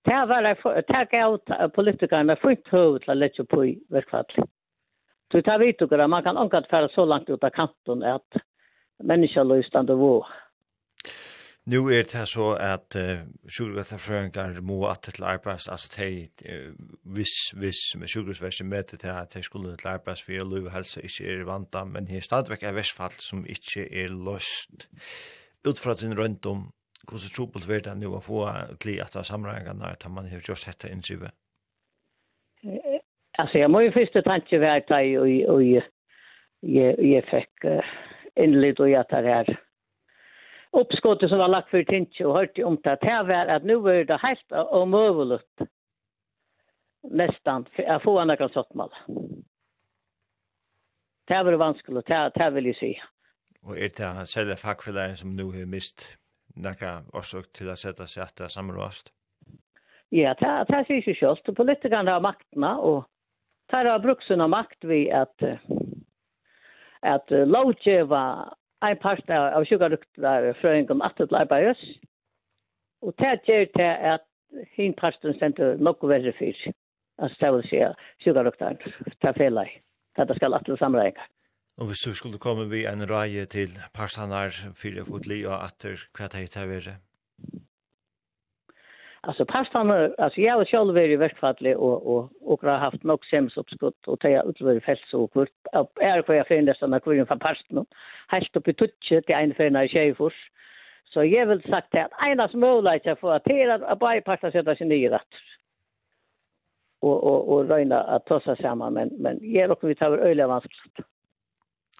det 0.07 0.23
var 0.31 0.43
det 0.47 0.97
er 1.01 1.11
gav 1.11 1.39
politikerne 1.75 2.37
fullt 2.43 2.69
høy 2.71 2.99
til 3.03 3.13
å 3.13 3.19
lette 3.19 3.45
på 3.45 3.63
i 3.67 3.75
virkfattelig. 3.91 4.47
Så 5.33 5.43
det 5.43 5.53
er 5.53 5.59
vet 5.59 5.83
dere, 5.91 6.09
man 6.09 6.23
kan 6.23 6.39
omgå 6.39 6.63
fære 6.71 6.89
så 6.95 7.05
langt 7.05 7.31
ut 7.31 7.45
av 7.45 7.51
kanten 7.51 8.03
at 8.07 8.43
mennesker 9.03 9.45
løsende 9.45 9.97
vår. 9.99 10.29
Nu 11.67 11.89
er 11.91 12.05
det 12.07 12.29
så 12.31 12.53
at 12.63 12.95
uh, 12.95 13.25
sjukværtafrøyngar 13.51 14.61
må 14.63 14.85
at 14.87 15.03
til 15.03 15.25
arbeids, 15.27 15.67
altså 15.69 15.89
de, 15.99 16.29
uh, 16.47 16.71
hvis, 17.03 17.35
hvis 17.59 17.81
med 17.99 18.09
sjukværtafrøyngar 18.09 18.71
møter 18.71 18.97
til 18.97 19.09
at 19.11 19.35
de 19.35 19.43
skulle 19.43 19.77
til 19.77 19.89
arbeids 19.91 20.23
for 20.23 20.47
løy 20.47 20.63
og 20.63 20.71
helse 20.77 21.03
ikke 21.03 21.27
er 21.27 21.45
vanta, 21.45 21.83
men 21.85 22.07
det 22.07 22.17
er 22.17 22.29
stadigvæk 22.29 22.63
er 22.63 22.79
vestfall 22.79 23.19
som 23.19 23.43
ikke 23.47 23.89
er 23.91 24.15
løst. 24.15 24.87
Ut 25.67 25.79
fra 25.83 25.95
din 25.99 26.15
røndom, 26.19 26.71
hur 27.13 27.19
så 27.19 27.29
trubbelt 27.37 27.69
vart 27.69 27.85
det 27.85 27.95
nu 27.95 28.07
att 28.07 28.25
få 28.25 28.49
kli 28.81 29.01
att 29.01 29.13
ta 29.13 29.23
samlingarna 29.23 29.87
att 29.87 30.09
man 30.09 30.25
har 30.25 30.41
just 30.49 30.63
sett 30.63 30.83
hetta 30.83 30.95
inskrivet. 30.95 31.33
Alltså 33.39 33.59
jag 33.59 33.71
måste 33.71 33.93
först 33.93 34.25
tanke 34.25 34.59
vart 34.59 34.91
jag 34.91 35.23
och 35.23 35.55
och 35.55 35.63
jag 35.63 35.83
jag 36.61 37.25
fick 37.25 37.65
inledd 38.35 38.81
och 38.81 38.91
jag 38.91 39.09
tar 39.09 39.23
här 39.23 39.61
uppskottet 40.71 41.29
som 41.29 41.39
var 41.39 41.49
lagt 41.49 41.71
för 41.71 41.85
tinge 41.85 42.25
och 42.25 42.35
hört 42.35 42.59
om 42.59 42.79
det 42.83 42.99
här 43.03 43.25
var 43.25 43.47
att 43.47 43.65
nu 43.65 43.77
var 43.77 44.05
det 44.05 44.17
helt 44.17 44.53
omöjligt 44.53 45.59
nästan 47.03 47.67
att 47.87 48.03
få 48.03 48.19
en 48.19 48.31
annan 48.31 48.49
sånt 48.49 48.75
mal. 48.75 48.91
Det 51.25 51.43
var 51.43 51.53
vanskligt, 51.53 52.07
det, 52.07 52.33
det 52.35 52.51
vill 52.51 52.67
jag 52.67 52.77
säga. 52.77 53.03
Och 53.63 53.79
är 53.79 53.91
det 53.97 54.05
här 54.05 54.25
sälja 54.25 54.57
fackförlägen 54.57 55.17
som 55.17 55.37
nu 55.37 55.45
har 55.45 55.67
mist 55.67 56.19
nekka 56.57 57.03
årsøk 57.17 57.53
til 57.55 57.71
å 57.73 57.77
sette 57.79 58.07
seg 58.11 58.27
etter 58.27 58.53
samråst? 58.53 59.13
Ja, 60.15 60.35
det 60.39 60.47
er 60.49 60.87
sier 60.87 61.03
ikke 61.03 61.19
kjøst. 61.19 61.51
Politikerne 61.57 62.15
har 62.15 62.23
maktene, 62.23 62.73
og 62.79 63.05
det 63.71 63.83
har 63.91 64.03
brukt 64.05 64.25
sin 64.27 64.45
makt 64.51 64.87
ved 64.87 65.11
at 65.11 65.51
at 67.07 67.31
lovgjeva 67.31 68.23
en 68.87 68.99
part 69.03 69.31
av 69.31 69.65
sjukarukter 69.69 70.53
frøyngen 70.61 71.03
at 71.05 71.19
det 71.19 71.29
arbeides. 71.37 71.83
Og 73.03 73.15
det 73.21 73.41
gjør 73.47 73.69
til 73.77 73.93
at 74.15 74.27
hin 74.77 74.95
parten 74.99 75.37
sender 75.39 75.77
noe 75.79 76.11
verre 76.11 76.33
fyrt. 76.39 76.67
Altså 77.23 77.37
det 77.41 77.53
vil 77.55 77.67
si 77.71 77.83
sjukarukter 78.25 78.79
til 78.81 79.37
fellet. 79.39 79.79
Det 80.17 80.37
skal 80.37 80.55
at 80.57 80.67
det 80.67 80.79
samreier. 80.81 81.19
Og 81.79 81.87
hvis 81.87 82.01
du 82.07 82.15
skulle 82.15 82.39
komme 82.39 82.65
vi 82.71 82.87
en 82.89 83.05
røye 83.11 83.45
til 83.53 83.75
parstanar 83.97 84.55
fyrir 84.81 85.05
fotli 85.05 85.43
og 85.45 85.57
atter, 85.59 86.01
hva 86.17 86.29
det 86.33 86.47
heter 86.47 86.71
vi 86.71 86.79
det? 86.87 86.95
Alltså 89.29 89.45
parstanar, 89.45 90.15
alltså 90.19 90.41
jag 90.41 90.55
har 90.55 90.65
själv 90.65 90.95
varit 90.95 91.11
i 91.11 91.17
verkfallet 91.17 91.77
och, 91.77 92.07
och, 92.07 92.31
och 92.41 92.63
har 92.63 92.79
haft 92.79 93.03
nog 93.03 93.27
semsuppskott 93.27 94.07
och 94.07 94.21
tagit 94.21 94.45
utlöver 94.45 94.81
fält 94.81 95.15
och 95.15 95.33
kvart. 95.33 95.49
Är 96.01 96.23
kvar 96.23 96.35
jag 96.35 96.47
finner 96.47 96.75
sådana 96.75 97.01
kvarn 97.01 97.27
för 97.27 97.37
parstanar. 97.37 97.87
Helt 98.29 98.57
upp 98.57 98.69
i 98.69 98.75
tutsche 98.75 99.23
till 99.23 99.35
en 99.35 99.55
förna 99.55 99.85
i 99.85 100.15
Så 101.05 101.25
jag 101.25 101.47
vill 101.47 101.63
sagt 101.63 101.95
att 101.95 102.11
ena 102.27 102.49
möjlighet 102.55 103.21
för 103.21 103.33
att 103.33 103.45
till 103.45 103.71
att 103.71 103.99
bara 103.99 104.21
parstanar 104.21 104.53
sätta 104.53 104.77
sig 104.77 104.87
ner 104.87 105.11
rätt 105.11 105.35
och 107.01 107.25
och 107.25 107.53
och 107.53 107.69
räna 107.69 108.01
att 108.01 108.27
tossa 108.27 108.57
samman 108.57 108.93
men 108.93 109.09
men 109.09 109.39
ger 109.39 109.71
och 109.71 109.91
vi 109.91 109.95
tar 109.95 110.19
öliga 110.19 110.47
vanskligt. 110.47 111.07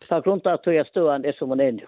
Så 0.03 0.21
grund 0.21 0.47
att 0.47 0.67
jag 0.67 0.87
står 0.87 1.13
an 1.13 1.33
som 1.39 1.53
en 1.53 1.61
är 1.61 1.73
nu. 1.73 1.87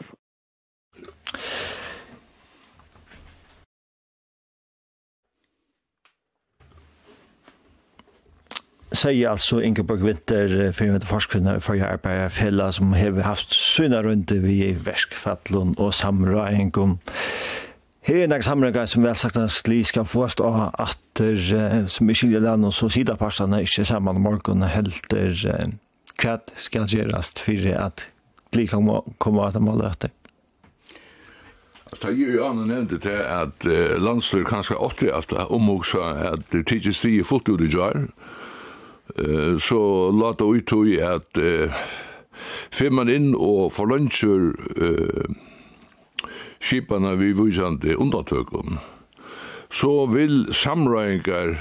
säger 8.92 9.28
alltså 9.28 9.62
Ingeborg 9.62 10.02
Winter 10.02 10.72
för 10.72 10.84
med 10.84 11.04
forskarna 11.04 11.60
för 11.60 11.74
jag 11.74 12.02
på 12.02 12.28
fälla 12.30 12.72
som 12.72 12.92
har 12.92 13.20
haft 13.22 13.52
synar 13.52 14.02
runt 14.02 14.30
vi 14.30 14.64
i 14.64 14.72
väskfallon 14.72 15.74
och 15.74 15.94
samröring 15.94 16.72
Her 18.02 18.16
er 18.16 18.24
en 18.24 18.42
samrengar 18.42 18.86
som 18.86 19.02
vel 19.02 19.16
sagt 19.16 19.36
at 19.36 19.50
sli 19.50 19.82
skal 19.84 20.06
fåst 20.08 20.40
av 20.40 20.70
at 20.78 21.20
som 21.86 22.10
i 22.10 22.14
skilje 22.14 22.40
land 22.40 22.64
og 22.64 22.72
så 22.72 22.88
sida 22.88 23.16
passene 23.20 23.60
ikke 23.60 23.84
saman 23.84 24.20
morgen 24.20 24.62
helter 24.62 25.34
hva 26.18 26.38
skal 26.58 26.88
gjøres 26.90 27.34
for 27.38 27.68
at 27.78 28.08
Glikland 28.52 28.88
må 28.88 29.02
komme 29.22 29.44
at 29.46 29.60
mål 29.60 29.84
etter? 29.86 30.14
Altså, 31.88 32.10
jeg 32.12 32.34
jo 32.34 32.44
annen 32.44 32.68
nevnte 32.68 32.98
til 33.00 33.16
at 33.16 33.64
uh, 33.64 33.96
landstyr 34.02 34.44
kanskje 34.44 34.76
åtti 34.76 35.08
at 35.12 35.32
omhugsa 35.48 36.10
at 36.34 36.44
det 36.52 36.66
tidsi 36.68 36.92
stri 36.92 37.14
fullt 37.24 37.48
ut 37.48 37.64
i 37.64 37.70
jar, 37.72 37.96
eh, 39.16 39.56
så 39.56 39.80
lata 40.12 40.44
ut 40.44 40.72
i 40.84 40.98
at 41.00 41.40
uh, 41.40 41.72
fyr 42.70 42.92
man 42.92 43.08
inn 43.08 43.32
og 43.34 43.72
forlønnsur 43.72 44.52
uh, 44.76 45.32
skipene 46.60 47.16
vi 47.16 47.32
vusande 47.32 47.96
undatøkum, 47.96 48.78
så 49.70 50.06
vil 50.12 50.48
samrøyngar 50.52 51.56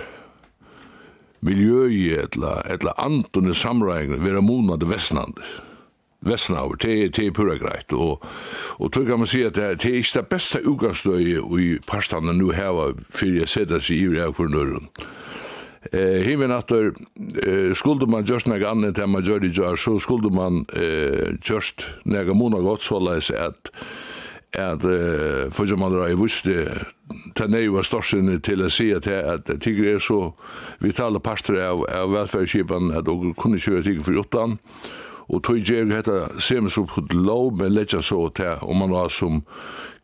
miljøi 1.48 2.12
etla, 2.20 2.60
etla 2.70 2.94
antone 3.02 3.56
samrægner 3.56 4.22
være 4.22 4.44
monade 4.46 4.90
vestnande. 4.90 5.42
Vestnauer, 6.28 6.76
det, 6.82 6.94
er, 7.04 7.10
det 7.14 7.28
er 7.28 7.34
pura 7.36 7.56
greit, 7.62 7.94
og, 7.94 8.24
og 8.82 8.90
tog 8.92 9.06
kan 9.06 9.22
man 9.22 9.30
si 9.30 9.44
at 9.46 9.56
det, 9.56 9.84
det 9.84 9.92
er 9.92 10.00
ikke 10.02 10.18
det 10.18 10.30
beste 10.32 10.62
utgangsstøy 10.66 11.38
i 11.62 11.68
parstene 11.88 12.34
nu 12.34 12.50
heva 12.58 12.90
fyrir 13.14 13.44
jeg 13.44 13.54
seta 13.54 13.80
seg 13.84 14.02
i 14.02 14.24
av 14.26 14.34
for 14.40 14.50
nøyren. 14.50 14.90
Eh, 15.94 16.26
himen 16.26 16.52
atter, 16.52 16.90
eh, 17.44 17.72
skulle 17.78 18.10
man 18.10 18.26
just 18.26 18.50
nega 18.50 18.74
annet 18.74 18.98
enn 19.00 19.14
man 19.14 19.24
gjør 19.24 19.46
det 19.46 19.54
jar, 19.56 19.78
så 19.78 20.00
skulle 20.04 20.34
man 20.34 20.66
eh, 20.76 21.38
just 21.38 21.86
nega 22.04 22.34
mona 22.34 22.60
godt 22.66 22.84
såleis 22.84 23.30
at 23.32 23.72
eh, 23.72 24.07
at 24.58 24.84
uh, 24.84 25.48
for 25.54 25.70
som 25.70 25.84
andre 25.86 26.10
jeg 26.10 26.20
visste 26.20 26.54
ta 27.38 27.48
nei 27.48 27.68
var 27.72 27.86
storsinne 27.86 28.40
til 28.44 28.66
å 28.66 28.70
si 28.74 28.90
at, 28.96 29.08
at 29.08 29.50
tigger 29.64 29.94
er 29.94 30.04
så 30.04 30.32
vitale 30.84 31.22
parter 31.24 31.60
av, 31.62 31.84
av 31.94 32.14
velferdskipen 32.16 32.92
at 32.98 33.10
og 33.12 33.30
kunne 33.40 33.62
kjøre 33.62 33.86
tigger 33.86 34.08
for 34.08 34.24
utan. 34.24 34.58
Og 35.28 35.44
tog 35.44 35.60
jeg 35.60 35.90
hetta 35.92 36.40
sem 36.40 36.70
så 36.72 36.86
på 36.88 37.04
lov 37.12 37.58
men 37.60 37.74
letja 37.76 38.00
så 38.02 38.30
til 38.36 38.64
om 38.64 38.80
man 38.80 38.96
var 38.96 39.12
som 39.12 39.42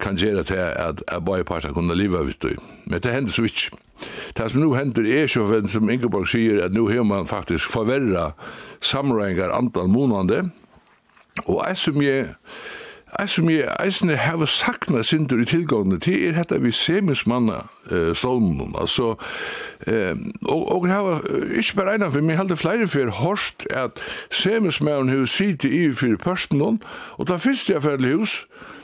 kan 0.04 0.20
gjøre 0.20 0.44
til 0.44 0.60
at 0.60 1.00
jeg 1.00 1.26
bare 1.26 1.48
parter 1.48 1.74
kunne 1.74 1.96
leva 1.96 2.26
vitt 2.28 2.44
men 2.86 3.00
det 3.00 3.12
hender 3.12 3.32
så 3.32 3.48
ikke. 3.48 3.78
Det 4.36 4.50
som 4.52 4.62
nu 4.62 4.74
hender 4.76 5.06
er 5.08 5.28
så, 5.28 5.46
som 5.72 5.90
Ingeborg 5.90 6.28
sier, 6.28 6.66
at 6.66 6.74
nu 6.74 6.90
har 6.90 7.04
man 7.08 7.28
faktisk 7.28 7.72
forverra 7.72 8.34
samreiningar 8.82 9.54
antall 9.56 9.88
månande, 9.88 10.50
og 11.46 11.64
jeg 11.68 11.78
som 11.78 12.02
jeg 12.02 12.34
Jeg 13.20 13.30
som 13.30 13.50
jeg 13.50 13.70
eisne 13.84 14.16
heve 14.18 14.48
sakna 14.48 15.04
sindur 15.06 15.42
i 15.42 15.46
tilgående 15.46 16.00
til 16.02 16.18
er 16.28 16.38
hetta 16.38 16.58
vi 16.58 16.72
semismanna 16.74 17.60
eh, 17.92 18.12
stolmen, 18.18 18.74
altså, 18.80 19.14
uh, 19.88 20.16
og, 20.50 20.62
og 20.76 20.88
hava, 20.90 21.20
ikke 21.54 21.76
bare 21.78 21.94
eina 21.98 22.10
for 22.10 22.26
meg, 22.26 22.40
heldig 22.40 22.58
flere 22.58 22.88
for 22.90 23.14
hårst 23.22 23.68
at 23.70 24.02
semismann 24.32 25.14
har 25.14 25.26
sitt 25.30 25.66
i 25.68 25.86
fyrir 25.94 26.18
pørsten 26.18 26.62
og 26.64 27.28
da 27.30 27.38
fyrst 27.38 27.70
jeg 27.70 27.84
fyrir 27.86 28.18
hos, 28.18 28.44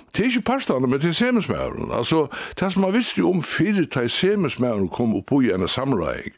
Det 0.10 0.20
er 0.20 0.26
ikke 0.26 0.42
parstane, 0.42 0.88
men 0.88 1.00
det 1.00 1.10
er 1.10 1.12
semismæren. 1.12 1.92
Altså, 1.94 2.28
det 2.60 2.74
som 2.74 2.82
man 2.82 2.94
visste 2.94 3.22
om 3.22 3.44
fyrir 3.44 3.86
til 3.86 4.10
semismæren 4.10 4.90
kom 4.90 5.16
opp 5.16 5.32
i 5.44 5.52
en 5.54 5.68
samræg, 5.68 6.34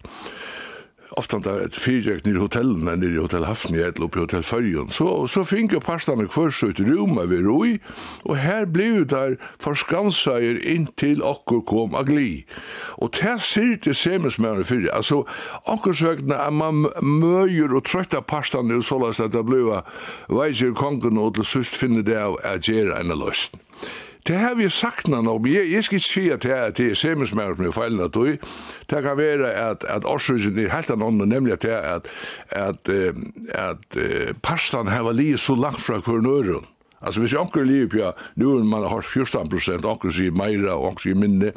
ofta 1.11 1.39
där 1.39 1.61
ett 1.61 1.75
fyrjök 1.75 2.25
nere 2.25 2.35
i 2.35 2.39
hotellen 2.39 2.85
när 2.85 2.95
nere 2.95 3.13
i 3.13 3.17
hotell 3.17 3.43
Hafni 3.43 3.77
eller 3.77 4.03
uppe 4.03 4.17
i 4.17 4.21
hotell 4.21 4.43
Färjön 4.43 4.89
så 4.89 5.27
så 5.27 5.45
fick 5.45 5.73
jag 5.73 5.83
pastarna 5.83 6.27
kvar 6.27 6.49
så 6.49 6.67
i 6.67 6.71
rum 6.71 7.29
vi 7.29 7.37
roi 7.37 7.79
och 8.23 8.37
här 8.37 8.65
blev 8.65 9.07
där 9.07 9.37
förskansar 9.59 10.67
in 10.67 10.87
till 10.87 11.23
okkur 11.23 11.61
kom 11.61 11.95
agli 11.95 12.45
och 12.73 13.17
där 13.21 13.37
ser 13.37 13.79
det 13.83 13.93
semes 13.93 14.37
mer 14.37 14.63
för 14.63 14.95
alltså 14.95 15.27
och 15.63 15.95
sökna 15.95 16.35
att 16.35 16.53
man 16.53 16.81
möjer 17.01 17.73
och 17.73 17.83
trötta 17.83 18.21
pastan 18.21 18.77
och 18.77 18.85
så 18.85 18.99
lås 18.99 19.19
att 19.19 19.31
det 19.31 19.43
blev 19.43 19.81
vad 20.27 20.49
jag 20.49 20.75
kongen 20.75 21.17
och 21.17 21.33
till 21.33 21.43
sist 21.43 21.75
finner 21.75 22.01
det 22.01 22.25
att 22.25 22.67
göra 22.67 22.99
en 22.99 23.07
lösning 23.07 23.61
Det 24.27 24.37
har 24.37 24.55
vi 24.55 24.69
sagt 24.69 25.07
nå, 25.09 25.21
men 25.21 25.53
jeg, 25.53 25.71
jeg 25.71 25.83
skal 25.83 25.97
ikke 25.97 26.07
si 26.07 26.25
at 26.29 26.43
det 26.43 26.51
er, 26.53 26.73
det 26.77 26.91
er 26.91 26.99
semismæret 26.99 27.59
med 27.59 27.73
feilene 27.73 28.05
at 28.09 28.13
du. 28.13 28.37
Det 28.89 29.03
kan 29.03 29.17
være 29.17 29.53
at, 29.53 29.85
at 29.89 30.05
årsøsene 30.05 30.67
er 30.67 30.75
helt 30.75 30.91
annet, 30.93 31.27
nemlig 31.27 31.53
at 31.53 31.61
det 31.65 31.73
er 31.73 31.95
at, 31.95 32.11
at, 32.49 32.89
at, 32.89 33.97
at 33.97 34.35
pastan 34.43 34.87
har 34.87 35.11
livet 35.11 35.39
så 35.39 35.55
langt 35.55 35.81
fra 35.81 35.97
hver 35.97 36.05
kvarnøren. 36.05 36.67
Altså 37.01 37.19
hvis 37.19 37.33
anker 37.33 37.63
livet 37.63 37.89
på, 37.89 38.11
nu 38.35 38.57
er 38.57 38.63
man 38.63 38.83
har 38.83 39.01
14 39.01 39.49
prosent, 39.49 39.85
anker 39.85 40.13
sier 40.13 40.31
meira, 40.37 40.75
og 40.77 40.91
anker 40.91 41.07
sier 41.07 41.17
minne. 41.17 41.53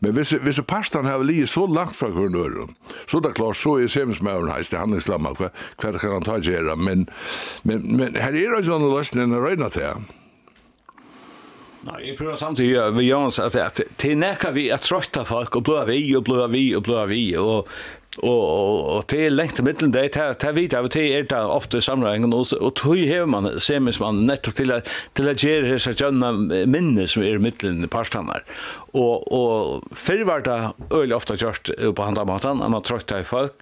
Men 0.00 0.14
hvis, 0.14 0.36
hvis 0.38 0.60
pastan 0.68 1.08
har 1.10 1.22
livet 1.26 1.50
så 1.50 1.66
langt 1.66 1.96
fra 1.98 2.12
hver 2.12 2.28
kvarnøren, 2.28 2.76
så 3.10 3.18
er 3.18 3.26
det 3.26 3.34
klart, 3.34 3.58
så 3.58 3.78
er 3.82 3.90
semismæren 3.90 4.52
heist 4.54 4.70
det 4.70 4.78
handlingslamma, 4.78 5.34
hva, 5.34 5.50
hva 5.82 5.96
kan 5.98 6.20
han 6.20 6.28
ta 6.28 6.38
gjøre, 6.38 6.76
men, 6.76 7.08
men, 7.64 7.96
men 7.96 8.14
her 8.14 8.30
er 8.30 8.38
det 8.38 8.62
jo 8.62 8.68
sånn 8.70 8.86
løsning 8.86 9.26
enn 9.26 9.34
å 9.34 9.42
røyna 9.42 9.72
til 9.74 10.04
Nei, 11.84 11.98
jeg 12.08 12.16
prøver 12.16 12.38
samtidig 12.40 12.64
samtidigt 12.64 12.94
med 12.94 13.04
Jans 13.04 13.38
at, 13.38 13.56
at 13.56 13.80
til 13.98 14.16
nekka 14.18 14.50
vi 14.50 14.70
att 14.72 14.82
trötta 14.82 15.24
folk 15.24 15.56
og 15.56 15.64
blå 15.64 15.84
vi 15.84 16.16
og 16.16 16.24
blå 16.24 16.46
vi 16.48 16.74
og 16.76 16.82
blå 16.82 17.06
vi 17.06 17.36
og 17.36 17.68
og 18.22 18.94
og 18.94 19.06
til 19.08 19.34
lengt 19.34 19.58
middelen 19.60 19.92
det 19.92 20.12
ta 20.14 20.32
ta 20.34 20.52
vit 20.52 20.74
av 20.74 20.88
til 20.88 21.12
er 21.12 21.24
ta 21.26 21.42
ofte 21.50 21.80
samlingen 21.80 22.32
og 22.32 22.52
og 22.60 22.74
tøy 22.74 23.06
hevur 23.08 23.26
man 23.26 23.60
semis 23.60 23.98
man 24.00 24.24
nettopp 24.26 24.54
til 24.54 24.72
til 25.14 25.28
at 25.28 25.36
gera 25.36 25.66
hesa 25.66 25.92
janna 25.92 26.32
minnes 26.66 27.10
som 27.10 27.22
er 27.22 27.38
middelen 27.38 27.88
parstanar 27.88 28.44
og 28.94 29.32
og 29.32 29.82
fyrir 29.92 30.24
var 30.24 30.40
ta 30.46 30.72
øll 30.92 31.12
ofta 31.12 31.34
gjørt 31.34 31.70
på 31.96 32.02
handa 32.02 32.24
matan 32.24 32.62
man 32.62 32.82
trøkta 32.82 33.18
i 33.20 33.24
folk 33.24 33.52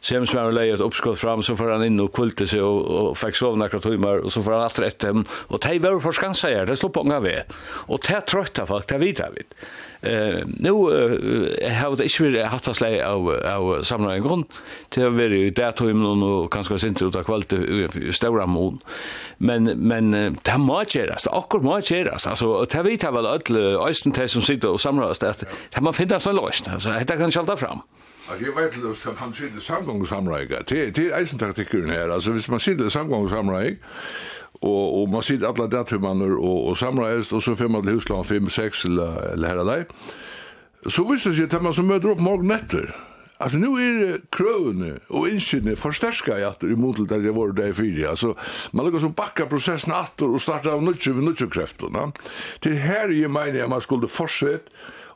Sem 0.00 0.26
som 0.26 0.38
har 0.38 0.52
lejet 0.52 0.80
uppskott 0.80 1.18
fram 1.18 1.42
så 1.44 1.56
får 1.56 1.74
han 1.74 1.82
inn 1.84 2.00
og 2.00 2.14
kulte 2.16 2.46
seg 2.48 2.64
og, 2.64 2.86
og 2.88 3.18
fick 3.20 3.36
sova 3.36 3.58
några 3.60 3.82
timmar 3.84 4.22
og 4.24 4.32
så 4.32 4.40
får 4.42 4.56
han 4.56 4.66
efter 4.66 4.86
ett 4.86 5.04
hem 5.04 5.26
og 5.48 5.60
tej 5.60 5.78
var 5.84 6.00
for 6.00 6.16
skansa 6.16 6.48
är 6.50 6.66
det 6.66 6.76
slår 6.76 6.90
på 6.90 7.02
gång 7.02 7.12
av 7.12 7.28
och 7.88 8.00
det 8.08 8.20
trötta 8.26 8.66
folk 8.66 8.88
det 8.88 8.98
vet 8.98 9.18
jag 9.18 9.30
vet 9.30 9.54
eh 10.02 10.46
nu 10.46 10.70
har 10.72 11.96
det 11.96 12.04
inte 12.04 12.44
hatt 12.44 12.68
att 12.68 12.76
slei 12.76 13.02
av 13.02 13.28
av 13.28 13.82
samla 13.82 14.14
en 14.14 14.22
grund 14.22 14.44
till 14.88 15.06
att 15.06 15.12
vara 15.12 15.36
i 15.36 15.50
där 15.50 15.72
tog 15.72 15.96
og 15.96 16.56
och 16.70 16.80
sint 16.80 17.02
ut 17.02 17.16
av 17.16 17.24
kvalt 17.24 17.52
stora 18.12 18.46
mån 18.46 18.78
men 19.38 19.64
men 19.64 20.10
det 20.42 20.58
måste 20.58 20.98
göras 20.98 21.24
det 21.24 21.30
akkurat 21.30 21.64
måste 21.64 21.94
göras 21.94 22.26
alltså 22.26 22.64
det 22.64 22.82
vet 22.82 23.02
jag 23.02 23.12
väl 23.12 23.26
öll 23.26 23.94
sum 23.94 24.28
som 24.28 24.42
sitter 24.42 24.68
och 24.68 24.80
samlas 24.80 25.22
att 25.22 25.44
man 25.80 25.94
finner 25.94 26.18
så 26.18 26.32
lösning 26.32 26.74
altså. 26.74 26.88
Det 27.06 27.16
kan 27.16 27.30
skälta 27.30 27.56
fram. 27.56 27.80
Alltså 28.30 28.46
jag 28.46 28.54
vet 28.54 28.76
løs 28.76 29.06
at 29.06 29.20
man 29.20 29.34
sitter 29.34 29.58
i 29.58 29.62
samgångssamreik. 29.62 30.48
Det, 30.68 30.98
är 30.98 31.00
er 31.00 31.18
eisentaktikkeren 31.18 31.90
här. 31.90 32.08
Alltså 32.08 32.32
hvis 32.32 32.48
man 32.48 32.60
sitter 32.60 32.86
i 32.86 32.90
samgångssamreik, 32.90 33.78
og, 34.54 35.00
og 35.00 35.08
man 35.08 35.22
sitter 35.22 35.48
alle 35.48 35.70
datumanner 35.70 36.36
og, 36.38 36.66
og 36.68 36.76
samreist, 36.76 37.32
og 37.32 37.42
så 37.42 37.54
får 37.54 37.68
man 37.68 37.82
til 37.82 37.94
husland 37.94 38.24
5-6 38.24 38.86
eller, 38.86 39.32
eller 39.32 39.48
her 39.48 39.56
og 39.56 39.66
der, 39.66 39.84
så 40.88 41.04
visste 41.04 41.30
det 41.30 41.36
seg 41.36 41.54
at 41.54 41.62
man 41.62 41.74
som 41.74 41.88
møter 41.88 42.12
opp 42.12 42.20
morgen 42.20 42.52
etter. 42.54 42.92
Altså, 43.40 43.58
nu 43.58 43.72
er 43.80 44.18
krøvene 44.32 44.98
og 45.08 45.30
innsynene 45.30 45.76
forsterska 45.76 46.36
i 46.36 46.44
atter, 46.44 46.68
imot 46.68 46.96
til 46.96 47.08
det 47.08 47.22
jeg 47.24 47.34
var 47.36 47.54
der 47.56 47.72
i 47.72 47.72
fire. 47.72 48.10
Altså, 48.10 48.34
man 48.72 48.84
lukkar 48.84 49.00
som 49.00 49.16
bakka 49.16 49.48
prosessen 49.48 49.96
atter 49.96 50.28
og 50.28 50.40
starta 50.44 50.74
av 50.76 50.84
nutje 50.84 51.14
ved 51.16 51.24
nutje 51.24 51.48
kreftene. 51.48 52.10
Til 52.60 52.76
her 52.78 53.08
jeg 53.16 53.32
mener 53.32 53.62
jeg 53.62 53.72
man 53.72 53.80
skulle 53.80 54.08
fortsette 54.08 54.68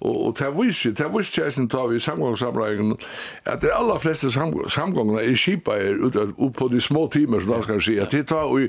Og, 0.05 0.27
og 0.27 0.37
ta 0.37 0.51
vísi 0.53 0.93
ta 0.95 1.09
vísi 1.09 1.41
jeg 1.41 1.69
ta 1.73 1.87
við 1.89 1.97
i 1.97 2.05
samgångssamleggingen, 2.05 2.99
at 3.45 3.63
de 3.63 3.73
aller 3.73 3.99
fleste 3.99 4.31
samgångene 4.31 5.23
er 5.23 5.35
skipa 5.37 5.79
er 5.81 5.97
ute 6.05 6.29
på 6.59 6.69
de 6.69 6.81
små 6.81 7.09
timer, 7.13 7.41
som 7.41 7.63
skal 7.63 7.83
sier, 7.83 8.05
at 8.05 8.13
de 8.13 8.23
tar 8.23 8.45
og 8.53 8.69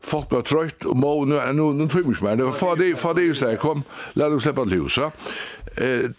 folk 0.00 0.30
blir 0.30 0.42
trøtt 0.48 0.86
og 0.88 0.96
må, 0.96 1.12
nu 1.28 1.36
er 1.36 1.52
nu 1.52 1.86
tøymings 1.88 2.22
mer, 2.24 2.36
det 2.40 2.48
var 2.48 2.56
for 2.56 2.74
det, 2.74 2.94
for 2.98 3.12
det 3.12 3.36
så 3.36 3.52
kom, 3.60 3.84
la 4.16 4.30
oss 4.32 4.42
slippe 4.48 4.68
til 4.68 4.88
så 4.90 5.10
Eh, 5.76 6.10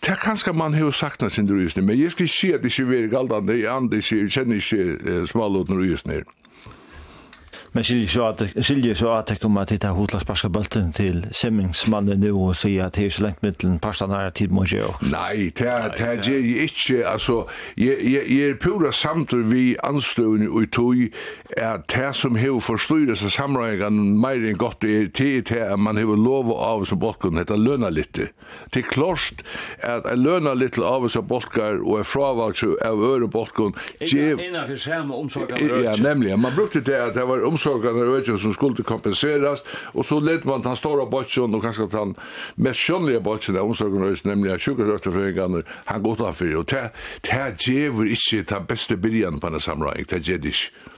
Det 0.00 0.16
kanskje 0.16 0.52
man 0.52 0.74
har 0.74 0.90
sagt 0.90 1.32
sin 1.32 1.50
rysning, 1.50 1.86
men 1.86 1.98
jeg 2.00 2.10
skal 2.10 2.24
ikke 2.24 2.36
si 2.36 2.52
at 2.52 2.62
det 2.62 2.78
ikke 2.78 3.04
er 3.04 3.08
galdende, 3.08 3.52
jeg 3.52 4.30
kjenner 4.32 4.56
ikke 4.56 5.26
smalåten 5.26 5.76
rysning. 5.76 6.24
Men 7.72 7.84
Silje 7.84 8.08
så 8.08 8.22
att 8.22 8.42
skiljer 8.66 8.94
så 8.94 9.12
att 9.12 9.26
det 9.26 9.36
kommer 9.36 9.62
att 9.62 9.68
titta 9.68 9.88
hotla 9.88 10.20
sparska 10.20 10.48
bulten 10.48 10.92
till 10.92 11.26
Semmingsmannen 11.30 12.20
nu 12.20 12.32
och 12.32 12.56
säga 12.56 12.86
att 12.86 12.92
det 12.92 13.06
är 13.06 13.10
så 13.10 13.22
långt 13.22 13.42
mellan 13.42 13.78
pastarna 13.78 14.16
här 14.16 14.30
tid 14.30 14.50
måste 14.50 14.76
jag 14.76 14.88
också. 14.88 15.06
Nej, 15.12 15.52
det 15.56 15.94
det 15.96 16.26
ger 16.26 16.38
ju 16.38 16.62
inte 16.62 17.08
alltså 17.08 17.48
jag 17.74 18.02
jag 18.02 18.24
är 18.24 18.54
pura 18.54 18.92
samt 18.92 19.32
vi 19.32 19.76
anstående 19.82 20.48
och 20.48 20.70
tog 20.70 21.12
är 21.56 21.82
det 21.86 22.12
som 22.12 22.36
hur 22.36 22.60
förstyrra 22.60 23.16
sig 23.16 23.30
samrågan 23.30 24.20
mer 24.20 24.44
än 24.48 24.56
gott 24.56 24.84
är 24.84 25.06
tid 25.06 25.46
till 25.46 25.76
man 25.76 25.96
hur 25.96 26.16
lov 26.16 26.52
av 26.52 26.84
så 26.84 26.94
bocken 26.96 27.38
heter 27.38 27.56
löna 27.56 27.88
lite. 27.88 28.28
Det 28.70 28.82
klart 28.82 29.44
att 29.82 30.18
löna 30.18 30.54
lite 30.54 30.80
av 30.80 31.08
så 31.08 31.22
bockar 31.22 31.88
och 31.88 31.98
är 31.98 32.02
fråvalt 32.02 32.62
av 32.62 33.04
öre 33.04 33.26
bocken. 33.26 33.72
Ge 34.00 34.46
innan 34.46 34.68
för 34.68 34.76
skärma 34.76 35.14
omsorgen. 35.14 35.84
Ja, 35.84 35.94
nämligen 36.02 36.40
man 36.40 36.54
brukte 36.54 36.80
det 36.80 37.04
att 37.04 37.14
det 37.14 37.24
var 37.24 37.42
orsakene 37.60 38.34
av 38.34 38.38
som 38.38 38.54
skulle 38.54 38.84
kompenseras 38.86 39.64
og 39.94 40.04
så 40.06 40.20
lette 40.20 40.48
man 40.48 40.62
den 40.64 40.76
store 40.76 41.06
bøtjen, 41.10 41.54
og 41.54 41.64
kanskje 41.64 41.88
den 41.92 42.14
mest 42.56 42.80
skjønnelige 42.80 43.24
bøtjen 43.24 43.58
av 43.60 43.72
orsakene 43.72 44.06
av 44.06 44.14
økjen, 44.14 44.32
nemlig 44.32 44.54
at 44.54 44.64
sjukkerøkterforeningene, 44.64 45.64
han 45.90 46.04
gått 46.04 46.24
av 46.24 46.38
for, 46.38 46.56
og 46.60 46.70
det 46.70 46.86
gjever 47.66 48.14
ikke 48.14 48.46
den 48.54 48.70
beste 48.70 48.96
byrjan 48.96 49.40
på 49.40 49.50
en 49.50 49.60
samling, 49.60 50.08
det 50.10 50.24
gjever 50.26 50.54
ikke. 50.54 50.96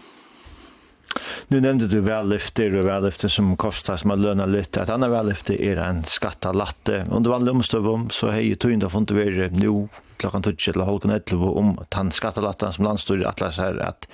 Nu 1.48 1.60
nämnde 1.60 1.86
du 1.86 2.00
vällifter 2.00 2.74
och 2.74 2.86
vällifter 2.86 3.28
som 3.28 3.56
kostar 3.56 3.96
som 3.96 4.10
har 4.10 4.16
löna 4.16 4.46
lite. 4.46 4.80
Ett 4.80 4.88
annat 4.88 5.10
vällifter 5.10 5.60
är 5.60 5.76
en 5.76 6.04
skatta 6.04 6.52
latte. 6.52 7.06
Under 7.10 7.30
vanlig 7.30 7.54
omstövom 7.54 8.10
så 8.10 8.30
har 8.30 8.40
ju 8.40 8.54
tynda 8.54 8.90
fått 8.90 9.00
inte 9.00 9.14
vara 9.14 9.48
nu 9.50 9.88
klockan 10.16 10.42
12 10.42 10.56
eller 10.66 10.84
halv 10.84 11.22
11 11.30 11.46
om 11.46 11.78
tann 11.88 12.10
skatta 12.10 12.40
latte 12.40 12.72
som 12.72 12.84
landstyrer 12.84 13.24
att 13.24 13.40
läsa 13.40 13.62
här 13.62 13.76
att 13.76 14.06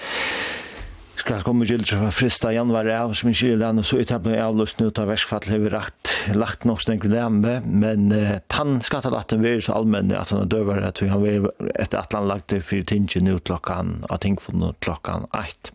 skal 1.23 1.43
komme 1.47 1.67
gild 1.69 1.87
fra 1.89 2.11
frista 2.15 2.51
januari 2.55 2.93
av 2.95 3.15
som 3.19 3.31
ikke 3.31 3.53
er 3.55 3.61
den, 3.61 3.81
og 3.81 3.87
så 3.87 3.99
er 3.99 4.05
etabler 4.07 4.37
jeg 4.37 4.45
avløst 4.45 4.81
nå 4.81 4.89
av 4.91 5.11
verskfall 5.11 5.49
har 5.51 5.63
vi 5.63 5.73
rakt, 5.73 6.13
lagt 6.37 6.67
nok 6.69 6.83
stengt 6.85 7.07
nærme, 7.11 7.59
men 7.65 8.13
uh, 8.15 8.37
tann 8.53 8.79
skattelatten 8.85 9.43
vil 9.45 9.63
så 9.65 9.77
allmenn 9.79 10.13
at 10.17 10.33
han 10.35 10.45
er 10.45 10.53
døver 10.53 10.85
at 10.87 11.03
han 11.03 11.27
etter 11.75 12.01
at 12.01 12.15
han 12.17 12.29
lagt 12.31 12.49
til 12.53 12.63
fire 12.65 12.87
tinge 12.89 13.23
nå 13.25 13.39
klokkan, 13.49 13.99
for 14.07 14.23
tingfunnet 14.23 14.79
klokkan 14.85 15.27
eit. 15.37 15.73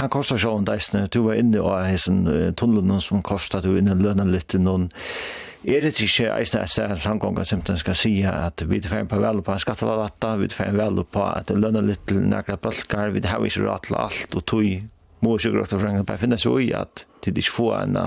Han 0.00 0.12
kostar 0.12 0.40
sånn 0.40 0.68
deisne, 0.68 1.06
du 1.12 1.22
var 1.26 1.40
inne 1.40 1.60
og 1.60 1.76
heisen 1.84 2.24
tunnelen 2.56 3.04
som 3.04 3.24
kostar, 3.26 3.64
du 3.64 3.74
var 3.74 3.82
inne 3.82 3.98
og 3.98 4.04
lønner 4.06 4.32
litt 4.32 4.56
noen 4.58 4.88
er 5.64 5.84
det 5.84 5.92
ikke 6.00 6.30
eisne 6.32 6.62
et 6.64 6.72
sted 6.72 7.02
samgånga 7.04 7.44
som 7.44 7.60
den 7.66 7.76
skal 7.80 7.96
si 7.98 8.14
at 8.24 8.62
vi 8.68 8.80
får 8.80 9.04
på 9.10 9.18
vel 9.20 9.42
på 9.44 9.58
skattelatta, 9.60 10.36
vi 10.40 10.48
får 10.48 10.72
vel 10.76 11.04
på 11.04 11.24
at 11.26 11.48
det 11.48 11.58
lønner 11.60 11.84
litt 11.84 12.06
til 12.08 12.22
nærkere 12.24 12.56
balkar, 12.56 13.12
vi 13.12 13.20
har 13.26 13.44
ikke 13.44 13.66
råd 13.66 13.86
til 13.86 14.00
alt, 14.00 14.34
og 14.34 14.46
tog 14.46 14.72
må 15.20 15.36
ikke 15.36 15.52
grått 15.52 15.74
og 15.76 15.82
frengene 15.82 16.06
på 16.08 16.16
finne 16.20 16.38
seg 16.40 16.62
i 16.64 16.70
at 16.76 17.04
det 17.24 17.36
ikke 17.36 17.56
får 17.58 17.74
en 17.82 17.98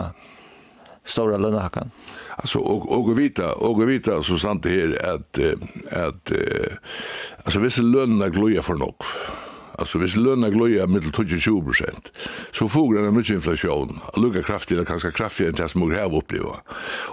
stora 1.04 1.38
lønnakan. 1.38 1.92
Alltså 2.36 2.60
och 2.60 2.92
och 2.92 3.20
vita 3.20 3.54
och 3.54 3.90
vita 3.90 4.24
så 4.24 4.38
sant 4.38 4.64
det 4.64 4.70
här 4.70 5.16
att 5.16 5.40
att 5.92 6.32
alltså 7.44 7.60
vissa 7.60 7.82
löner 7.82 8.30
gloja 8.30 8.62
för 8.62 8.74
något. 8.74 9.04
Alltså 9.80 10.00
hvis 10.02 10.16
lønna 10.16 10.50
gløya 10.54 10.86
mittel 10.88 11.14
20 11.14 11.64
prosent, 11.66 12.12
så 12.54 12.68
får 12.70 12.94
den 12.98 13.14
mykje 13.16 13.38
inflation, 13.40 14.00
lukka 14.18 14.44
kraftig, 14.46 14.76
eller 14.76 14.86
kanskje 14.90 15.14
kraftig 15.16 15.48
enn 15.50 15.58
det 15.58 15.70
som 15.72 15.82
må 15.82 15.90
heve 15.94 16.20
oppleva. 16.22 16.60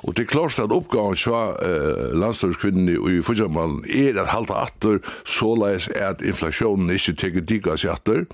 Og 0.05 0.17
det 0.17 0.27
er 0.27 0.33
klart 0.35 0.59
at 0.61 0.75
oppgaven 0.75 1.17
så 1.17 1.41
eh, 1.65 2.11
landstørskvinnen 2.21 2.91
i 2.93 3.23
Fudjamallen 3.25 3.81
er 3.89 4.21
at 4.21 4.33
halta 4.35 4.61
atter, 4.67 5.01
såleis 5.25 5.89
er 5.95 6.13
at 6.13 6.23
inflationen 6.27 6.93
inte 6.93 7.17
teker 7.17 7.47
dikka 7.47 7.79
seg 7.81 7.97
atter. 7.97 8.27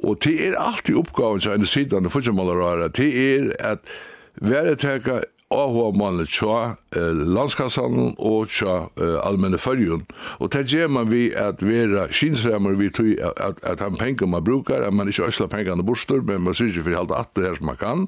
Og 0.00 0.20
det 0.24 0.36
er 0.46 0.56
alltid 0.60 0.96
oppgaven 0.96 1.42
så 1.42 1.56
enn 1.56 1.66
sidan 1.68 2.06
i 2.06 2.12
Fudjamallarara, 2.12 2.88
det 2.88 3.10
är 3.34 3.50
att 3.72 3.84
vara 4.34 4.76
täcka 4.76 5.22
og 5.50 5.96
mann 5.98 6.22
tja 6.30 6.76
eh, 6.94 7.22
landskassan 7.26 8.14
og 8.18 8.50
tja 8.54 8.86
eh, 9.00 9.16
allmenne 9.26 9.58
fyrjun. 9.58 10.04
Og 10.38 10.52
det 10.54 10.68
gjør 10.70 10.88
man 10.94 11.10
vi 11.10 11.30
at 11.34 11.62
vera 11.62 12.06
kinsremmer 12.06 12.78
vi 12.78 12.90
tog 12.90 13.16
at, 13.18 13.58
at, 13.62 13.80
han 13.80 13.98
penger 13.98 14.26
man 14.26 14.44
brukar, 14.44 14.86
at 14.86 14.94
man 14.94 15.08
ikke 15.08 15.26
øsla 15.26 15.46
pengene 15.50 15.82
bostur, 15.82 16.22
men 16.22 16.44
man 16.46 16.54
syns 16.54 16.76
ikke 16.76 16.90
for 16.90 17.00
halda 17.00 17.24
at 17.24 17.34
det 17.36 17.48
her 17.48 17.58
som 17.58 17.66
man 17.66 17.80
kan. 17.80 18.06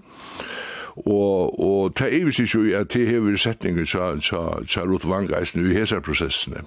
Og, 0.97 1.59
og 1.59 1.95
det 1.99 2.13
er 2.13 2.25
visst 2.29 2.41
ikke 2.45 2.77
at 2.79 2.93
det 2.93 3.09
hever 3.09 3.37
setningen 3.41 3.87
tja, 3.89 4.13
tja, 4.21 4.43
tja 4.69 4.85
rot 4.85 5.09
Vangeisen 5.09 5.65
i 5.65 5.75
hese 5.75 5.99
prosessene. 6.05 6.63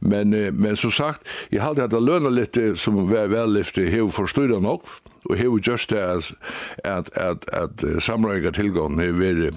Men, 0.00 0.34
eh, 0.34 0.50
men 0.50 0.76
som 0.76 0.90
sagt, 0.90 1.22
jeg 1.52 1.62
halda 1.62 1.86
at 1.86 1.94
det 1.94 2.02
lønner 2.02 2.34
litt 2.34 2.58
som 2.74 2.98
var 3.12 3.30
vellifte 3.30 3.86
hever 3.86 4.10
forstyrra 4.10 4.58
nok, 4.58 4.90
og 5.30 5.38
hever 5.38 5.62
just 5.62 5.94
det 5.94 6.02
at, 6.02 6.34
at, 6.82 7.14
at, 7.14 7.48
at, 7.52 7.84
at 7.86 8.02
samrøyga 8.02 8.50
tilgående 8.50 9.06
hever 9.06 9.54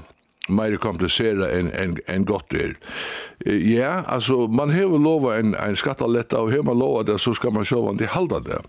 mer 0.49 0.77
komplisera 0.77 1.49
än 1.51 1.71
en 1.71 1.97
en 2.05 2.25
gott 2.25 2.53
är. 2.53 2.77
Ja, 3.53 4.03
alltså 4.07 4.47
man 4.47 4.69
har 4.69 4.99
lovat 4.99 5.39
en 5.39 5.55
en 5.55 5.75
skattaletta 5.75 6.41
och 6.41 6.51
hur 6.51 6.63
man 6.63 6.79
lovat 6.79 7.05
det 7.05 7.19
så 7.19 7.33
ska 7.33 7.49
man 7.49 7.65
köra 7.65 7.93
det 7.93 8.05
halda 8.05 8.39
det. 8.39 8.61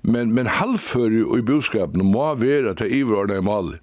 Men 0.00 0.34
men 0.34 0.46
halvför 0.46 1.38
i 1.38 1.42
boskapen 1.42 2.06
må 2.06 2.34
vara 2.34 2.70
att 2.70 2.80
i 2.80 3.04
det 3.28 3.42
mal. 3.42 3.76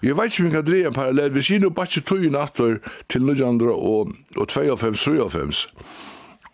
Jag 0.00 0.14
vet 0.14 0.24
inte 0.24 0.42
om 0.42 0.44
jag 0.44 0.64
kan 0.64 0.72
dra 0.72 0.86
en 0.86 0.94
parallell. 0.94 1.30
Vi 1.30 1.42
ser 1.42 1.58
nu 1.58 1.70
bara 1.70 1.86
tog 1.86 2.30
natter 2.30 2.80
till 3.06 3.30
1900 3.30 3.72
och, 3.72 4.08
och 4.36 4.48
2 4.48 4.76
5 4.76 4.94
92-93 4.94 5.68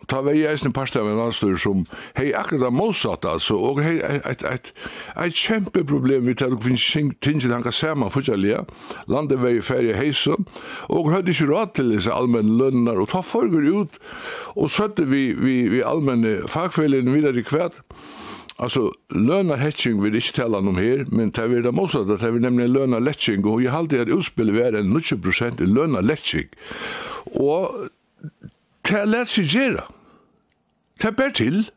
ta 0.07 0.21
vei 0.25 0.45
eisen 0.47 0.73
parsta 0.73 1.01
av 1.01 1.09
en 1.11 1.21
anstyr 1.27 1.57
som 1.59 1.85
hei 2.17 2.31
akkurat 2.35 2.67
av 2.69 2.75
motsatt 2.75 3.25
altså, 3.25 3.57
og 3.57 3.81
hei 3.83 3.97
eit, 4.01 4.43
eit, 4.47 4.71
eit 5.15 5.37
kjempe 5.37 5.83
problem 5.87 6.27
vi 6.29 6.35
tar 6.37 6.55
og 6.55 6.63
tingin 6.63 7.13
tingene 7.21 7.57
han 7.57 7.65
kan 7.65 7.75
sema 7.75 8.09
fortjellige, 8.13 8.63
landet 9.11 9.41
vei 9.43 9.57
ferie 9.61 9.97
heise, 9.97 10.37
og 10.87 11.11
høyde 11.11 11.33
ikke 11.33 11.49
råd 11.51 11.73
til 11.77 11.91
disse 11.95 12.13
allmenne 12.13 12.57
lønner, 12.59 13.01
og 13.01 13.11
ta 13.13 13.23
forgur 13.25 13.67
ut, 13.83 13.99
og 14.55 14.71
søtte 14.71 15.07
vi, 15.07 15.31
vi, 15.35 15.57
vi 15.71 15.83
allmenne 15.85 16.39
fagfellene 16.51 17.13
videre 17.13 17.43
i 17.43 17.47
kvært, 17.47 17.83
Alltså 18.59 18.91
löna 19.09 19.55
hatching 19.55 20.01
vill 20.01 20.15
inte 20.15 20.33
tala 20.33 20.57
om 20.57 20.75
här, 20.75 21.05
men 21.11 21.31
det 21.31 21.41
är 21.41 21.61
det 21.61 21.71
måste 21.71 21.99
att 21.99 22.19
det 22.19 22.27
är 22.27 22.31
nämligen 22.31 22.73
löna 22.73 22.99
hatching 22.99 23.45
och 23.45 23.61
jag 23.61 23.71
hade 23.71 24.01
ett 24.01 24.07
utspel 24.07 24.51
var 24.51 24.73
en 24.73 24.89
90 24.93 25.63
i 25.63 25.65
löna 25.65 26.01
hatching. 26.01 26.47
Och 27.23 27.69
det 28.81 29.05
lät 29.05 29.29
sig 29.29 29.43
göra. 29.43 29.83
Det 31.01 31.15
ber 31.15 31.29
til. 31.29 31.69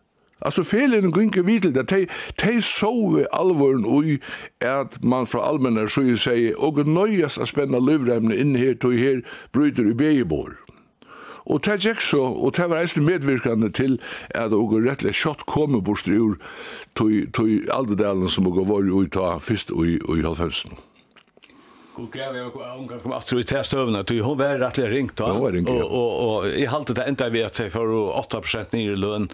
Altså, 0.42 0.62
felen 0.62 1.12
gynker 1.12 1.42
vi 1.42 1.58
til 1.60 1.74
det. 1.74 1.90
De, 1.90 2.06
de 2.40 2.62
sove 2.62 3.26
alvoren 3.32 3.84
ui 3.84 4.18
at 4.60 5.04
man 5.04 5.26
fra 5.26 5.52
så 5.52 5.86
sju 5.88 6.16
sier, 6.16 6.56
og 6.56 6.86
nøyast 6.86 7.38
a 7.38 7.46
spenna 7.46 7.78
livremne 7.78 8.36
inn 8.36 8.56
her, 8.56 8.74
tog 8.74 8.92
her, 8.92 9.20
bryter 9.52 9.90
i 9.90 9.94
beigebor. 9.94 10.56
Og 11.44 11.64
det 11.64 11.80
gikk 11.84 12.00
så, 12.00 12.22
og 12.22 12.56
det 12.56 12.70
var 12.70 12.80
eisne 12.80 13.02
medvirkande 13.04 13.70
til 13.70 13.98
at 14.34 14.52
og 14.52 14.72
rettelig 14.72 15.14
kjøtt 15.14 15.46
kom 15.46 15.76
bort 15.84 16.08
ur 16.08 16.36
tog, 16.94 17.12
tog 17.32 17.48
alderdelen 17.72 18.28
som 18.28 18.46
og 18.46 18.68
var 18.68 18.86
ui 18.86 19.08
ta 19.08 19.36
fyrst 19.38 19.70
ui, 19.70 19.98
ui 20.08 20.22
halvhøsten 20.22 20.78
god 21.94 22.10
gav 22.10 22.36
jeg 22.36 22.46
och 22.46 22.64
hon 22.64 22.88
kom 22.88 23.12
efter 23.12 23.40
i 23.40 23.44
testövna 23.44 24.02
du, 24.02 24.22
hun 24.22 24.38
var 24.38 24.58
rettelig 24.58 24.90
ringt 24.90 25.16
da. 25.16 25.32
Hun 25.32 25.64
då 25.64 25.72
och 25.72 25.94
och 25.94 26.36
Og 26.36 26.48
jeg 26.48 26.70
halte 26.70 26.94
det 26.94 27.04
enda 27.04 27.28
vi 27.28 27.42
at 27.42 27.60
jeg 27.60 27.72
får 27.72 27.86
8% 28.22 28.76
nye 28.76 28.96
lön 28.96 29.28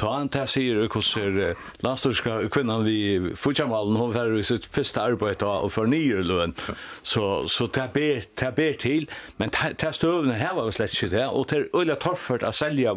ta 0.00 0.12
han 0.16 0.30
til 0.32 0.48
sier 0.50 0.80
hos 0.92 1.10
er 1.20 1.58
landstorska 1.84 2.38
kvinnan 2.52 2.84
vi 2.86 3.32
Futsjamalen, 3.38 3.96
hon 3.98 4.14
færre 4.14 4.38
i 4.38 4.46
sitt 4.46 4.66
første 4.72 5.02
arbeid 5.02 5.42
og 5.46 5.68
for 5.72 5.90
nye 5.90 6.22
løn. 6.26 6.54
Så, 7.02 7.46
så 7.50 7.68
det 7.74 7.88
ber, 7.94 8.24
det 8.40 8.52
ber 8.56 8.78
til, 8.80 9.08
men 9.38 9.52
det 9.52 9.92
støvene 9.96 10.38
her 10.38 10.56
var 10.56 10.70
slett 10.74 10.96
ikke 10.96 11.12
det, 11.14 11.26
og 11.28 11.46
det 11.50 11.60
er 11.60 11.68
øyla 11.76 11.98
torfert 12.00 12.46
å 12.46 12.52
selja 12.54 12.94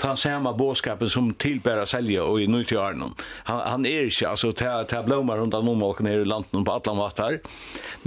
ta 0.00 0.14
samme 0.18 0.54
båskapen 0.58 1.10
som 1.10 1.30
tilbæra 1.40 1.86
selja 1.88 2.24
og 2.26 2.42
i 2.42 2.48
nøytjørnen. 2.50 3.14
Han, 3.50 3.62
han 3.64 3.86
er 3.88 4.08
ikke, 4.08 4.32
altså 4.32 4.52
det 4.52 5.04
blomar 5.06 5.40
rundt 5.42 5.54
om 5.54 5.68
og 5.68 6.02
nere 6.02 6.24
i 6.24 6.28
landen 6.28 6.64
på 6.64 6.74
alle 6.74 6.96
måter, 6.96 7.38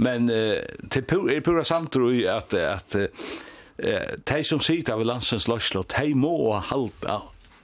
men 0.02 0.28
det 0.28 1.04
er 1.06 1.40
pura 1.44 1.64
samtrøy 1.66 2.26
at, 2.30 2.54
at, 2.54 2.96
at, 2.96 3.08
Eh, 3.82 4.18
tei 4.28 4.42
som 4.44 4.60
sita 4.62 4.94
at, 4.94 5.32
at, 5.32 5.48
loslot, 5.48 5.88
tei 5.90 6.12
at, 6.12 6.60
halda 6.68 7.16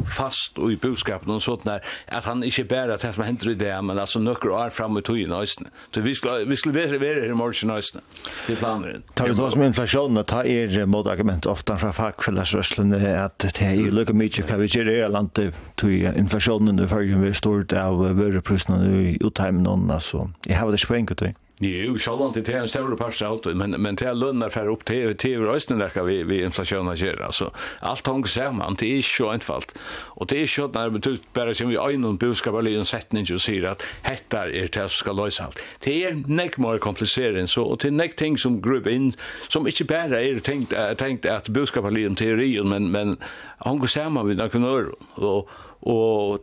fast 0.06 0.58
och 0.58 0.72
i 0.72 0.76
budskapen 0.76 1.30
og 1.34 1.42
sånt 1.42 1.64
der, 1.64 1.78
at 2.08 2.24
han 2.24 2.42
ikke 2.42 2.64
bærer 2.64 2.96
det 2.96 3.14
som 3.14 3.24
hender 3.24 3.50
i 3.50 3.54
det 3.54 3.84
men 3.84 3.98
altså 3.98 4.18
nøkker 4.18 4.50
år 4.50 4.70
frem 4.70 4.98
i 4.98 5.02
tog 5.02 5.18
i 5.18 5.26
nøysene. 5.26 5.70
Så 5.94 6.00
vi 6.00 6.14
skulle 6.14 6.46
vi 6.48 6.56
skulle 6.56 6.80
være 6.80 7.20
her 7.20 7.30
i 7.30 7.34
morgen 7.34 7.54
i 7.62 7.72
nøysene. 7.72 8.02
Det 8.46 8.58
planen. 8.58 9.02
Tar 9.16 9.28
du 9.28 9.42
oss 9.42 9.52
som 9.52 9.62
inflation 9.62 10.16
och 10.16 10.26
ta 10.26 10.44
er 10.44 10.86
motargument 10.86 11.46
ofta 11.46 11.78
från 11.78 11.92
fackföreningsrörelsen 11.92 12.92
att 13.24 13.38
det 13.38 13.62
er 13.62 13.72
ju 13.72 13.90
lika 13.90 14.12
mycket 14.12 14.46
kan 14.48 14.60
vi 14.60 14.66
gjør 14.66 14.88
i 14.88 15.08
landet 15.08 15.54
till 15.76 16.06
inflasjonen, 16.16 16.88
för 16.88 17.00
ju 17.00 17.18
vi 17.18 17.34
stort 17.34 17.72
av 17.72 18.16
vøreprusene 18.16 19.02
i 19.02 19.18
utheimen 19.20 19.90
altså. 19.90 20.30
Jeg 20.46 20.58
har 20.58 20.66
det 20.66 20.74
ikke 20.74 20.86
spänkt 20.86 21.22
ut. 21.22 21.47
Jo, 21.60 21.98
sjálvant 21.98 22.34
det 22.34 22.48
är 22.48 22.60
en 22.60 22.68
större 22.68 22.96
part 22.96 23.22
out 23.22 23.46
men 23.56 23.70
men 23.70 23.96
till 23.96 24.12
lönna 24.12 24.50
för 24.50 24.68
upp 24.68 24.84
till 24.84 25.16
till 25.16 25.40
rösten 25.40 25.78
där 25.78 26.02
vi 26.02 26.22
vi 26.22 26.44
inflationen 26.44 26.96
sker 26.96 27.30
Så 27.30 27.50
allt 27.80 28.06
hong 28.06 28.26
saman 28.26 28.76
det 28.78 28.98
är 28.98 29.02
så 29.02 29.30
einfalt. 29.30 29.78
och 30.16 30.26
det 30.26 30.42
är 30.42 30.46
så 30.46 30.68
när 30.68 30.90
det 30.90 31.10
ut 31.10 31.22
bara 31.32 31.54
som 31.54 31.68
vi 31.68 31.76
en 31.76 32.16
budskap 32.16 32.54
eller 32.54 32.78
en 32.78 32.84
setning 32.84 33.26
og 33.32 33.40
säger 33.40 33.64
att 33.64 33.82
hettar 34.02 34.48
är 34.48 34.68
det 34.68 34.88
ska 34.88 35.12
lösa 35.12 35.44
allt 35.44 35.58
det 35.80 36.04
är 36.04 36.14
näck 36.26 36.58
mer 36.58 36.78
komplicerat 36.78 37.50
så 37.50 37.62
och 37.62 37.80
till 37.80 37.92
näck 37.92 38.16
ting 38.16 38.38
som 38.38 38.62
grupp 38.62 38.86
in 38.86 39.12
som 39.48 39.66
inte 39.66 39.84
bara 39.84 40.22
är 40.22 40.38
tänkt 40.38 40.98
tenkt 40.98 41.26
att 41.26 41.48
budskap 41.48 41.84
eller 41.84 42.06
en 42.06 42.14
teori 42.14 42.62
men 42.62 42.90
men 42.90 43.16
hänger 43.58 43.86
samman 43.86 44.26
med 44.26 44.54
några 44.54 44.86
och 45.14 45.48
och 45.80 46.38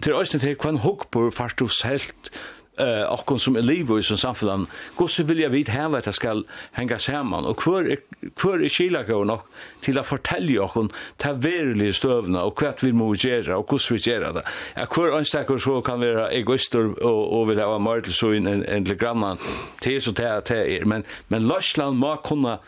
till 0.00 0.12
östen 0.12 0.40
till 0.40 0.56
kvann 0.56 0.76
hook 0.76 1.10
på 1.10 1.30
fast 1.30 1.56
du 1.56 1.68
selt 1.68 2.30
eh 2.76 3.02
och 3.02 3.40
som 3.40 3.56
elever 3.56 3.98
i 3.98 4.02
som 4.02 4.16
samfunn 4.16 4.66
gosse 4.96 5.22
vill 5.22 5.40
jag 5.40 5.50
vid 5.50 5.68
här 5.68 5.88
vart 5.88 6.14
ska 6.14 6.42
hänga 6.72 6.98
samman 6.98 7.44
och 7.44 7.56
kvar 7.56 7.96
kvar 8.36 8.58
är 8.64 8.68
skilla 8.68 9.02
gå 9.02 9.24
nog 9.24 9.40
till 9.80 9.98
att 9.98 10.06
fortälja 10.06 10.62
och 10.62 10.92
ta 11.16 11.32
verkliga 11.32 11.92
stövna 11.92 12.42
och 12.42 12.58
kvart 12.58 12.82
vi 12.82 12.92
måste 12.92 13.28
göra 13.28 13.58
och 13.58 13.70
hur 13.70 13.96
vi 13.96 14.10
gör 14.10 14.32
det 14.32 14.42
jag 14.74 14.88
kvar 14.88 15.18
anstack 15.18 15.60
så 15.60 15.80
kan 15.82 16.00
vara 16.00 16.30
egoister 16.30 17.04
och 17.04 17.40
och 17.40 17.50
vill 17.50 17.60
ha 17.60 17.78
mer 17.78 18.02
så 18.10 18.34
in 18.34 18.46
en 18.46 18.84
telegramman 18.84 19.38
till 19.80 20.02
så 20.02 20.10
där 20.10 20.42
där 20.46 20.84
men 20.84 21.04
men 21.28 21.46
Lashland 21.46 21.96
må 21.96 22.16
kunna 22.16 22.58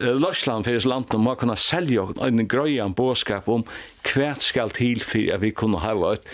Lashland 0.00 0.64
för 0.64 0.88
land 0.88 1.04
må 1.14 1.34
kunna 1.34 1.56
sälja 1.56 2.08
en 2.20 2.48
gröjan 2.48 2.92
boskap 2.92 3.48
om 3.48 3.64
kvart 4.02 4.42
skall 4.42 4.70
till 4.70 5.02
för 5.02 5.34
att 5.34 5.40
vi 5.40 5.50
kunna 5.50 5.78
ha 5.78 6.12
ett 6.12 6.28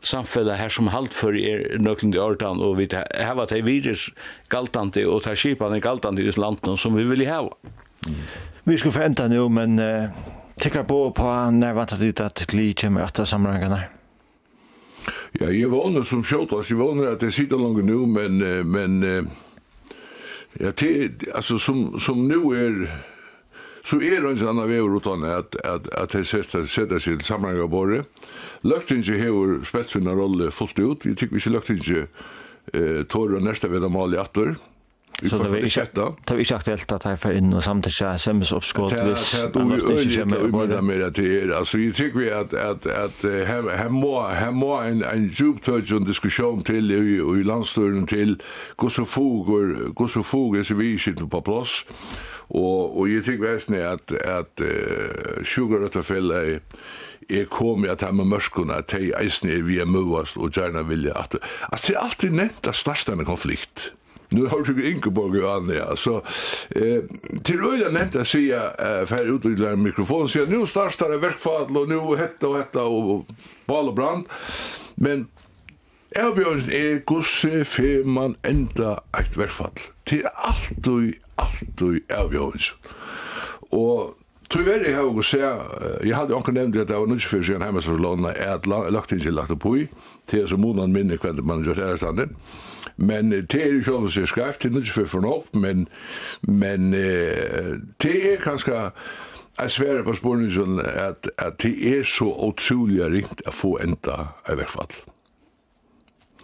samfellet 0.00 0.58
her 0.58 0.68
som 0.68 0.88
halt 0.92 1.14
for 1.14 1.36
er 1.36 1.78
nøklen 1.82 2.12
til 2.12 2.22
ordan, 2.22 2.62
og 2.62 2.78
vi 2.78 2.88
heva 2.92 3.46
til 3.50 3.64
virus 3.66 4.08
galtande 4.50 5.04
og 5.08 5.22
tar 5.26 5.38
skipene 5.38 5.80
galtande 5.80 6.22
i 6.22 6.34
landen 6.36 6.76
som 6.76 6.96
vi 6.96 7.04
vil 7.08 7.26
ha. 7.26 7.42
Mm. 8.06 8.18
Vi 8.64 8.78
skal 8.78 8.92
få 8.92 9.00
enda 9.00 9.28
nu, 9.28 9.48
men 9.48 9.78
uh, 9.78 10.10
tikka 10.60 10.84
på 10.84 11.10
på 11.16 11.28
når 11.50 11.74
vant 11.74 11.92
at 11.92 12.00
det 12.00 12.20
at 12.20 12.54
li 12.54 12.72
kommer 12.74 13.06
etter 13.06 13.24
samrangene. 13.24 13.80
Ja, 15.40 15.48
jeg 15.48 15.70
våner 15.70 16.02
som 16.02 16.24
sjåtas, 16.24 16.70
jeg 16.70 16.78
våner 16.78 17.12
at 17.12 17.20
det 17.20 17.32
sitter 17.34 17.56
langt 17.56 17.84
nu, 17.84 18.06
men, 18.06 18.42
men 18.68 19.02
uh, 19.04 19.24
ja, 20.60 20.70
til, 20.70 21.14
altså, 21.34 21.58
som, 21.58 21.98
som 22.00 22.18
nu 22.28 22.52
er 22.52 22.86
så 23.84 24.00
er 24.00 24.18
det 24.18 24.30
en 24.32 24.40
sånn 24.40 24.62
av 24.62 24.70
vever 24.70 24.96
utan 24.98 25.26
at, 25.28 25.58
at, 25.64 25.86
at 25.96 26.16
de 26.16 26.24
setter, 26.26 26.66
setter 26.70 27.02
seg 27.02 27.20
til 27.20 27.28
sammenheng 27.28 27.62
av 27.64 27.70
båret. 27.72 28.26
Løgtinge 28.66 29.18
hever 29.20 29.60
spett 29.68 29.94
sin 29.94 30.08
rolle 30.10 30.50
fullt 30.54 30.80
ut. 30.80 31.06
Vi 31.06 31.14
tykker 31.14 31.38
ikke 31.38 31.54
Løgtinge 31.54 32.02
eh, 32.74 33.04
tårer 33.08 33.38
og 33.38 33.46
neste 33.46 33.70
ved 33.70 33.86
male 33.92 34.18
i 34.18 34.22
atter. 34.22 34.56
Så 35.18 35.36
det 35.42 35.50
var 35.50 35.56
ikke, 35.56 35.84
det 35.94 36.30
var 36.30 36.38
ikke 36.38 36.54
aktuelt 36.54 36.92
at 36.94 37.04
jeg 37.04 37.18
får 37.18 37.38
inn 37.40 37.54
og 37.58 37.62
samtidig 37.66 38.10
semmes 38.22 38.52
oppskått 38.54 38.92
hvis 38.94 39.32
man 39.34 39.72
ikke 39.74 39.80
kommer. 39.80 39.80
Det 39.82 40.20
er 40.20 40.28
det 40.30 40.38
umiddag 40.44 40.84
med 40.84 41.00
det 41.02 41.08
til 41.14 41.32
er. 41.32 41.54
Altså, 41.58 41.78
jeg 41.82 41.94
tykker 41.98 42.20
vi 42.20 42.28
at, 42.28 42.54
at, 42.54 42.86
at 42.86 43.24
her, 43.48 43.88
må, 43.88 44.12
her 44.28 44.50
må 44.54 44.76
en, 44.78 45.02
en 45.02 45.26
djuptøk 45.26 45.90
og 45.96 46.06
diskusjon 46.06 46.62
til 46.62 46.94
i, 46.94 47.18
i 47.18 47.42
landstøren 47.42 48.06
til 48.06 48.36
hvordan 48.78 49.06
foger, 49.06 49.74
hvordan 49.98 50.24
foger 50.24 50.62
så 50.62 50.78
vi 50.78 50.92
ikke 50.94 51.26
på 51.26 51.40
plass. 51.40 51.82
Og, 52.48 52.98
og 52.98 53.08
jag 53.08 53.24
tycker 53.24 53.44
väl 53.44 53.82
at, 53.82 54.12
at 54.12 54.60
uh, 54.60 55.44
sugar 55.44 55.84
att 55.84 56.06
fälla 56.06 56.34
är 56.34 56.60
er 57.28 57.44
komi 57.44 57.88
at 57.88 58.00
ha 58.00 58.12
med 58.12 58.26
mørskuna 58.26 58.78
at 58.80 58.92
hei 58.96 59.10
eisni 59.18 59.52
er 59.52 59.62
vi 59.66 59.78
er 59.82 59.88
møvast 59.88 60.38
og 60.40 60.54
gjerna 60.56 60.82
vilja 60.88 61.12
at 61.20 61.36
at 61.72 61.84
det 61.84 61.94
er 61.94 62.00
alltid 62.00 62.30
nevnt 62.32 62.68
at 62.68 62.74
snarst 62.74 63.10
konflikt. 63.26 63.92
Nu 64.30 64.46
har 64.46 64.64
du 64.64 64.82
Ingeborg 64.84 65.42
og 65.42 65.56
Anja, 65.56 65.96
så 65.96 66.20
eh, 66.76 67.04
til 67.44 67.60
øyla 67.64 67.88
nevnt 67.90 68.14
jeg 68.14 68.26
sier, 68.26 68.74
eh, 68.76 69.06
fer 69.08 69.30
ut 69.32 69.46
og 69.48 69.56
lær 69.56 69.76
mikrofonen, 69.76 70.28
sier, 70.28 70.44
nu 70.46 70.66
startar 70.66 71.14
det 71.14 71.22
verkfall, 71.22 71.64
og 71.76 71.88
nu 71.88 72.14
hetta 72.16 72.50
og 72.50 72.58
hetta, 72.58 72.84
og 72.84 73.24
bal 73.66 73.88
og 73.88 73.96
brand, 73.96 74.26
men 74.96 75.28
Erbjørnsen 76.16 76.72
er 76.72 77.02
gosse 77.04 77.64
fer 77.68 78.06
man 78.08 78.36
enda 78.46 78.96
eit 79.16 79.36
verfall. 79.36 79.76
Til 80.08 80.24
altui, 80.34 81.12
altui 81.36 82.00
Erbjørnsen. 82.08 82.78
Og 83.76 84.16
Tui 84.48 84.64
veri 84.64 84.94
hef 84.96 85.04
og 85.12 85.24
se, 85.28 85.38
jeg 86.08 86.16
hadde 86.16 86.32
onker 86.32 86.54
nevnt 86.56 86.76
at 86.80 86.88
det 86.88 86.96
var 86.96 87.08
nudge 87.10 87.28
fyrir 87.28 87.42
siden 87.44 87.62
heimes 87.62 87.84
for 87.84 88.00
låna 88.00 88.30
er 88.32 88.64
lagt 88.64 89.12
inn 89.12 89.20
lagt 89.36 89.52
opp 89.52 89.66
i, 89.76 89.82
til 90.26 90.46
som 90.48 90.62
munan 90.64 90.94
minne 90.94 91.18
kvendt 91.20 91.44
man 91.44 91.60
gjør 91.66 91.82
ærestandet. 91.90 92.32
Men 92.96 93.28
det 93.30 93.60
er 93.60 93.74
jo 93.74 93.82
ikke 93.82 93.92
over 93.92 94.08
seg 94.08 94.30
skreft, 94.32 94.62
det 94.62 94.70
er 94.70 94.74
nudge 94.78 94.94
fyrir 94.94 95.10
fornoft, 95.12 95.52
men, 95.52 95.84
men 96.48 96.92
det 98.00 98.16
er 98.32 98.40
kanskje 98.40 98.88
Jeg 99.58 99.70
sverer 99.70 100.04
på 100.06 100.12
spørningen 100.14 100.80
at, 100.80 101.30
at 101.38 101.62
det 101.62 101.98
er 101.98 102.04
så 102.06 102.30
utrolig 102.46 103.02
ringt 103.10 103.42
å 103.42 103.50
få 103.50 103.72
enda 103.82 104.28
i 104.46 104.54
hvert 104.54 104.70
fall. 104.70 104.92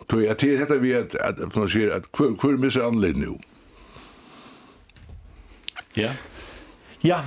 Tog 0.08 0.24
jeg 0.24 0.36
til 0.40 0.58
dette 0.60 0.78
vi 0.82 0.92
at, 0.96 1.16
at, 1.20 1.40
at 1.40 1.56
man 1.56 1.68
sier 1.70 1.94
at 1.96 2.08
hvor, 2.16 2.34
hvor 2.40 2.56
mye 2.60 2.86
anledd 2.86 3.20
nå? 3.20 3.36
Ja. 5.96 6.14
Ja. 7.04 7.22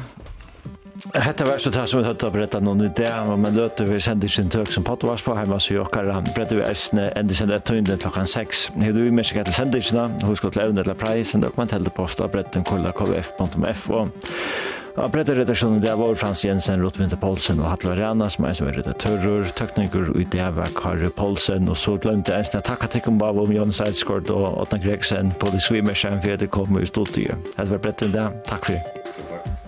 Hetta 1.14 1.46
var 1.46 1.62
så 1.62 1.72
tas 1.72 1.92
sum 1.92 2.02
hetta 2.02 2.10
høtta 2.12 2.30
bretta 2.34 2.60
noen 2.60 2.82
i 2.84 2.90
det, 2.98 3.10
men 3.40 3.56
løte 3.56 3.86
vi 3.88 4.00
sendir 4.04 4.32
sin 4.34 4.50
tøk 4.52 4.72
som 4.74 4.84
var 4.84 4.98
på 5.24 5.36
heima 5.38 5.60
så 5.62 5.78
jokkara. 5.78 6.20
Bretta 6.36 6.58
vi 6.58 6.66
eisne 6.66 7.12
endi 7.16 7.38
sende 7.38 7.56
et 7.56 7.68
tøynde 7.70 7.98
klokkan 8.02 8.28
6. 8.28 8.72
Hevur 8.82 8.98
du 8.98 9.04
vi 9.06 9.14
mersker 9.16 9.46
til 9.48 9.56
sendersina, 9.56 10.08
husk 10.28 10.50
å 10.50 10.52
til 10.52 10.66
evne 10.66 10.84
eller 10.84 10.98
preisen, 10.98 11.46
dokumentelle 11.46 11.94
posta 11.94 12.28
bretta 12.28 12.64
kolla 12.66 12.92
kvf.fo. 12.98 14.08
Og 14.98 15.12
bretteredaksjonen 15.14 15.82
det 15.84 15.92
var 15.94 16.16
Frans 16.18 16.40
Jensen, 16.42 16.82
Rotvinter 16.82 17.20
Poulsen 17.22 17.60
og 17.62 17.70
Hatla 17.70 17.94
Rana, 18.00 18.32
som 18.34 18.48
er 18.50 18.56
som 18.58 18.70
er 18.70 18.80
redaktører, 18.80 19.46
tekniker, 19.60 20.10
og 20.10 20.26
det 20.34 20.48
var 20.58 20.74
Kari 20.74 21.12
Poulsen, 21.14 21.70
og 21.70 21.78
så 21.78 21.94
glemte 22.02 22.34
jeg 22.34 22.48
eneste 22.48 22.64
takk 22.66 22.88
at 22.88 22.98
jeg 22.98 23.06
kom 23.06 23.22
om 23.22 23.44
om 23.44 23.54
Jon 23.54 23.74
Seidskort 23.74 24.34
og 24.34 24.58
Otna 24.64 24.82
Gregsen 24.82 25.36
på 25.38 25.54
det 25.54 25.62
svimerskjerm 25.62 26.18
for 26.24 26.34
at 26.34 26.42
det 26.42 26.50
kom 26.50 26.82
i 26.82 26.90
studiet. 26.90 27.38
Det 27.58 27.70
var 27.70 27.86
brettet 27.86 28.14
det. 28.18 28.28
Takk 28.50 28.66
for 28.66 28.74
det. 28.74 29.67